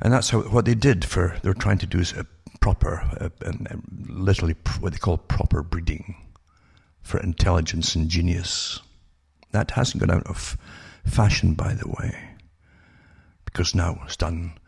and 0.00 0.12
that's 0.12 0.30
how 0.30 0.40
what 0.40 0.64
they 0.64 0.74
did. 0.74 1.04
For 1.04 1.36
they 1.40 1.48
were 1.48 1.54
trying 1.54 1.78
to 1.78 1.86
do 1.86 2.00
is 2.00 2.12
a 2.14 2.26
proper, 2.60 3.30
literally 4.08 4.56
what 4.80 4.92
they 4.92 4.98
call 4.98 5.18
proper 5.18 5.62
breeding 5.62 6.16
for 7.00 7.20
intelligence 7.20 7.94
and 7.94 8.08
genius. 8.08 8.80
That 9.52 9.70
hasn't 9.70 10.00
gone 10.00 10.10
out 10.10 10.26
of 10.26 10.58
fashion, 11.04 11.54
by 11.54 11.74
the 11.74 11.88
way, 11.88 12.18
because 13.44 13.72
now 13.72 14.00
it's 14.04 14.16
done 14.16 14.58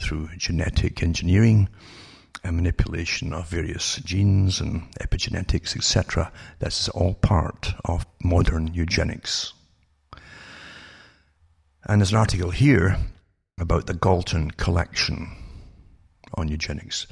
through 0.00 0.28
genetic 0.36 1.02
engineering 1.02 1.68
manipulation 2.50 3.32
of 3.32 3.48
various 3.48 3.96
genes 3.96 4.60
and 4.60 4.90
epigenetics, 4.94 5.76
etc. 5.76 6.32
This 6.58 6.80
is 6.80 6.88
all 6.88 7.14
part 7.14 7.74
of 7.84 8.04
modern 8.24 8.74
eugenics. 8.74 9.52
And 11.84 12.00
there's 12.00 12.10
an 12.10 12.18
article 12.18 12.50
here 12.50 12.96
about 13.60 13.86
the 13.86 13.94
Galton 13.94 14.50
collection 14.52 15.30
on 16.34 16.48
eugenics. 16.48 17.06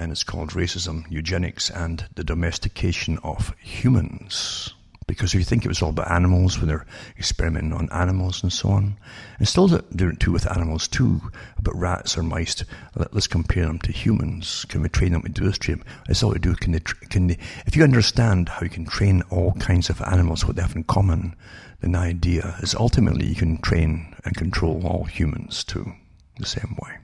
and 0.00 0.10
it's 0.10 0.24
called 0.24 0.52
Racism, 0.52 1.04
Eugenics, 1.10 1.68
and 1.68 2.06
the 2.14 2.24
Domestication 2.24 3.18
of 3.22 3.54
Humans. 3.60 4.72
Because 5.10 5.34
if 5.34 5.40
you 5.40 5.44
think 5.44 5.64
it 5.64 5.68
was 5.68 5.82
all 5.82 5.90
about 5.90 6.08
animals 6.08 6.58
when 6.58 6.68
they're 6.68 6.86
experimenting 7.18 7.72
on 7.72 7.88
animals 7.90 8.44
and 8.44 8.52
so 8.52 8.68
on, 8.68 8.96
and 9.40 9.48
still 9.48 9.66
doing 9.66 10.12
it 10.12 10.20
too 10.20 10.30
with 10.30 10.48
animals 10.48 10.86
too, 10.86 11.20
about 11.58 11.74
rats 11.74 12.16
or 12.16 12.22
mice, 12.22 12.64
let's 12.94 13.26
compare 13.26 13.66
them 13.66 13.80
to 13.80 13.90
humans. 13.90 14.64
Can 14.68 14.82
we 14.82 14.88
train 14.88 15.10
them 15.10 15.22
to 15.22 15.28
do 15.28 15.46
this 15.46 15.58
train? 15.58 15.82
That's 16.06 16.22
all 16.22 16.30
we 16.30 16.38
do. 16.38 16.54
Can 16.54 16.70
they, 16.70 16.78
can 16.78 17.26
they, 17.26 17.38
if 17.66 17.74
you 17.74 17.82
understand 17.82 18.50
how 18.50 18.62
you 18.62 18.70
can 18.70 18.84
train 18.84 19.22
all 19.30 19.54
kinds 19.54 19.90
of 19.90 20.00
animals, 20.02 20.44
what 20.46 20.54
they 20.54 20.62
have 20.62 20.76
in 20.76 20.84
common, 20.84 21.34
then 21.80 21.90
the 21.90 21.98
idea 21.98 22.54
is 22.60 22.76
ultimately 22.76 23.26
you 23.26 23.34
can 23.34 23.58
train 23.58 24.14
and 24.24 24.36
control 24.36 24.86
all 24.86 25.02
humans 25.06 25.64
too, 25.64 25.92
the 26.38 26.46
same 26.46 26.78
way. 26.80 26.98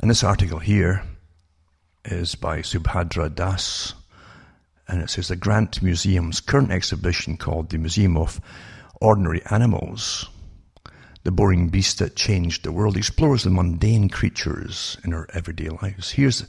And 0.00 0.10
this 0.10 0.22
article 0.22 0.58
here 0.58 1.02
is 2.04 2.34
by 2.34 2.58
Subhadra 2.58 3.34
Das, 3.34 3.94
and 4.90 5.00
it 5.00 5.08
says 5.10 5.28
the 5.28 5.36
Grant 5.36 5.82
Museum's 5.82 6.40
current 6.40 6.72
exhibition 6.72 7.36
called 7.36 7.70
the 7.70 7.78
Museum 7.78 8.16
of 8.16 8.40
Ordinary 9.00 9.40
Animals, 9.50 10.28
the 11.22 11.30
boring 11.30 11.68
beast 11.68 12.00
that 12.00 12.16
changed 12.16 12.64
the 12.64 12.72
world, 12.72 12.96
explores 12.96 13.44
the 13.44 13.50
mundane 13.50 14.08
creatures 14.08 14.98
in 15.04 15.14
our 15.14 15.28
everyday 15.32 15.68
lives. 15.68 16.10
Here's, 16.10 16.44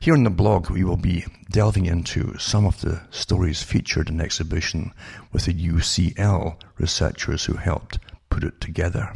here 0.00 0.14
in 0.14 0.24
the 0.24 0.30
blog, 0.30 0.70
we 0.70 0.82
will 0.82 0.96
be 0.96 1.24
delving 1.50 1.86
into 1.86 2.36
some 2.36 2.66
of 2.66 2.80
the 2.80 3.00
stories 3.10 3.62
featured 3.62 4.08
in 4.08 4.16
the 4.16 4.24
exhibition 4.24 4.92
with 5.32 5.44
the 5.44 5.54
UCL 5.54 6.56
researchers 6.78 7.44
who 7.44 7.54
helped 7.54 7.98
put 8.28 8.42
it 8.42 8.60
together. 8.60 9.14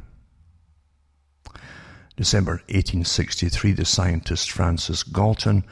December 2.17 2.63
1863, 2.69 3.73
the 3.73 3.85
scientist 3.85 4.51
Francis 4.51 5.03
Galton 5.03 5.65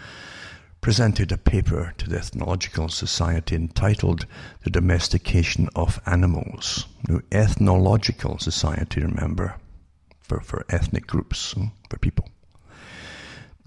presented 0.86 1.32
a 1.32 1.36
paper 1.36 1.92
to 1.98 2.08
the 2.08 2.16
Ethnological 2.16 2.88
Society 2.88 3.56
entitled 3.56 4.24
The 4.62 4.70
Domestication 4.70 5.68
of 5.74 6.00
Animals. 6.06 6.86
Now, 7.08 7.22
Ethnological 7.32 8.38
Society, 8.38 9.00
remember, 9.00 9.56
for, 10.22 10.38
for 10.42 10.64
ethnic 10.68 11.08
groups, 11.08 11.54
hmm, 11.54 11.64
for 11.90 11.98
people. 11.98 12.28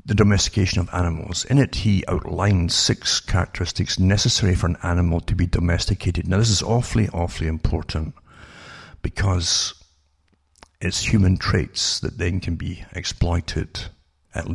The 0.05 0.15
domestication 0.15 0.79
of 0.79 0.89
animals. 0.93 1.43
In 1.43 1.57
it, 1.57 1.75
he 1.75 2.05
outlined 2.07 2.71
six 2.71 3.19
characteristics 3.19 3.99
necessary 3.99 4.55
for 4.55 4.67
an 4.67 4.77
animal 4.81 5.19
to 5.19 5.35
be 5.35 5.45
domesticated. 5.45 6.25
Now, 6.25 6.37
this 6.37 6.49
is 6.49 6.63
awfully, 6.63 7.09
awfully 7.09 7.49
important 7.49 8.13
because 9.01 9.73
it's 10.79 11.03
human 11.03 11.35
traits 11.35 11.99
that 11.99 12.17
then 12.17 12.39
can 12.39 12.55
be 12.55 12.85
exploited. 12.93 13.77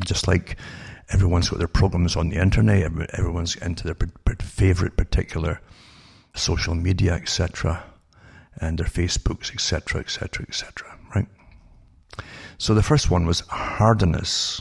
Just 0.07 0.27
like 0.27 0.57
everyone's 1.11 1.49
got 1.49 1.59
their 1.59 1.69
programs 1.69 2.17
on 2.17 2.29
the 2.29 2.41
internet, 2.41 2.83
everyone's 3.13 3.57
into 3.57 3.85
their 3.85 3.97
favorite 4.41 4.97
particular 4.97 5.61
social 6.35 6.75
media, 6.75 7.15
etc., 7.15 7.83
and 8.61 8.79
their 8.79 8.87
Facebooks, 8.87 9.53
etc., 9.53 10.01
etc., 10.01 10.45
etc., 10.49 10.99
right? 11.15 11.27
So 12.59 12.75
the 12.75 12.83
first 12.83 13.11
one 13.11 13.27
was 13.27 13.41
hardiness, 13.41 14.61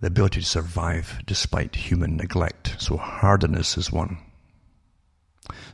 the 0.00 0.08
ability 0.08 0.40
to 0.40 0.46
survive 0.46 1.20
despite 1.26 1.74
human 1.76 2.16
neglect. 2.16 2.76
So 2.78 2.96
hardiness 2.96 3.76
is 3.76 3.92
one. 3.92 4.18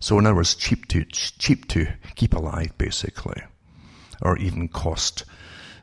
So 0.00 0.18
in 0.18 0.26
other 0.26 0.34
words, 0.34 0.54
cheap 0.54 0.88
to 0.88 1.04
cheap 1.04 1.68
to 1.68 1.86
keep 2.14 2.34
alive, 2.34 2.76
basically 2.76 3.42
or 4.22 4.38
even 4.38 4.68
cost 4.68 5.24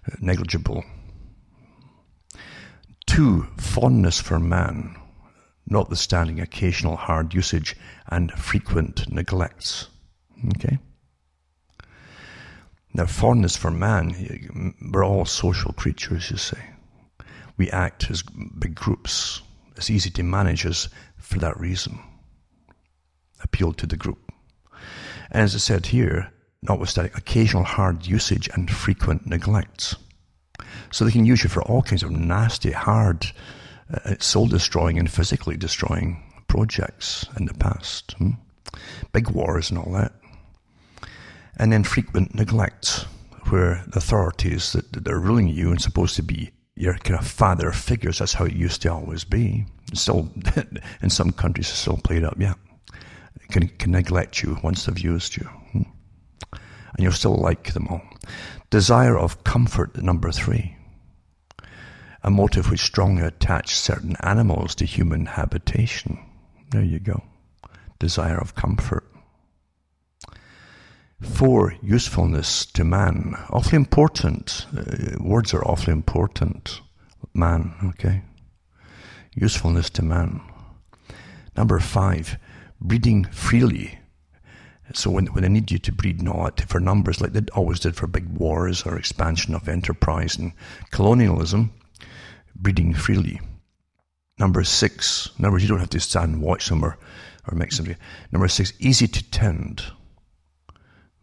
uh, 0.08 0.16
negligible. 0.22 0.84
Two, 3.10 3.48
fondness 3.58 4.22
for 4.22 4.40
man, 4.40 4.96
notwithstanding 5.66 6.40
occasional 6.40 6.96
hard 6.96 7.34
usage 7.34 7.76
and 8.08 8.32
frequent 8.34 9.12
neglects. 9.12 9.88
Okay? 10.56 10.78
Now, 12.94 13.08
fondness 13.08 13.58
for 13.58 13.72
man, 13.72 14.76
we're 14.94 15.04
all 15.04 15.26
social 15.26 15.74
creatures, 15.74 16.30
you 16.30 16.38
see. 16.38 16.60
We 17.58 17.72
act 17.72 18.12
as 18.12 18.22
big 18.22 18.76
groups. 18.76 19.42
It's 19.76 19.90
easy 19.90 20.12
to 20.12 20.22
manage 20.22 20.68
us 20.68 20.88
for 21.18 21.40
that 21.40 21.60
reason. 21.60 21.98
Appeal 23.44 23.74
to 23.74 23.88
the 23.88 23.98
group. 23.98 24.32
And 25.32 25.42
as 25.42 25.56
I 25.56 25.58
said 25.58 25.88
here, 25.88 26.32
notwithstanding 26.62 27.14
occasional 27.16 27.64
hard 27.64 28.06
usage 28.06 28.50
and 28.54 28.70
frequent 28.70 29.26
neglects. 29.26 29.96
So 30.92 31.06
they 31.06 31.12
can 31.12 31.26
use 31.26 31.44
you 31.44 31.50
for 31.50 31.64
all 31.64 31.82
kinds 31.82 32.04
of 32.04 32.12
nasty, 32.12 32.72
hard, 32.72 33.28
uh, 33.94 34.16
soul 34.20 34.48
destroying 34.48 34.98
and 34.98 35.10
physically 35.10 35.58
destroying 35.58 36.24
projects 36.48 37.26
in 37.38 37.46
the 37.46 37.54
past. 37.54 38.14
Hmm? 38.14 38.32
Big 39.14 39.30
wars 39.30 39.70
and 39.70 39.80
all 39.80 39.92
that. 39.94 40.14
And 41.58 41.72
then 41.72 41.84
frequent 41.84 42.36
neglect, 42.36 43.06
where 43.50 43.84
the 43.88 43.98
authorities 43.98 44.72
that, 44.74 44.92
that 44.94 45.08
are 45.08 45.20
ruling 45.20 45.50
you 45.50 45.72
and 45.72 45.82
supposed 45.82 46.16
to 46.16 46.24
be 46.24 46.52
your 46.76 46.98
kind 47.00 47.20
of 47.20 47.28
father 47.28 47.72
figures, 47.72 48.20
that's 48.20 48.34
how 48.34 48.46
it 48.46 48.54
used 48.54 48.82
to 48.84 48.94
always 48.94 49.24
be. 49.24 49.66
Still, 49.94 50.32
in 51.02 51.10
some 51.10 51.32
countries, 51.32 51.70
it's 51.70 51.80
still 51.80 51.98
played 51.98 52.24
up, 52.24 52.36
yeah. 52.40 52.54
Can, 53.52 53.68
can 53.68 53.92
neglect 53.92 54.42
you 54.42 54.58
once 54.64 54.86
they've 54.86 55.00
used 55.00 55.36
you 55.36 55.50
and 57.00 57.04
you'll 57.04 57.14
still 57.14 57.36
like 57.36 57.74
them 57.74 57.88
all. 57.88 58.02
Desire 58.70 59.18
of 59.18 59.44
comfort, 59.46 60.02
number 60.02 60.32
three. 60.32 60.76
A 62.24 62.30
motive 62.30 62.70
which 62.70 62.82
strongly 62.82 63.24
attached 63.24 63.76
certain 63.76 64.16
animals 64.22 64.76
to 64.76 64.86
human 64.86 65.26
habitation. 65.26 66.20
There 66.72 66.84
you 66.84 67.00
go. 67.00 67.24
Desire 67.98 68.38
of 68.38 68.56
comfort. 68.56 69.06
Four, 71.22 71.76
usefulness 71.82 72.66
to 72.68 72.84
man. 72.84 73.36
Awfully 73.50 73.78
important. 73.78 74.66
Uh, 74.76 75.22
words 75.22 75.54
are 75.54 75.66
awfully 75.66 75.94
important. 75.94 76.82
Man, 77.34 77.74
okay? 77.84 78.22
Usefulness 79.36 79.90
to 79.92 80.02
man. 80.02 80.42
Number 81.56 81.80
five, 81.80 82.38
breeding 82.80 83.26
freely 83.26 84.00
so 84.94 85.12
when, 85.12 85.28
when 85.28 85.44
they 85.44 85.50
need 85.50 85.72
you 85.72 85.78
to 85.80 85.92
breed 85.92 86.22
not 86.22 86.62
for 86.62 86.80
numbers 86.80 87.22
like 87.22 87.34
they 87.34 87.42
always 87.54 87.80
did 87.80 87.96
for 87.96 88.08
big 88.08 88.28
wars 88.30 88.84
or 88.86 88.98
expansion 88.98 89.54
of 89.54 89.68
enterprise 89.68 90.36
and 90.38 90.54
colonialism, 90.92 91.72
breeding 92.60 92.94
freely. 92.94 93.40
Number 94.38 94.64
six, 94.64 95.38
words, 95.40 95.64
you 95.64 95.70
don't 95.70 95.80
have 95.80 95.90
to 95.90 96.00
stand 96.00 96.36
and 96.36 96.42
watch 96.42 96.70
them 96.70 96.84
or, 96.84 96.98
or 97.48 97.56
mix 97.56 97.78
them. 97.78 97.96
Number 98.32 98.48
six, 98.48 98.74
easy 98.80 99.08
to 99.08 99.32
tend, 99.32 99.84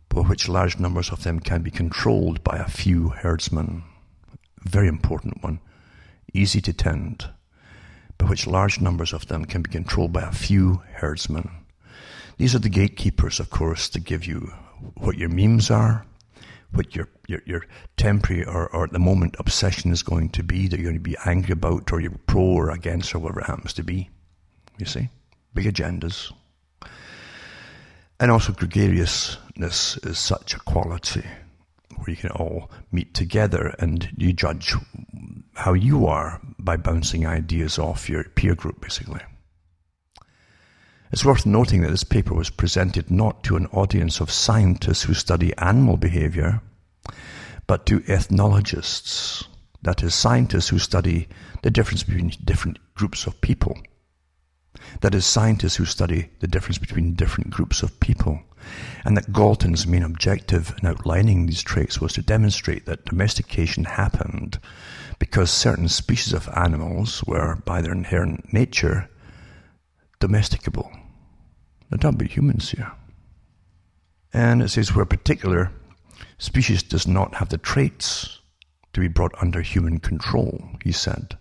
by 0.08 0.20
which 0.20 0.48
large 0.48 0.78
numbers 0.78 1.10
of 1.10 1.22
them 1.22 1.40
can 1.40 1.62
be 1.62 1.70
controlled 1.70 2.42
by 2.42 2.56
a 2.58 2.68
few 2.68 3.10
herdsmen. 3.10 3.84
Very 4.62 4.88
important 4.88 5.42
one. 5.42 5.60
Easy 6.34 6.60
to 6.60 6.72
tend, 6.72 7.30
by 8.18 8.26
which 8.26 8.46
large 8.46 8.80
numbers 8.80 9.12
of 9.12 9.28
them 9.28 9.44
can 9.44 9.62
be 9.62 9.70
controlled 9.70 10.12
by 10.12 10.22
a 10.22 10.32
few 10.32 10.82
herdsmen. 10.94 11.50
These 12.36 12.54
are 12.54 12.58
the 12.58 12.68
gatekeepers, 12.68 13.40
of 13.40 13.48
course, 13.48 13.88
to 13.90 14.00
give 14.00 14.26
you 14.26 14.52
what 14.96 15.16
your 15.16 15.30
memes 15.30 15.70
are, 15.70 16.04
what 16.72 16.94
your, 16.94 17.08
your, 17.28 17.40
your 17.46 17.66
temporary 17.96 18.44
or, 18.44 18.68
or 18.74 18.84
at 18.84 18.92
the 18.92 18.98
moment 18.98 19.36
obsession 19.38 19.90
is 19.90 20.02
going 20.02 20.30
to 20.30 20.42
be 20.42 20.68
that 20.68 20.78
you're 20.78 20.90
going 20.90 21.02
to 21.02 21.10
be 21.10 21.16
angry 21.24 21.52
about 21.52 21.92
or 21.92 22.00
you're 22.00 22.12
pro 22.26 22.42
or 22.42 22.70
against 22.70 23.14
or 23.14 23.18
whatever 23.18 23.40
it 23.40 23.46
happens 23.46 23.72
to 23.74 23.82
be. 23.82 24.10
You 24.78 24.86
see? 24.86 25.08
Big 25.54 25.66
agendas. 25.66 26.32
And 28.18 28.30
also 28.30 28.52
gregariousness 28.52 29.98
is 29.98 30.18
such 30.18 30.54
a 30.54 30.60
quality 30.60 31.24
where 31.96 32.10
you 32.10 32.16
can 32.16 32.30
all 32.30 32.70
meet 32.92 33.14
together 33.14 33.74
and 33.78 34.08
you 34.16 34.32
judge 34.32 34.74
how 35.54 35.72
you 35.72 36.06
are 36.06 36.40
by 36.58 36.76
bouncing 36.76 37.26
ideas 37.26 37.78
off 37.78 38.08
your 38.08 38.24
peer 38.24 38.54
group, 38.54 38.80
basically. 38.80 39.20
It's 41.12 41.24
worth 41.24 41.46
noting 41.46 41.82
that 41.82 41.90
this 41.90 42.04
paper 42.04 42.34
was 42.34 42.50
presented 42.50 43.10
not 43.10 43.42
to 43.44 43.56
an 43.56 43.66
audience 43.68 44.20
of 44.20 44.30
scientists 44.30 45.02
who 45.02 45.14
study 45.14 45.56
animal 45.56 45.96
behavior, 45.96 46.60
but 47.66 47.86
to 47.86 48.02
ethnologists, 48.06 49.44
that 49.82 50.02
is, 50.02 50.14
scientists 50.14 50.68
who 50.68 50.78
study 50.78 51.28
the 51.62 51.70
difference 51.70 52.02
between 52.02 52.32
different 52.44 52.78
groups 52.94 53.26
of 53.26 53.40
people. 53.40 53.76
That 55.00 55.14
is, 55.14 55.26
scientists 55.26 55.76
who 55.76 55.84
study 55.84 56.30
the 56.40 56.48
difference 56.48 56.78
between 56.78 57.14
different 57.14 57.50
groups 57.50 57.82
of 57.82 57.98
people. 58.00 58.40
And 59.04 59.16
that 59.16 59.32
Galton's 59.32 59.86
main 59.86 60.02
objective 60.02 60.74
in 60.82 60.88
outlining 60.88 61.46
these 61.46 61.62
traits 61.62 62.00
was 62.00 62.12
to 62.14 62.22
demonstrate 62.22 62.86
that 62.86 63.04
domestication 63.04 63.84
happened 63.84 64.58
because 65.18 65.50
certain 65.50 65.88
species 65.88 66.32
of 66.32 66.48
animals 66.54 67.22
were, 67.24 67.56
by 67.64 67.80
their 67.80 67.92
inherent 67.92 68.52
nature, 68.52 69.08
domesticable. 70.18 70.90
they 71.90 71.96
don't 71.96 72.14
about 72.14 72.30
humans 72.30 72.70
here. 72.70 72.92
And 74.32 74.62
it 74.62 74.68
says 74.68 74.94
where 74.94 75.04
particular 75.04 75.70
species 76.38 76.82
does 76.82 77.06
not 77.06 77.34
have 77.36 77.48
the 77.48 77.58
traits 77.58 78.40
to 78.92 79.00
be 79.00 79.08
brought 79.08 79.34
under 79.40 79.60
human 79.60 79.98
control, 79.98 80.70
he 80.82 80.92
said. 80.92 81.36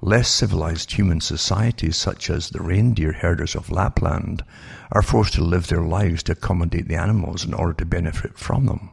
less 0.00 0.28
civilized 0.28 0.92
human 0.92 1.20
societies, 1.20 1.96
such 1.96 2.28
as 2.28 2.50
the 2.50 2.62
reindeer 2.62 3.12
herders 3.12 3.54
of 3.54 3.70
Lapland, 3.70 4.44
are 4.92 5.02
forced 5.02 5.32
to 5.34 5.42
live 5.42 5.66
their 5.68 5.82
lives 5.82 6.22
to 6.22 6.32
accommodate 6.32 6.88
the 6.88 6.94
animals 6.94 7.44
in 7.44 7.54
order 7.54 7.72
to 7.72 7.86
benefit 7.86 8.38
from 8.38 8.66
them. 8.66 8.90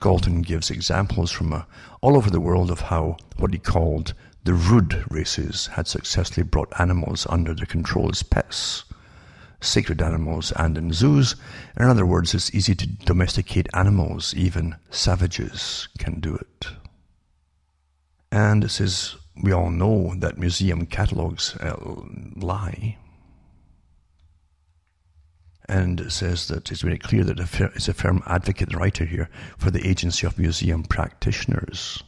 Galton 0.00 0.42
gives 0.42 0.70
examples 0.70 1.32
from 1.32 1.52
uh, 1.52 1.62
all 2.00 2.16
over 2.16 2.30
the 2.30 2.40
world 2.40 2.70
of 2.70 2.82
how 2.82 3.16
what 3.36 3.52
he 3.52 3.58
called 3.58 4.14
the 4.44 4.54
rude 4.54 5.04
races 5.10 5.66
had 5.66 5.88
successfully 5.88 6.44
brought 6.44 6.80
animals 6.80 7.26
under 7.28 7.52
their 7.52 7.66
control 7.66 8.08
as 8.08 8.22
pets, 8.22 8.84
sacred 9.60 10.00
animals, 10.00 10.52
and 10.52 10.78
in 10.78 10.92
zoos. 10.92 11.36
In 11.76 11.86
other 11.86 12.06
words, 12.06 12.34
it's 12.34 12.54
easy 12.54 12.74
to 12.74 12.86
domesticate 12.86 13.68
animals, 13.74 14.34
even 14.34 14.76
savages 14.90 15.88
can 15.98 16.20
do 16.20 16.34
it. 16.34 16.68
And 18.30 18.64
it 18.64 18.70
says, 18.70 19.16
we 19.42 19.52
all 19.52 19.70
know 19.70 20.14
that 20.16 20.38
museum 20.38 20.86
catalogues 20.86 21.56
uh, 21.56 21.76
lie. 22.36 22.96
And 25.68 26.00
it 26.00 26.12
says 26.12 26.48
that 26.48 26.70
it's 26.70 26.80
very 26.80 26.98
clear 26.98 27.24
that 27.24 27.38
it's 27.74 27.88
a 27.88 27.94
firm 27.94 28.22
advocate 28.26 28.74
writer 28.74 29.04
here 29.04 29.28
for 29.58 29.70
the 29.70 29.86
agency 29.86 30.26
of 30.26 30.38
museum 30.38 30.82
practitioners. 30.82 32.02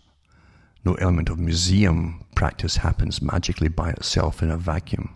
No 0.84 0.94
element 0.94 1.28
of 1.28 1.38
museum 1.38 2.24
practice 2.34 2.78
happens 2.78 3.20
magically 3.20 3.68
by 3.68 3.90
itself 3.90 4.42
in 4.42 4.50
a 4.50 4.56
vacuum. 4.56 5.14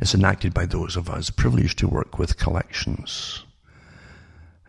It's 0.00 0.14
enacted 0.14 0.52
by 0.54 0.66
those 0.66 0.96
of 0.96 1.08
us 1.08 1.30
privileged 1.30 1.78
to 1.78 1.88
work 1.88 2.18
with 2.18 2.38
collections. 2.38 3.44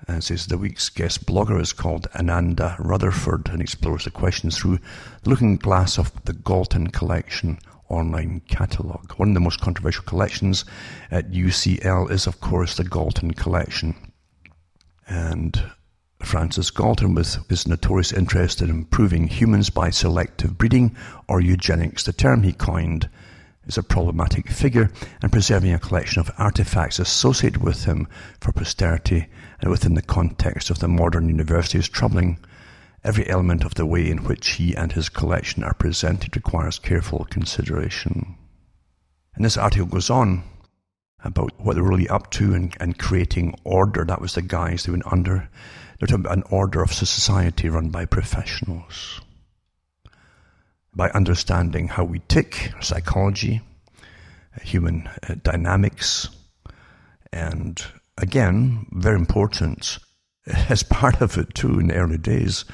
Uh, 0.08 0.14
and 0.14 0.24
says 0.24 0.48
the 0.48 0.58
week's 0.58 0.90
guest 0.90 1.26
blogger 1.26 1.60
is 1.60 1.74
called 1.74 2.08
Ananda 2.16 2.76
Rutherford 2.80 3.50
and 3.50 3.62
explores 3.62 4.06
the 4.06 4.12
questions 4.12 4.58
through 4.58 4.80
the 5.24 5.30
looking 5.30 5.58
glass 5.58 5.98
of 5.98 6.12
the 6.24 6.34
Galton 6.34 6.88
Collection 6.88 7.60
online 7.90 8.42
catalogue. 8.48 9.14
One 9.18 9.30
of 9.30 9.34
the 9.34 9.40
most 9.40 9.62
controversial 9.62 10.04
collections 10.04 10.66
at 11.12 11.32
UCL 11.32 12.12
is, 12.12 12.28
of 12.28 12.40
course, 12.42 12.76
the 12.76 12.84
Galton 12.84 13.34
Collection. 13.34 13.96
And 15.08 15.72
Francis 16.22 16.70
Galton, 16.72 17.14
with 17.14 17.38
his 17.48 17.68
notorious 17.68 18.12
interest 18.12 18.62
in 18.62 18.70
improving 18.70 19.28
humans 19.28 19.70
by 19.70 19.90
selective 19.90 20.58
breeding 20.58 20.96
or 21.28 21.40
eugenics, 21.40 22.04
the 22.04 22.14
term 22.14 22.44
he 22.44 22.54
coined, 22.54 23.10
is 23.68 23.78
a 23.78 23.84
problematic 23.84 24.50
figure, 24.50 24.90
and 25.22 25.32
preserving 25.32 25.74
a 25.74 25.80
collection 25.80 26.20
of 26.20 26.32
artifacts 26.38 27.00
associated 27.00 27.62
with 27.62 27.86
him 27.86 28.08
for 28.40 28.52
posterity 28.52 29.28
and 29.60 29.70
within 29.70 29.94
the 29.94 30.02
context 30.02 30.70
of 30.70 30.80
the 30.80 30.88
modern 30.88 31.30
university 31.30 31.78
is 31.78 31.90
troubling. 31.90 32.38
Every 33.04 33.30
element 33.30 33.64
of 33.64 33.76
the 33.76 33.86
way 33.86 34.10
in 34.10 34.24
which 34.24 34.52
he 34.52 34.76
and 34.76 34.92
his 34.92 35.10
collection 35.10 35.64
are 35.64 35.74
presented 35.74 36.36
requires 36.36 36.80
careful 36.80 37.26
consideration. 37.30 38.36
And 39.36 39.46
this 39.46 39.58
article 39.58 39.88
goes 39.88 40.10
on 40.10 40.44
about 41.24 41.52
what 41.60 41.76
they're 41.76 41.84
really 41.84 42.10
up 42.10 42.32
to 42.32 42.54
and, 42.54 42.76
and 42.80 42.98
creating 42.98 43.60
order. 43.64 44.06
That 44.06 44.22
was 44.22 44.36
the 44.36 44.42
guise 44.42 44.84
they 44.84 44.92
went 44.92 45.12
under. 45.12 45.50
They're 46.00 46.08
talking 46.08 46.26
about 46.26 46.38
an 46.38 46.44
order 46.50 46.82
of 46.82 46.94
society 46.94 47.70
run 47.70 47.90
by 47.90 48.06
professionals. 48.06 49.22
By 50.94 51.10
understanding 51.10 51.88
how 51.90 52.04
we 52.04 52.20
tick, 52.28 52.74
psychology, 52.82 53.62
human 54.62 55.10
uh, 55.28 55.36
dynamics, 55.44 56.30
and 57.32 57.84
again, 58.18 58.88
very 58.92 59.16
important, 59.16 60.00
as 60.70 60.84
part 60.84 61.22
of 61.22 61.38
it 61.38 61.54
too 61.54 61.80
in 61.80 61.88
the 61.88 61.96
early 61.96 62.18
days, 62.18 62.66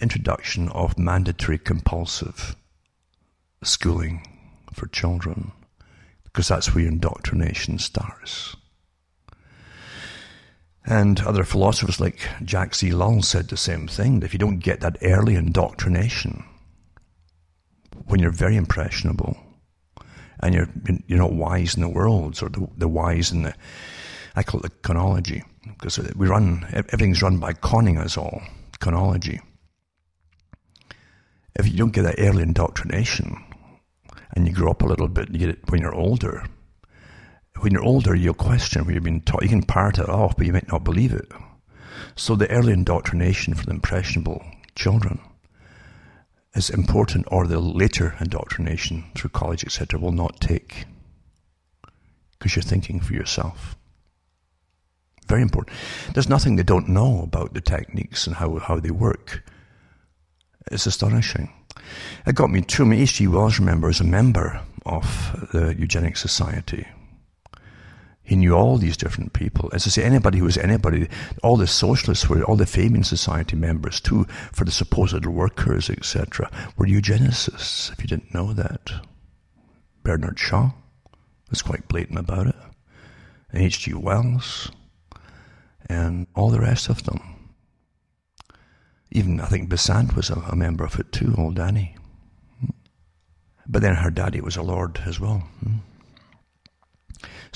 introduction 0.00 0.68
of 0.68 0.98
mandatory 0.98 1.58
compulsive 1.58 2.54
schooling 3.62 4.24
for 4.72 4.86
children, 4.88 5.52
because 6.24 6.48
that's 6.48 6.74
where 6.74 6.86
indoctrination 6.86 7.78
starts. 7.78 8.54
And 10.84 11.20
other 11.20 11.42
philosophers 11.42 11.98
like 11.98 12.28
Jacques 12.44 12.74
Ellul 12.74 13.24
said 13.24 13.48
the 13.48 13.56
same 13.56 13.88
thing. 13.88 14.22
If 14.22 14.32
you 14.32 14.38
don't 14.38 14.60
get 14.60 14.80
that 14.80 14.98
early 15.02 15.34
indoctrination, 15.34 16.44
when 18.06 18.20
you're 18.20 18.30
very 18.30 18.56
impressionable, 18.56 19.36
and 20.40 20.54
you're 20.54 20.68
you're 21.06 21.18
not 21.18 21.32
wise 21.32 21.74
in 21.74 21.82
the 21.82 21.88
world, 21.88 22.42
or 22.42 22.48
the, 22.48 22.68
the 22.76 22.88
wise 22.88 23.32
in 23.32 23.42
the 23.42 23.54
I 24.34 24.42
call 24.42 24.60
it 24.60 24.64
the 24.64 24.70
chronology 24.82 25.42
because 25.62 25.98
we 26.14 26.26
run 26.26 26.66
everything's 26.72 27.22
run 27.22 27.38
by 27.38 27.52
conning 27.52 27.98
us 27.98 28.16
all 28.16 28.42
chronology. 28.80 29.40
If 31.54 31.66
you 31.66 31.78
don't 31.78 31.92
get 31.92 32.02
that 32.02 32.16
early 32.18 32.42
indoctrination, 32.42 33.42
and 34.34 34.46
you 34.46 34.52
grow 34.52 34.70
up 34.70 34.82
a 34.82 34.86
little 34.86 35.08
bit, 35.08 35.30
you 35.30 35.38
get 35.38 35.48
it 35.48 35.70
when 35.70 35.80
you're 35.80 35.94
older. 35.94 36.44
When 37.60 37.72
you're 37.72 37.82
older, 37.82 38.14
you'll 38.14 38.34
question 38.34 38.84
what 38.84 38.92
you've 38.92 39.02
been 39.02 39.22
taught. 39.22 39.42
You 39.42 39.48
can 39.48 39.62
part 39.62 39.98
it 39.98 40.10
off, 40.10 40.36
but 40.36 40.46
you 40.46 40.52
might 40.52 40.70
not 40.70 40.84
believe 40.84 41.14
it. 41.14 41.32
So 42.14 42.36
the 42.36 42.50
early 42.50 42.74
indoctrination 42.74 43.54
for 43.54 43.64
the 43.64 43.72
impressionable 43.72 44.44
children 44.74 45.20
is 46.56 46.70
important, 46.70 47.26
or 47.30 47.46
the 47.46 47.60
later 47.60 48.16
indoctrination 48.20 49.04
through 49.14 49.30
college, 49.30 49.64
etc., 49.64 50.00
will 50.00 50.12
not 50.12 50.40
take 50.40 50.86
because 52.38 52.56
you're 52.56 52.62
thinking 52.62 53.00
for 53.00 53.14
yourself. 53.14 53.76
Very 55.26 55.42
important. 55.42 55.76
There's 56.14 56.28
nothing 56.28 56.56
they 56.56 56.62
don't 56.62 56.88
know 56.88 57.22
about 57.22 57.54
the 57.54 57.60
techniques 57.60 58.26
and 58.26 58.36
how, 58.36 58.58
how 58.58 58.78
they 58.78 58.90
work. 58.90 59.42
It's 60.70 60.86
astonishing. 60.86 61.52
It 62.26 62.34
got 62.34 62.50
me 62.50 62.62
to 62.62 62.84
Me, 62.84 63.02
H.G. 63.02 63.26
Wells, 63.28 63.58
remember, 63.58 63.88
as 63.88 64.00
a 64.00 64.04
member 64.04 64.60
of 64.84 65.48
the 65.52 65.74
Eugenics 65.78 66.20
Society. 66.20 66.86
He 68.26 68.34
knew 68.34 68.54
all 68.54 68.76
these 68.76 68.96
different 68.96 69.32
people. 69.34 69.70
As 69.72 69.86
I 69.86 69.90
say, 69.90 70.02
anybody 70.02 70.38
who 70.38 70.46
was 70.46 70.58
anybody, 70.58 71.08
all 71.44 71.56
the 71.56 71.68
socialists 71.68 72.28
were, 72.28 72.42
all 72.42 72.56
the 72.56 72.66
Fabian 72.66 73.04
Society 73.04 73.54
members 73.54 74.00
too, 74.00 74.24
for 74.52 74.64
the 74.64 74.72
supposed 74.72 75.24
workers, 75.24 75.88
etc., 75.88 76.50
were 76.76 76.86
eugenicists, 76.86 77.92
if 77.92 78.00
you 78.00 78.08
didn't 78.08 78.34
know 78.34 78.52
that. 78.52 78.92
Bernard 80.02 80.40
Shaw 80.40 80.72
was 81.50 81.62
quite 81.62 81.86
blatant 81.86 82.18
about 82.18 82.48
it. 82.48 82.56
H.G. 83.54 83.94
Wells, 83.94 84.72
and 85.88 86.26
all 86.34 86.50
the 86.50 86.60
rest 86.60 86.88
of 86.88 87.04
them. 87.04 87.20
Even, 89.12 89.40
I 89.40 89.46
think, 89.46 89.68
Besant 89.68 90.16
was 90.16 90.30
a, 90.30 90.34
a 90.50 90.56
member 90.56 90.84
of 90.84 90.98
it 90.98 91.12
too, 91.12 91.32
old 91.38 91.60
Annie. 91.60 91.94
Hmm. 92.58 92.70
But 93.68 93.82
then 93.82 93.94
her 93.94 94.10
daddy 94.10 94.40
was 94.40 94.56
a 94.56 94.62
lord 94.62 95.00
as 95.06 95.20
well. 95.20 95.48
Hmm. 95.60 95.76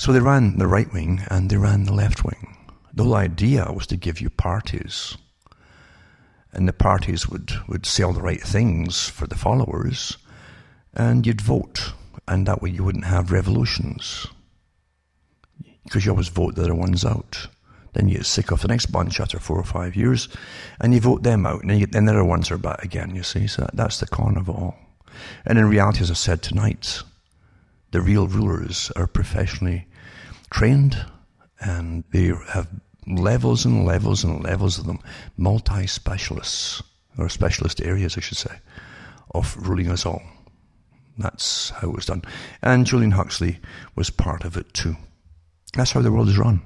So 0.01 0.11
they 0.11 0.19
ran 0.19 0.57
the 0.57 0.65
right 0.65 0.91
wing 0.91 1.21
and 1.29 1.47
they 1.47 1.57
ran 1.57 1.83
the 1.83 1.93
left 1.93 2.23
wing. 2.23 2.57
The 2.91 3.03
whole 3.03 3.13
idea 3.13 3.71
was 3.71 3.85
to 3.85 3.95
give 3.95 4.19
you 4.19 4.31
parties. 4.31 5.15
And 6.51 6.67
the 6.67 6.73
parties 6.73 7.29
would, 7.29 7.51
would 7.67 7.85
sell 7.85 8.11
the 8.11 8.23
right 8.23 8.41
things 8.41 9.07
for 9.07 9.27
the 9.27 9.37
followers, 9.37 10.17
and 10.95 11.27
you'd 11.27 11.39
vote. 11.39 11.93
And 12.27 12.47
that 12.47 12.63
way 12.63 12.71
you 12.71 12.83
wouldn't 12.83 13.05
have 13.05 13.31
revolutions. 13.31 14.25
Because 15.83 16.03
you 16.03 16.13
always 16.13 16.29
vote 16.29 16.55
the 16.55 16.63
other 16.63 16.73
ones 16.73 17.05
out. 17.05 17.45
Then 17.93 18.07
you 18.07 18.17
get 18.17 18.25
sick 18.25 18.49
of 18.49 18.63
the 18.63 18.69
next 18.69 18.87
bunch 18.87 19.19
after 19.19 19.37
four 19.37 19.59
or 19.59 19.63
five 19.63 19.95
years, 19.95 20.29
and 20.79 20.95
you 20.95 20.99
vote 20.99 21.21
them 21.21 21.45
out, 21.45 21.61
and 21.61 21.69
then, 21.69 21.91
then 21.91 22.05
the 22.05 22.13
other 22.13 22.23
ones 22.23 22.49
are 22.49 22.57
back 22.57 22.83
again, 22.83 23.15
you 23.15 23.21
see. 23.21 23.45
So 23.45 23.61
that, 23.61 23.75
that's 23.75 23.99
the 23.99 24.07
con 24.07 24.35
of 24.35 24.49
all. 24.49 24.79
And 25.45 25.59
in 25.59 25.69
reality, 25.69 26.01
as 26.01 26.09
I 26.09 26.15
said 26.15 26.41
tonight, 26.41 27.03
the 27.91 28.01
real 28.01 28.25
rulers 28.25 28.91
are 28.95 29.05
professionally 29.05 29.85
trained 30.51 31.03
and 31.59 32.03
they 32.11 32.31
have 32.49 32.67
levels 33.07 33.65
and 33.65 33.85
levels 33.85 34.23
and 34.23 34.43
levels 34.43 34.77
of 34.77 34.85
them, 34.85 34.99
multi 35.37 35.87
specialists, 35.87 36.83
or 37.17 37.29
specialist 37.29 37.81
areas, 37.81 38.17
I 38.17 38.21
should 38.21 38.37
say, 38.37 38.59
of 39.33 39.55
ruling 39.57 39.89
us 39.89 40.05
all. 40.05 40.21
That's 41.17 41.69
how 41.71 41.89
it 41.89 41.95
was 41.95 42.05
done. 42.05 42.23
And 42.61 42.85
Julian 42.85 43.11
Huxley 43.11 43.59
was 43.95 44.09
part 44.09 44.43
of 44.43 44.57
it 44.57 44.73
too. 44.73 44.95
That's 45.73 45.91
how 45.91 46.01
the 46.01 46.11
world 46.11 46.29
is 46.29 46.37
run. 46.37 46.61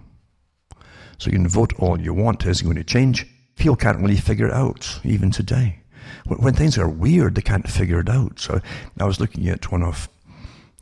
So 1.18 1.30
you 1.30 1.34
can 1.34 1.48
vote 1.48 1.74
all 1.80 2.00
you 2.00 2.14
want. 2.14 2.46
Is 2.46 2.62
it 2.62 2.66
going 2.66 2.76
to 2.76 2.84
change? 2.84 3.26
People 3.56 3.76
can't 3.76 4.00
really 4.00 4.18
figure 4.18 4.48
it 4.48 4.54
out, 4.54 5.00
even 5.04 5.32
today. 5.32 5.80
When 6.26 6.54
things 6.54 6.78
are 6.78 6.90
weird, 6.90 7.36
they 7.36 7.42
can't 7.42 7.70
figure 7.70 8.00
it 8.00 8.10
out. 8.10 8.40
So 8.40 8.60
I 9.00 9.06
was 9.06 9.20
looking 9.20 9.48
at 9.48 9.72
one 9.72 9.84
of, 9.84 10.10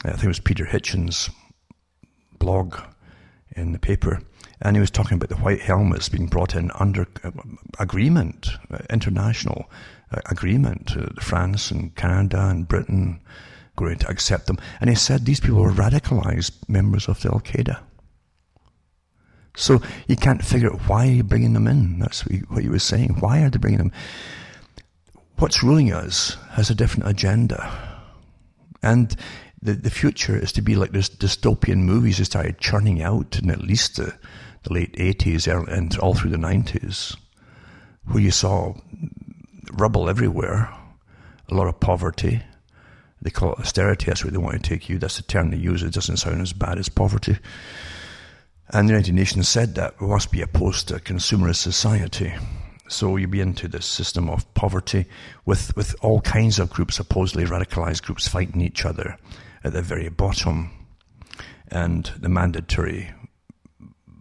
I 0.03 0.11
think 0.11 0.25
it 0.25 0.27
was 0.27 0.39
Peter 0.39 0.65
Hitchens' 0.65 1.29
blog 2.39 2.77
in 3.55 3.71
the 3.71 3.79
paper, 3.79 4.21
and 4.61 4.75
he 4.75 4.79
was 4.79 4.91
talking 4.91 5.15
about 5.15 5.29
the 5.29 5.43
white 5.43 5.61
helmets 5.61 6.09
being 6.09 6.27
brought 6.27 6.55
in 6.55 6.71
under 6.79 7.07
uh, 7.23 7.31
agreement, 7.79 8.49
uh, 8.71 8.79
international 8.89 9.69
uh, 10.11 10.21
agreement. 10.29 10.91
France 11.21 11.71
and 11.71 11.95
Canada 11.95 12.47
and 12.49 12.67
Britain 12.67 13.19
going 13.75 13.97
to 13.97 14.09
accept 14.09 14.47
them. 14.47 14.57
And 14.79 14.89
he 14.89 14.95
said 14.95 15.25
these 15.25 15.39
people 15.39 15.61
were 15.61 15.71
radicalized 15.71 16.69
members 16.69 17.07
of 17.07 17.21
the 17.21 17.29
Al 17.29 17.39
Qaeda. 17.39 17.79
So 19.55 19.81
you 20.07 20.15
can't 20.15 20.43
figure 20.43 20.71
out 20.71 20.81
why 20.87 21.05
you're 21.05 21.23
bringing 21.23 21.53
them 21.53 21.67
in. 21.67 21.99
That's 21.99 22.25
what 22.25 22.63
he 22.63 22.69
was 22.69 22.83
saying. 22.83 23.17
Why 23.19 23.41
are 23.43 23.49
they 23.49 23.59
bringing 23.59 23.77
them? 23.79 23.91
what's 25.37 25.63
ruling 25.63 25.91
us 25.91 26.37
has 26.51 26.69
a 26.69 26.75
different 26.75 27.09
agenda. 27.09 27.99
And 28.81 29.15
the, 29.64 29.74
the 29.74 29.89
future 29.89 30.38
is 30.38 30.51
to 30.53 30.61
be 30.61 30.76
like 30.76 30.91
this 30.91 31.09
dystopian 31.09 31.78
movies 31.78 32.18
that 32.18 32.26
started 32.26 32.59
churning 32.59 33.01
out 33.01 33.39
in 33.39 33.49
at 33.49 33.61
least 33.61 33.95
the, 33.95 34.14
the 34.64 34.74
late 34.74 34.93
80s 34.93 35.47
and 35.72 35.97
all 35.99 36.14
through 36.14 36.32
the 36.32 36.38
90s, 36.38 37.16
where 38.05 38.22
you 38.22 38.32
saw 38.32 38.74
rubble 39.72 40.09
everywhere, 40.09 40.70
a 41.49 41.53
lot 41.53 41.68
of 41.68 41.80
poverty. 41.80 42.43
They 43.22 43.30
call 43.30 43.53
it 43.53 43.59
austerity, 43.59 44.07
that's 44.07 44.26
where 44.26 44.32
they 44.32 44.38
want 44.38 44.61
to 44.61 44.70
take 44.70 44.89
you. 44.89 44.97
That's 44.97 45.16
the 45.16 45.24
term 45.24 45.49
they 45.49 45.57
use. 45.57 45.82
It 45.82 45.93
doesn't 45.93 46.18
sound 46.18 46.41
as 46.41 46.51
bad 46.51 46.78
as 46.78 46.89
poverty. 46.89 47.38
And 48.70 48.89
the 48.89 48.93
United 48.93 49.14
Nations 49.14 49.47
said 49.47 49.76
that 49.76 49.99
we 50.01 50.07
must 50.07 50.30
be 50.30 50.41
opposed 50.41 50.89
to 50.89 50.95
a 50.95 50.99
consumerist 50.99 51.57
society. 51.57 52.34
So 52.89 53.16
you 53.16 53.30
be 53.30 53.39
into 53.39 53.70
this 53.70 53.86
system 53.86 54.30
of 54.30 54.51
poverty 54.55 55.05
with, 55.45 55.74
with 55.78 55.95
all 56.01 56.20
kinds 56.20 56.59
of 56.59 56.70
groups, 56.70 56.95
supposedly 56.95 57.45
radicalized 57.45 58.03
groups, 58.03 58.28
fighting 58.28 58.59
each 58.59 58.84
other 58.84 59.18
at 59.64 59.74
the 59.74 59.82
very 59.82 60.09
bottom. 60.09 60.72
And 61.68 62.05
the 62.20 62.30
mandatory 62.30 63.11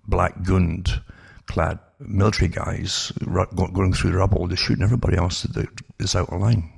black 0.06 0.42
gund 0.42 1.02
clad 1.46 1.78
military 1.98 2.48
guys 2.48 3.12
going 3.54 3.92
through 3.92 4.10
the 4.10 4.18
rubble, 4.18 4.46
they're 4.46 4.56
shooting 4.56 4.82
everybody 4.82 5.16
else 5.16 5.42
that 5.42 5.68
is 5.98 6.16
out 6.16 6.32
of 6.32 6.40
line. 6.40 6.72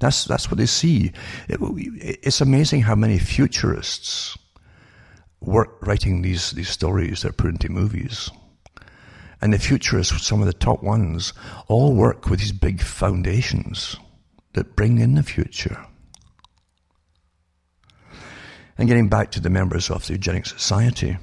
That's, 0.00 0.24
that's 0.24 0.50
what 0.50 0.58
they 0.58 0.66
see. 0.66 1.12
It, 1.48 1.60
it's 2.22 2.40
amazing 2.40 2.82
how 2.82 2.94
many 2.94 3.18
futurists 3.18 4.36
work 5.40 5.84
writing 5.86 6.22
these, 6.22 6.52
these 6.52 6.68
stories 6.68 7.22
they're 7.22 7.32
put 7.32 7.50
into 7.50 7.68
movies. 7.68 8.30
And 9.40 9.52
the 9.52 9.58
futurists, 9.58 10.24
some 10.24 10.40
of 10.40 10.46
the 10.46 10.52
top 10.52 10.82
ones, 10.82 11.32
all 11.68 11.94
work 11.94 12.28
with 12.28 12.40
these 12.40 12.52
big 12.52 12.80
foundations 12.82 13.96
that 14.52 14.76
bring 14.76 14.98
in 14.98 15.14
the 15.14 15.22
future. 15.22 15.84
And 18.82 18.88
getting 18.88 19.08
back 19.08 19.30
to 19.30 19.40
the 19.40 19.48
members 19.48 19.92
of 19.92 20.04
the 20.08 20.14
Eugenic 20.14 20.44
Society, 20.44 21.16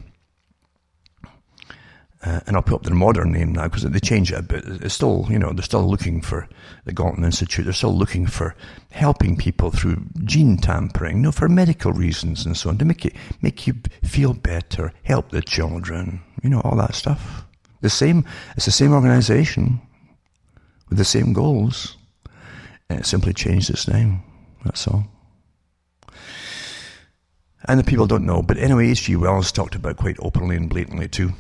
uh, 2.24 2.40
and 2.48 2.56
I'll 2.56 2.62
put 2.62 2.76
up 2.76 2.84
their 2.84 2.96
modern 2.96 3.34
name 3.34 3.52
now 3.52 3.66
because 3.68 3.84
they 3.84 4.00
change 4.00 4.32
it 4.32 4.40
a 4.40 4.42
bit. 4.42 4.64
It's 4.66 4.94
still, 4.94 5.28
you 5.30 5.38
know, 5.38 5.52
they're 5.52 5.62
still 5.62 5.86
looking 5.86 6.22
for 6.22 6.48
the 6.86 6.94
Galton 6.94 7.26
Institute. 7.26 7.66
They're 7.66 7.74
still 7.74 7.94
looking 7.94 8.28
for 8.28 8.56
helping 8.92 9.36
people 9.36 9.72
through 9.72 10.06
gene 10.24 10.56
tampering, 10.56 11.18
you 11.18 11.24
know, 11.24 11.32
for 11.34 11.50
medical 11.50 11.92
reasons 11.92 12.46
and 12.46 12.56
so 12.56 12.70
on 12.70 12.78
to 12.78 12.86
make 12.86 13.06
it 13.06 13.14
make 13.42 13.68
you 13.68 13.74
feel 14.06 14.34
better, 14.34 14.94
help 15.04 15.32
the 15.32 15.42
children, 15.42 16.22
you 16.42 16.50
know, 16.50 16.62
all 16.62 16.78
that 16.78 16.96
stuff. 16.96 17.44
The 17.82 17.90
same, 17.90 18.24
it's 18.56 18.68
the 18.68 18.72
same 18.72 18.94
organization 18.94 19.82
with 20.88 20.98
the 20.98 21.04
same 21.04 21.34
goals. 21.34 21.98
And 22.90 23.02
it 23.02 23.06
simply 23.06 23.34
changed 23.34 23.70
its 23.70 23.86
name. 23.86 24.24
That's 24.64 24.88
all. 24.88 25.04
And 27.66 27.80
the 27.80 27.84
people 27.84 28.08
don't 28.08 28.26
know. 28.26 28.42
But 28.42 28.58
anyway, 28.58 28.90
H.G. 28.90 29.16
Wells 29.18 29.52
talked 29.52 29.76
about 29.76 29.98
quite 29.98 30.18
openly 30.20 30.56
and 30.56 30.70
blatantly 30.70 31.08
too. 31.08 31.34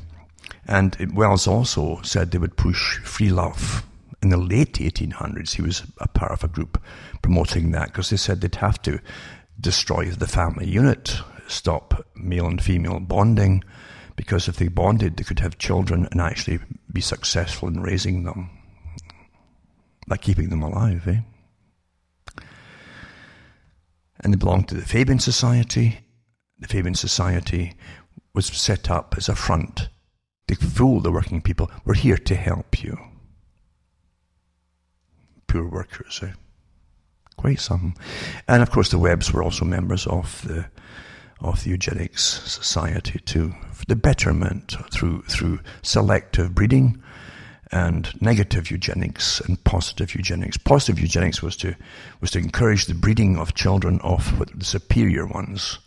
And 0.68 0.96
Wells 1.16 1.48
also 1.48 2.02
said 2.04 2.32
they 2.32 2.38
would 2.38 2.58
push 2.58 3.00
free 3.00 3.30
love. 3.30 3.86
In 4.22 4.30
the 4.30 4.38
late 4.38 4.74
1800s, 4.74 5.56
he 5.56 5.62
was 5.62 5.84
a 6.00 6.08
part 6.08 6.32
of 6.32 6.44
a 6.44 6.48
group 6.48 6.82
promoting 7.22 7.72
that 7.72 7.88
because 7.88 8.10
they 8.10 8.18
said 8.18 8.42
they'd 8.42 8.56
have 8.56 8.82
to 8.82 9.00
destroy 9.60 10.06
the 10.06 10.28
family 10.28 10.68
unit, 10.68 11.18
stop 11.48 12.06
male 12.16 12.48
and 12.48 12.62
female 12.62 13.00
bonding, 13.00 13.64
because 14.16 14.50
if 14.50 14.58
they 14.58 14.68
bonded, 14.68 15.16
they 15.16 15.24
could 15.24 15.40
have 15.40 15.58
children 15.58 16.08
and 16.12 16.20
actually 16.20 16.60
be 16.92 17.02
successful 17.02 17.70
in 17.70 17.82
raising 17.82 18.24
them 18.24 18.50
by 20.08 20.18
keeping 20.18 20.50
them 20.50 20.62
alive. 20.62 21.08
Eh? 21.08 21.22
And 24.20 24.34
they 24.34 24.38
belonged 24.38 24.68
to 24.68 24.76
the 24.76 24.82
Fabian 24.82 25.20
Society. 25.20 26.00
The 26.60 26.68
Fabian 26.68 26.96
Society 26.96 27.76
was 28.34 28.48
set 28.48 28.90
up 28.90 29.16
as 29.18 29.30
a 29.30 29.36
front 29.36 29.90
to 30.48 30.56
fool 30.56 31.00
the 31.00 31.12
working 31.12 31.42
people. 31.42 31.72
We're 31.86 31.94
here 31.94 32.18
to 32.18 32.36
help 32.36 32.84
you. 32.84 32.98
Poor 35.48 35.68
workers, 35.68 36.20
eh? 36.24 36.32
Quite 37.38 37.60
some. 37.60 37.96
And 38.48 38.62
of 38.62 38.72
course, 38.72 38.90
the 38.90 39.00
Webbs 39.00 39.32
were 39.32 39.44
also 39.44 39.66
members 39.66 40.06
of 40.08 40.42
the 40.48 40.66
of 41.42 41.64
the 41.64 41.70
eugenics 41.70 42.24
society 42.24 43.20
too, 43.20 43.56
for 43.72 43.86
the 43.86 43.96
betterment 43.96 44.76
through 44.92 45.22
through 45.24 45.60
selective 45.82 46.54
breeding 46.54 47.02
and 47.72 48.20
negative 48.22 48.72
eugenics 48.72 49.40
and 49.42 49.64
positive 49.64 50.16
eugenics. 50.16 50.58
Positive 50.58 51.00
eugenics 51.00 51.42
was 51.42 51.56
to 51.58 51.76
was 52.20 52.32
to 52.32 52.40
encourage 52.40 52.86
the 52.86 52.94
breeding 52.94 53.38
of 53.38 53.54
children 53.54 54.00
of 54.02 54.38
the 54.58 54.66
superior 54.66 55.26
ones, 55.26 55.80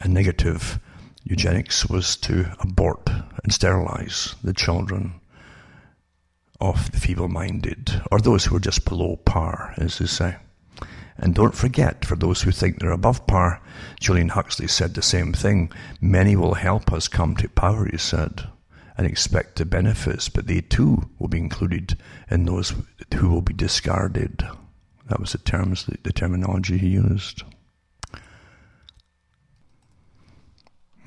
and 0.00 0.14
negative 0.14 0.80
eugenics 1.22 1.86
was 1.86 2.16
to 2.16 2.52
abort 2.60 3.10
and 3.42 3.52
sterilize 3.52 4.34
the 4.42 4.52
children 4.52 5.20
of 6.60 6.90
the 6.92 6.98
feeble-minded 6.98 8.02
or 8.10 8.20
those 8.20 8.44
who 8.44 8.56
are 8.56 8.60
just 8.60 8.84
below 8.84 9.16
par, 9.16 9.74
as 9.76 9.98
they 9.98 10.06
say. 10.06 10.36
And 11.16 11.34
don't 11.34 11.54
forget, 11.54 12.04
for 12.04 12.16
those 12.16 12.42
who 12.42 12.50
think 12.50 12.78
they're 12.78 12.90
above 12.90 13.26
par, 13.26 13.62
Julian 14.00 14.30
Huxley 14.30 14.66
said 14.66 14.94
the 14.94 15.02
same 15.02 15.32
thing. 15.34 15.70
Many 16.00 16.34
will 16.34 16.54
help 16.54 16.92
us 16.92 17.08
come 17.08 17.36
to 17.36 17.48
power, 17.48 17.86
he 17.90 17.98
said, 17.98 18.48
and 18.96 19.06
expect 19.06 19.56
the 19.56 19.66
benefits, 19.66 20.30
but 20.30 20.46
they 20.46 20.62
too 20.62 21.10
will 21.18 21.28
be 21.28 21.38
included 21.38 21.98
in 22.30 22.44
those 22.44 22.74
who 23.14 23.28
will 23.28 23.42
be 23.42 23.52
discarded. 23.52 24.42
That 25.08 25.20
was 25.20 25.32
the 25.32 25.38
terms, 25.38 25.86
the 26.02 26.12
terminology 26.12 26.78
he 26.78 26.88
used. 26.88 27.42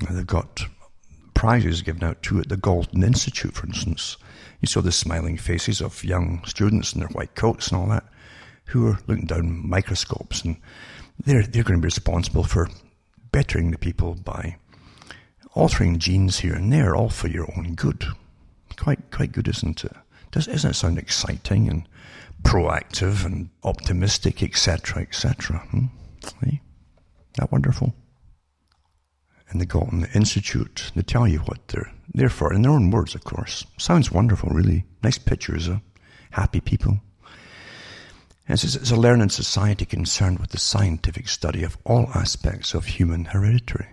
They've 0.10 0.26
got 0.26 0.66
prizes 1.34 1.82
given 1.82 2.04
out 2.04 2.22
too 2.22 2.40
at 2.40 2.50
the 2.50 2.58
Galton 2.58 3.04
Institute, 3.04 3.54
for 3.54 3.68
instance. 3.68 4.18
You 4.62 4.68
saw 4.68 4.82
the 4.82 4.92
smiling 4.92 5.38
faces 5.38 5.82
of 5.82 6.04
young 6.04 6.44
students 6.46 6.94
in 6.94 7.00
their 7.00 7.10
white 7.10 7.36
coats 7.36 7.70
and 7.70 7.80
all 7.80 7.88
that 7.88 8.06
who 8.66 8.88
are 8.88 9.00
looking 9.08 9.26
down 9.26 9.68
microscopes 9.68 10.44
and 10.44 10.58
they're, 11.26 11.44
they're 11.44 11.64
going 11.64 11.80
to 11.80 11.82
be 11.82 11.88
responsible 11.88 12.44
for 12.44 12.70
bettering 13.32 13.72
the 13.72 13.78
people 13.78 14.16
by 14.16 14.56
altering 15.54 16.00
genes 16.00 16.40
here 16.40 16.54
and 16.54 16.72
there, 16.72 16.96
all 16.96 17.10
for 17.10 17.28
your 17.28 17.48
own 17.58 17.76
good. 17.76 18.06
Quite, 18.78 19.12
quite 19.12 19.32
good, 19.32 19.48
isn't 19.48 19.84
it? 19.84 19.94
Does, 20.32 20.48
doesn't 20.48 20.72
it 20.72 20.74
sound 20.76 20.98
exciting 20.98 21.70
and 21.70 21.88
proactive 22.42 23.26
and 23.26 23.50
optimistic, 23.64 24.42
etc., 24.42 25.04
etc.? 25.04 25.58
Hmm? 25.58 25.86
That 27.38 27.52
wonderful? 27.52 27.94
And 29.54 29.62
they 29.62 29.66
go 29.66 29.82
on 29.82 30.02
the 30.02 30.12
Institute, 30.14 30.92
they 30.96 31.04
tell 31.04 31.28
you 31.28 31.38
what 31.42 31.68
they're 31.68 31.92
there 32.12 32.30
for, 32.30 32.52
in 32.52 32.64
their 32.64 32.72
own 32.72 32.90
words, 32.90 33.14
of 33.14 33.24
course. 33.24 33.64
Sounds 33.78 34.12
wonderful, 34.12 34.50
really. 34.50 34.84
Nice 35.04 35.20
pictures 35.20 35.68
of 35.68 35.80
happy 36.32 36.60
people. 36.60 37.00
It's 38.48 38.90
a 38.90 38.96
learning 38.96 39.30
society 39.30 39.86
concerned 39.86 40.40
with 40.40 40.50
the 40.50 40.58
scientific 40.58 41.30
study 41.30 41.64
of 41.64 41.78
all 41.86 42.10
aspects 42.16 42.74
of 42.74 42.86
human 42.86 43.26
heredity. 43.26 43.86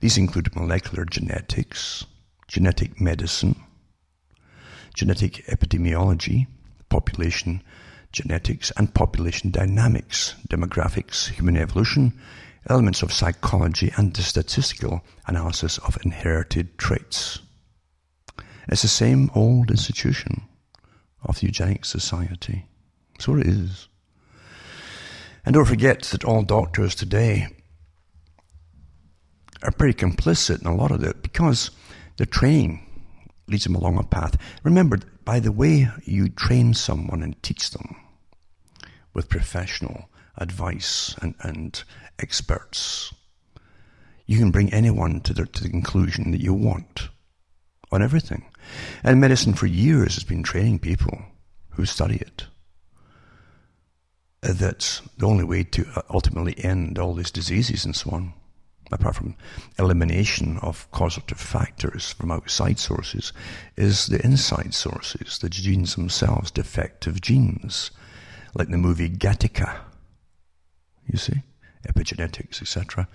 These 0.00 0.16
include 0.16 0.56
molecular 0.56 1.04
genetics, 1.04 2.06
genetic 2.48 2.98
medicine, 3.02 3.62
genetic 4.94 5.44
epidemiology, 5.46 6.46
population 6.88 7.62
genetics, 8.12 8.72
and 8.78 8.94
population 8.94 9.50
dynamics, 9.50 10.36
demographics, 10.48 11.28
human 11.28 11.58
evolution, 11.58 12.18
elements 12.68 13.02
of 13.02 13.12
psychology, 13.12 13.92
and 13.96 14.14
the 14.14 14.22
statistical 14.22 15.02
analysis 15.26 15.78
of 15.78 15.98
inherited 16.04 16.76
traits. 16.78 17.40
It's 18.68 18.82
the 18.82 18.88
same 18.88 19.30
old 19.34 19.70
institution 19.70 20.42
of 21.24 21.40
the 21.40 21.46
Eugenic 21.46 21.84
Society. 21.84 22.66
So 23.18 23.36
it 23.36 23.46
is. 23.46 23.88
And 25.44 25.54
don't 25.54 25.64
forget 25.64 26.02
that 26.02 26.24
all 26.24 26.42
doctors 26.42 26.94
today 26.94 27.48
are 29.62 29.72
pretty 29.72 29.94
complicit 29.94 30.60
in 30.60 30.66
a 30.66 30.74
lot 30.74 30.90
of 30.90 31.02
it 31.02 31.22
because 31.22 31.70
their 32.16 32.26
training 32.26 32.86
leads 33.48 33.64
them 33.64 33.74
along 33.74 33.98
a 33.98 34.02
path. 34.02 34.36
Remember, 34.62 34.98
by 35.24 35.40
the 35.40 35.52
way 35.52 35.88
you 36.04 36.28
train 36.28 36.74
someone 36.74 37.22
and 37.22 37.42
teach 37.42 37.70
them 37.70 37.96
with 39.12 39.28
professional 39.28 40.09
advice 40.40 41.14
and, 41.20 41.34
and 41.40 41.84
experts, 42.18 43.14
you 44.26 44.38
can 44.38 44.50
bring 44.50 44.72
anyone 44.72 45.20
to 45.20 45.32
the, 45.32 45.46
to 45.46 45.62
the 45.62 45.70
conclusion 45.70 46.30
that 46.32 46.40
you 46.40 46.54
want 46.54 47.08
on 47.92 48.02
everything. 48.02 48.44
And 49.02 49.20
medicine 49.20 49.54
for 49.54 49.66
years 49.66 50.14
has 50.14 50.24
been 50.24 50.42
training 50.42 50.80
people 50.80 51.22
who 51.70 51.84
study 51.84 52.16
it 52.16 52.46
that 54.42 55.00
the 55.18 55.26
only 55.26 55.44
way 55.44 55.64
to 55.64 55.86
uh, 55.94 56.02
ultimately 56.10 56.54
end 56.64 56.98
all 56.98 57.14
these 57.14 57.30
diseases 57.30 57.84
and 57.84 57.94
so 57.94 58.10
on, 58.10 58.32
apart 58.90 59.14
from 59.14 59.36
elimination 59.78 60.58
of 60.62 60.90
causative 60.92 61.38
factors 61.38 62.12
from 62.12 62.30
outside 62.30 62.78
sources, 62.78 63.32
is 63.76 64.06
the 64.06 64.24
inside 64.24 64.72
sources, 64.74 65.38
the 65.38 65.50
genes 65.50 65.94
themselves, 65.94 66.50
defective 66.50 67.20
genes, 67.20 67.90
like 68.54 68.68
the 68.68 68.78
movie 68.78 69.10
Gattaca. 69.10 69.80
You 71.10 71.18
see? 71.18 71.42
Epigenetics, 71.88 72.60
etc. 72.60 73.08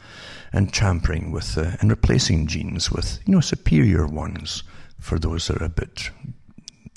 And 0.52 0.74
tampering 0.74 1.32
with, 1.32 1.58
uh, 1.58 1.78
and 1.80 1.90
replacing 1.90 2.48
genes 2.48 2.92
with, 2.92 3.20
you 3.26 3.34
know, 3.34 3.42
superior 3.42 4.08
ones 4.08 4.64
for 5.00 5.20
those 5.20 5.48
that 5.48 5.62
are 5.62 5.66
a 5.66 5.70
bit 5.70 6.10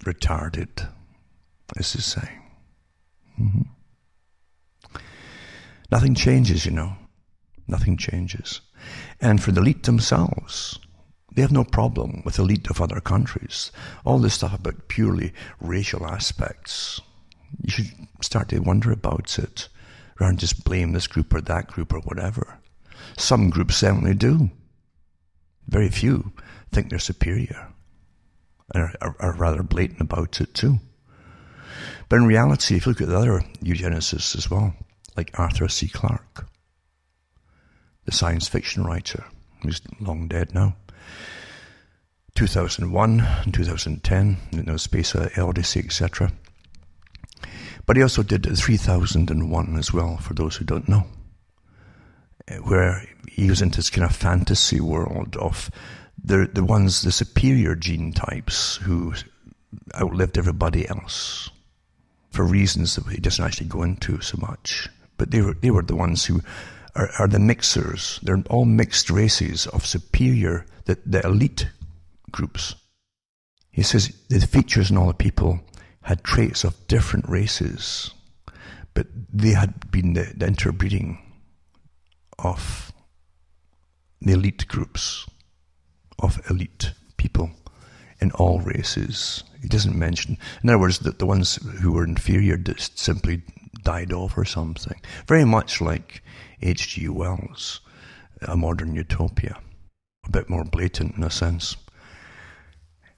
retarded, 0.04 0.88
as 1.76 1.92
they 1.92 2.00
say. 2.00 2.38
Mm-hmm. 3.40 3.62
Nothing 5.90 6.14
changes, 6.14 6.66
you 6.66 6.72
know. 6.72 6.94
Nothing 7.66 7.96
changes. 7.96 8.60
And 9.20 9.42
for 9.42 9.52
the 9.52 9.60
elite 9.60 9.82
themselves, 9.84 10.78
they 11.34 11.42
have 11.42 11.52
no 11.52 11.64
problem 11.64 12.22
with 12.24 12.36
the 12.36 12.42
elite 12.42 12.68
of 12.70 12.80
other 12.80 13.00
countries. 13.00 13.70
All 14.04 14.18
this 14.18 14.34
stuff 14.34 14.54
about 14.54 14.88
purely 14.88 15.32
racial 15.60 16.06
aspects, 16.06 17.00
you 17.62 17.70
should 17.70 17.90
start 18.22 18.48
to 18.48 18.58
wonder 18.60 18.90
about 18.90 19.38
it 19.38 19.68
rather 20.18 20.32
than 20.32 20.38
just 20.38 20.64
blame 20.64 20.92
this 20.92 21.06
group 21.06 21.34
or 21.34 21.40
that 21.40 21.66
group 21.68 21.92
or 21.92 22.00
whatever. 22.00 22.58
Some 23.16 23.50
groups 23.50 23.76
certainly 23.76 24.14
do. 24.14 24.50
Very 25.66 25.88
few 25.88 26.32
think 26.72 26.90
they're 26.90 26.98
superior 26.98 27.68
and 28.74 28.84
are, 28.84 28.94
are, 29.00 29.16
are 29.20 29.32
rather 29.32 29.62
blatant 29.62 30.00
about 30.00 30.40
it 30.40 30.54
too. 30.54 30.78
But 32.08 32.16
in 32.16 32.26
reality, 32.26 32.76
if 32.76 32.86
you 32.86 32.92
look 32.92 33.00
at 33.00 33.08
the 33.08 33.16
other 33.16 33.42
eugenicists 33.62 34.36
as 34.36 34.50
well, 34.50 34.74
like 35.16 35.38
Arthur 35.38 35.68
C. 35.68 35.88
Clarke, 35.88 36.46
the 38.04 38.12
science 38.12 38.48
fiction 38.48 38.84
writer, 38.84 39.24
who's 39.62 39.80
long 40.00 40.28
dead 40.28 40.54
now, 40.54 40.76
2001 42.34 43.20
and 43.20 43.52
2010, 43.52 44.36
you 44.52 44.62
know, 44.62 44.76
Space 44.76 45.14
uh, 45.14 45.28
Odyssey, 45.36 45.80
etc. 45.80 46.32
But 47.88 47.96
he 47.96 48.02
also 48.02 48.22
did 48.22 48.44
3001 48.44 49.78
as 49.78 49.94
well, 49.94 50.18
for 50.18 50.34
those 50.34 50.56
who 50.56 50.66
don't 50.66 50.90
know, 50.90 51.06
where 52.64 53.08
he 53.26 53.48
was 53.48 53.62
into 53.62 53.78
this 53.78 53.88
kind 53.88 54.04
of 54.04 54.14
fantasy 54.14 54.78
world 54.78 55.38
of 55.38 55.70
the, 56.22 56.50
the 56.52 56.62
ones, 56.62 57.00
the 57.00 57.10
superior 57.10 57.74
gene 57.74 58.12
types 58.12 58.76
who 58.76 59.14
outlived 59.94 60.36
everybody 60.36 60.86
else 60.86 61.48
for 62.30 62.44
reasons 62.44 62.94
that 62.94 63.06
he 63.06 63.22
doesn't 63.22 63.42
actually 63.42 63.68
go 63.68 63.82
into 63.82 64.20
so 64.20 64.36
much. 64.38 64.90
But 65.16 65.30
they 65.30 65.40
were, 65.40 65.54
they 65.54 65.70
were 65.70 65.82
the 65.82 65.96
ones 65.96 66.26
who 66.26 66.42
are, 66.94 67.08
are 67.18 67.26
the 67.26 67.38
mixers. 67.38 68.20
They're 68.22 68.44
all 68.50 68.66
mixed 68.66 69.08
races 69.08 69.66
of 69.66 69.86
superior, 69.86 70.66
the, 70.84 70.98
the 71.06 71.24
elite 71.24 71.70
groups. 72.30 72.74
He 73.70 73.82
says 73.82 74.12
the 74.28 74.40
features 74.46 74.90
in 74.90 74.98
all 74.98 75.06
the 75.06 75.14
people 75.14 75.60
had 76.08 76.24
traits 76.24 76.64
of 76.64 76.86
different 76.88 77.28
races, 77.28 78.12
but 78.94 79.06
they 79.30 79.50
had 79.50 79.90
been 79.90 80.14
the, 80.14 80.32
the 80.34 80.46
interbreeding 80.46 81.18
of 82.38 82.94
the 84.22 84.32
elite 84.32 84.66
groups, 84.68 85.26
of 86.18 86.40
elite 86.48 86.92
people 87.18 87.50
in 88.22 88.30
all 88.32 88.58
races. 88.60 89.44
He 89.60 89.68
doesn't 89.68 89.98
mention, 89.98 90.38
in 90.62 90.70
other 90.70 90.78
words, 90.78 91.00
that 91.00 91.18
the 91.18 91.26
ones 91.26 91.56
who 91.82 91.92
were 91.92 92.04
inferior 92.04 92.56
just 92.56 92.98
simply 92.98 93.42
died 93.82 94.10
off 94.10 94.38
or 94.38 94.46
something. 94.46 94.98
Very 95.26 95.44
much 95.44 95.82
like 95.82 96.22
H.G. 96.62 97.06
Wells, 97.10 97.80
A 98.40 98.56
Modern 98.56 98.94
Utopia. 98.94 99.60
A 100.26 100.30
bit 100.30 100.48
more 100.48 100.64
blatant 100.64 101.16
in 101.16 101.22
a 101.22 101.30
sense. 101.30 101.76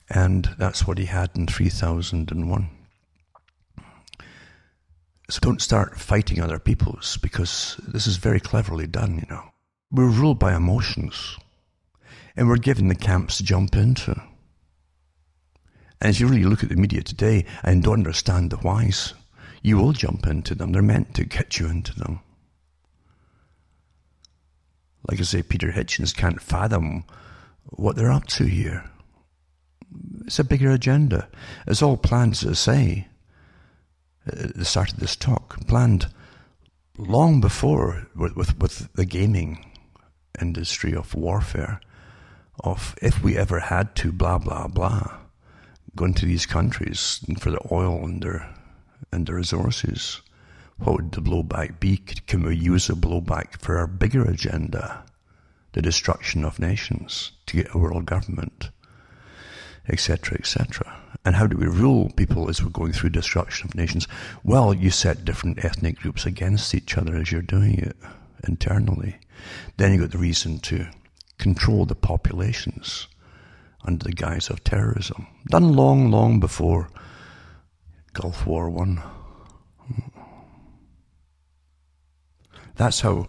And 0.09 0.49
that's 0.57 0.85
what 0.85 0.97
he 0.97 1.05
had 1.05 1.29
in 1.35 1.47
3001. 1.47 2.69
So 5.31 5.39
don't 5.41 5.61
start 5.61 5.97
fighting 5.97 6.41
other 6.41 6.59
peoples 6.59 7.15
because 7.15 7.79
this 7.87 8.05
is 8.05 8.17
very 8.17 8.41
cleverly 8.41 8.85
done, 8.85 9.15
you 9.15 9.25
know. 9.33 9.45
We're 9.89 10.09
ruled 10.09 10.39
by 10.39 10.53
emotions 10.53 11.37
and 12.35 12.49
we're 12.49 12.57
given 12.57 12.89
the 12.89 12.95
camps 12.95 13.37
to 13.37 13.43
jump 13.45 13.73
into. 13.77 14.11
And 16.01 16.09
as 16.09 16.19
you 16.19 16.27
really 16.27 16.43
look 16.43 16.63
at 16.63 16.69
the 16.69 16.75
media 16.75 17.01
today 17.01 17.45
and 17.63 17.81
don't 17.81 17.99
understand 17.99 18.49
the 18.49 18.57
whys, 18.57 19.13
you 19.61 19.77
will 19.77 19.93
jump 19.93 20.27
into 20.27 20.53
them. 20.53 20.73
They're 20.73 20.81
meant 20.81 21.15
to 21.15 21.23
get 21.23 21.57
you 21.57 21.67
into 21.67 21.97
them. 21.97 22.19
Like 25.09 25.21
I 25.21 25.23
say, 25.23 25.43
Peter 25.43 25.71
Hitchens 25.71 26.13
can't 26.13 26.41
fathom 26.41 27.05
what 27.67 27.95
they're 27.95 28.11
up 28.11 28.27
to 28.27 28.43
here. 28.43 28.83
It's 30.25 30.39
a 30.39 30.43
bigger 30.43 30.71
agenda. 30.71 31.29
It's 31.67 31.81
all 31.81 31.95
planned, 31.95 32.33
as 32.33 32.45
I 32.45 32.53
say, 32.53 33.07
Uh, 34.27 34.43
at 34.43 34.55
the 34.55 34.65
start 34.65 34.93
of 34.93 34.99
this 34.99 35.15
talk, 35.15 35.65
planned 35.67 36.07
long 36.97 37.41
before 37.41 38.07
with, 38.15 38.35
with, 38.35 38.57
with 38.59 38.91
the 38.93 39.05
gaming 39.05 39.65
industry 40.39 40.93
of 40.93 41.15
warfare, 41.15 41.79
of 42.63 42.95
if 43.01 43.23
we 43.23 43.37
ever 43.37 43.59
had 43.59 43.95
to, 43.95 44.11
blah, 44.11 44.37
blah, 44.37 44.67
blah, 44.67 45.17
go 45.95 46.05
into 46.05 46.25
these 46.25 46.45
countries 46.45 47.23
for 47.39 47.51
the 47.51 47.61
oil 47.71 48.03
and 48.05 48.21
their, 48.21 48.53
and 49.11 49.25
their 49.25 49.35
resources. 49.35 50.21
What 50.77 50.95
would 50.95 51.11
the 51.11 51.21
blowback 51.21 51.79
be? 51.79 51.97
Can 51.97 52.43
we 52.43 52.55
use 52.55 52.89
a 52.89 52.93
blowback 52.93 53.59
for 53.59 53.77
our 53.77 53.87
bigger 53.87 54.23
agenda? 54.23 55.03
The 55.73 55.81
destruction 55.81 56.43
of 56.43 56.59
nations 56.59 57.31
to 57.45 57.57
get 57.57 57.73
a 57.73 57.77
world 57.77 58.05
government 58.05 58.71
etc., 59.87 60.37
etc. 60.39 60.95
And 61.23 61.35
how 61.35 61.45
do 61.45 61.57
we 61.57 61.67
rule 61.67 62.11
people 62.15 62.49
as 62.49 62.63
we're 62.63 62.69
going 62.69 62.93
through 62.93 63.11
destruction 63.11 63.67
of 63.67 63.75
nations? 63.75 64.07
Well, 64.43 64.73
you 64.73 64.89
set 64.89 65.23
different 65.23 65.63
ethnic 65.63 65.99
groups 65.99 66.25
against 66.25 66.73
each 66.73 66.97
other 66.97 67.15
as 67.15 67.31
you're 67.31 67.43
doing 67.43 67.77
it 67.77 67.95
internally. 68.47 69.17
Then 69.77 69.91
you've 69.91 70.01
got 70.01 70.11
the 70.11 70.17
reason 70.17 70.59
to 70.59 70.87
control 71.37 71.85
the 71.85 71.95
populations 71.95 73.07
under 73.83 74.03
the 74.03 74.13
guise 74.13 74.49
of 74.49 74.63
terrorism. 74.63 75.27
Done 75.47 75.73
long, 75.73 76.09
long 76.09 76.39
before 76.39 76.89
Gulf 78.13 78.45
War 78.45 78.69
One. 78.69 79.01
That's 82.75 83.01
how 83.01 83.27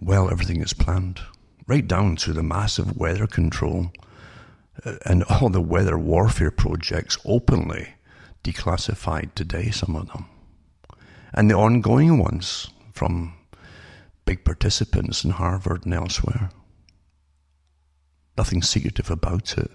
well 0.00 0.30
everything 0.30 0.60
is 0.60 0.72
planned, 0.72 1.20
right 1.66 1.86
down 1.86 2.16
to 2.16 2.32
the 2.32 2.42
massive 2.42 2.96
weather 2.96 3.26
control 3.26 3.92
and 5.06 5.22
all 5.24 5.48
the 5.48 5.60
weather 5.60 5.98
warfare 5.98 6.50
projects 6.50 7.18
openly 7.24 7.94
declassified 8.42 9.34
today, 9.34 9.70
some 9.70 9.96
of 9.96 10.08
them. 10.08 10.26
And 11.32 11.50
the 11.50 11.54
ongoing 11.54 12.18
ones 12.18 12.68
from 12.92 13.34
big 14.24 14.44
participants 14.44 15.24
in 15.24 15.30
Harvard 15.30 15.84
and 15.84 15.94
elsewhere. 15.94 16.50
Nothing 18.36 18.62
secretive 18.62 19.10
about 19.10 19.56
it. 19.58 19.70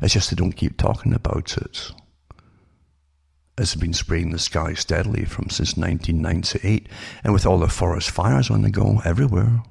It's 0.00 0.14
just 0.14 0.30
they 0.30 0.36
don't 0.36 0.52
keep 0.52 0.76
talking 0.76 1.14
about 1.14 1.56
it. 1.56 1.92
It's 3.58 3.74
been 3.74 3.94
spraying 3.94 4.30
the 4.30 4.38
sky 4.38 4.74
steadily 4.74 5.24
from 5.24 5.48
since 5.48 5.76
1998, 5.76 6.88
and 7.24 7.32
with 7.32 7.46
all 7.46 7.58
the 7.58 7.68
forest 7.68 8.10
fires 8.10 8.50
on 8.50 8.60
the 8.62 8.70
go 8.70 9.00
everywhere. 9.04 9.62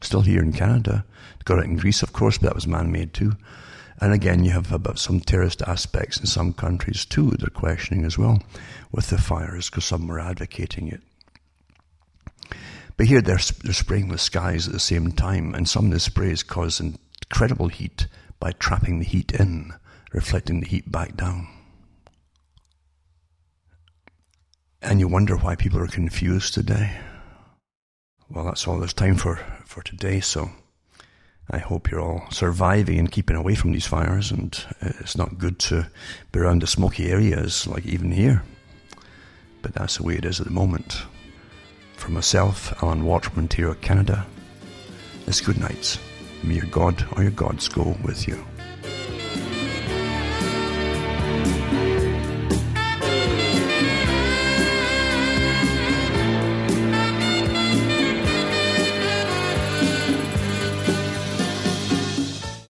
Still 0.00 0.22
here 0.22 0.42
in 0.42 0.52
Canada, 0.52 1.04
Got 1.44 1.60
it 1.60 1.64
in 1.64 1.76
Greece, 1.76 2.02
of 2.02 2.12
course, 2.12 2.38
but 2.38 2.48
that 2.48 2.54
was 2.54 2.66
man-made 2.66 3.14
too. 3.14 3.32
And 4.00 4.12
again, 4.12 4.44
you 4.44 4.50
have 4.52 4.72
about 4.72 4.98
some 4.98 5.20
terrorist 5.20 5.62
aspects 5.62 6.18
in 6.18 6.26
some 6.26 6.52
countries 6.52 7.04
too. 7.04 7.32
They're 7.32 7.50
questioning 7.50 8.04
as 8.04 8.16
well 8.16 8.42
with 8.92 9.08
the 9.08 9.18
fires 9.18 9.68
because 9.68 9.84
some 9.84 10.06
were 10.06 10.20
advocating 10.20 10.88
it. 10.88 11.00
But 12.96 13.06
here 13.06 13.20
they're, 13.20 13.40
they're 13.62 13.72
spraying 13.72 14.08
the 14.08 14.18
skies 14.18 14.66
at 14.66 14.72
the 14.72 14.80
same 14.80 15.12
time, 15.12 15.54
and 15.54 15.68
some 15.68 15.86
of 15.86 15.92
the 15.92 16.00
sprays 16.00 16.42
cause 16.42 16.80
incredible 16.80 17.68
heat 17.68 18.06
by 18.38 18.52
trapping 18.52 18.98
the 18.98 19.04
heat 19.04 19.32
in, 19.32 19.72
reflecting 20.12 20.60
the 20.60 20.66
heat 20.66 20.90
back 20.90 21.16
down. 21.16 21.48
And 24.82 25.00
you 25.00 25.08
wonder 25.08 25.36
why 25.36 25.56
people 25.56 25.80
are 25.80 25.86
confused 25.86 26.54
today. 26.54 26.98
Well, 28.32 28.44
that's 28.44 28.68
all 28.68 28.78
there's 28.78 28.92
time 28.92 29.16
for, 29.16 29.40
for 29.64 29.82
today, 29.82 30.20
so 30.20 30.50
I 31.50 31.58
hope 31.58 31.90
you're 31.90 32.00
all 32.00 32.30
surviving 32.30 32.98
and 32.98 33.10
keeping 33.10 33.34
away 33.34 33.56
from 33.56 33.72
these 33.72 33.86
fires. 33.86 34.30
And 34.30 34.56
it's 34.80 35.16
not 35.16 35.38
good 35.38 35.58
to 35.60 35.90
be 36.30 36.38
around 36.38 36.62
the 36.62 36.68
smoky 36.68 37.10
areas, 37.10 37.66
like 37.66 37.84
even 37.86 38.12
here. 38.12 38.44
But 39.62 39.74
that's 39.74 39.96
the 39.96 40.04
way 40.04 40.14
it 40.14 40.24
is 40.24 40.38
at 40.38 40.46
the 40.46 40.52
moment. 40.52 41.02
For 41.96 42.12
myself, 42.12 42.72
Alan 42.82 43.04
Watt 43.04 43.24
from 43.24 43.40
Ontario, 43.40 43.74
Canada, 43.74 44.24
it's 45.26 45.40
good 45.40 45.58
night. 45.58 45.98
May 46.44 46.54
your 46.54 46.66
God 46.66 47.04
or 47.16 47.22
your 47.22 47.32
gods 47.32 47.68
go 47.68 47.96
with 48.04 48.28
you. 48.28 48.44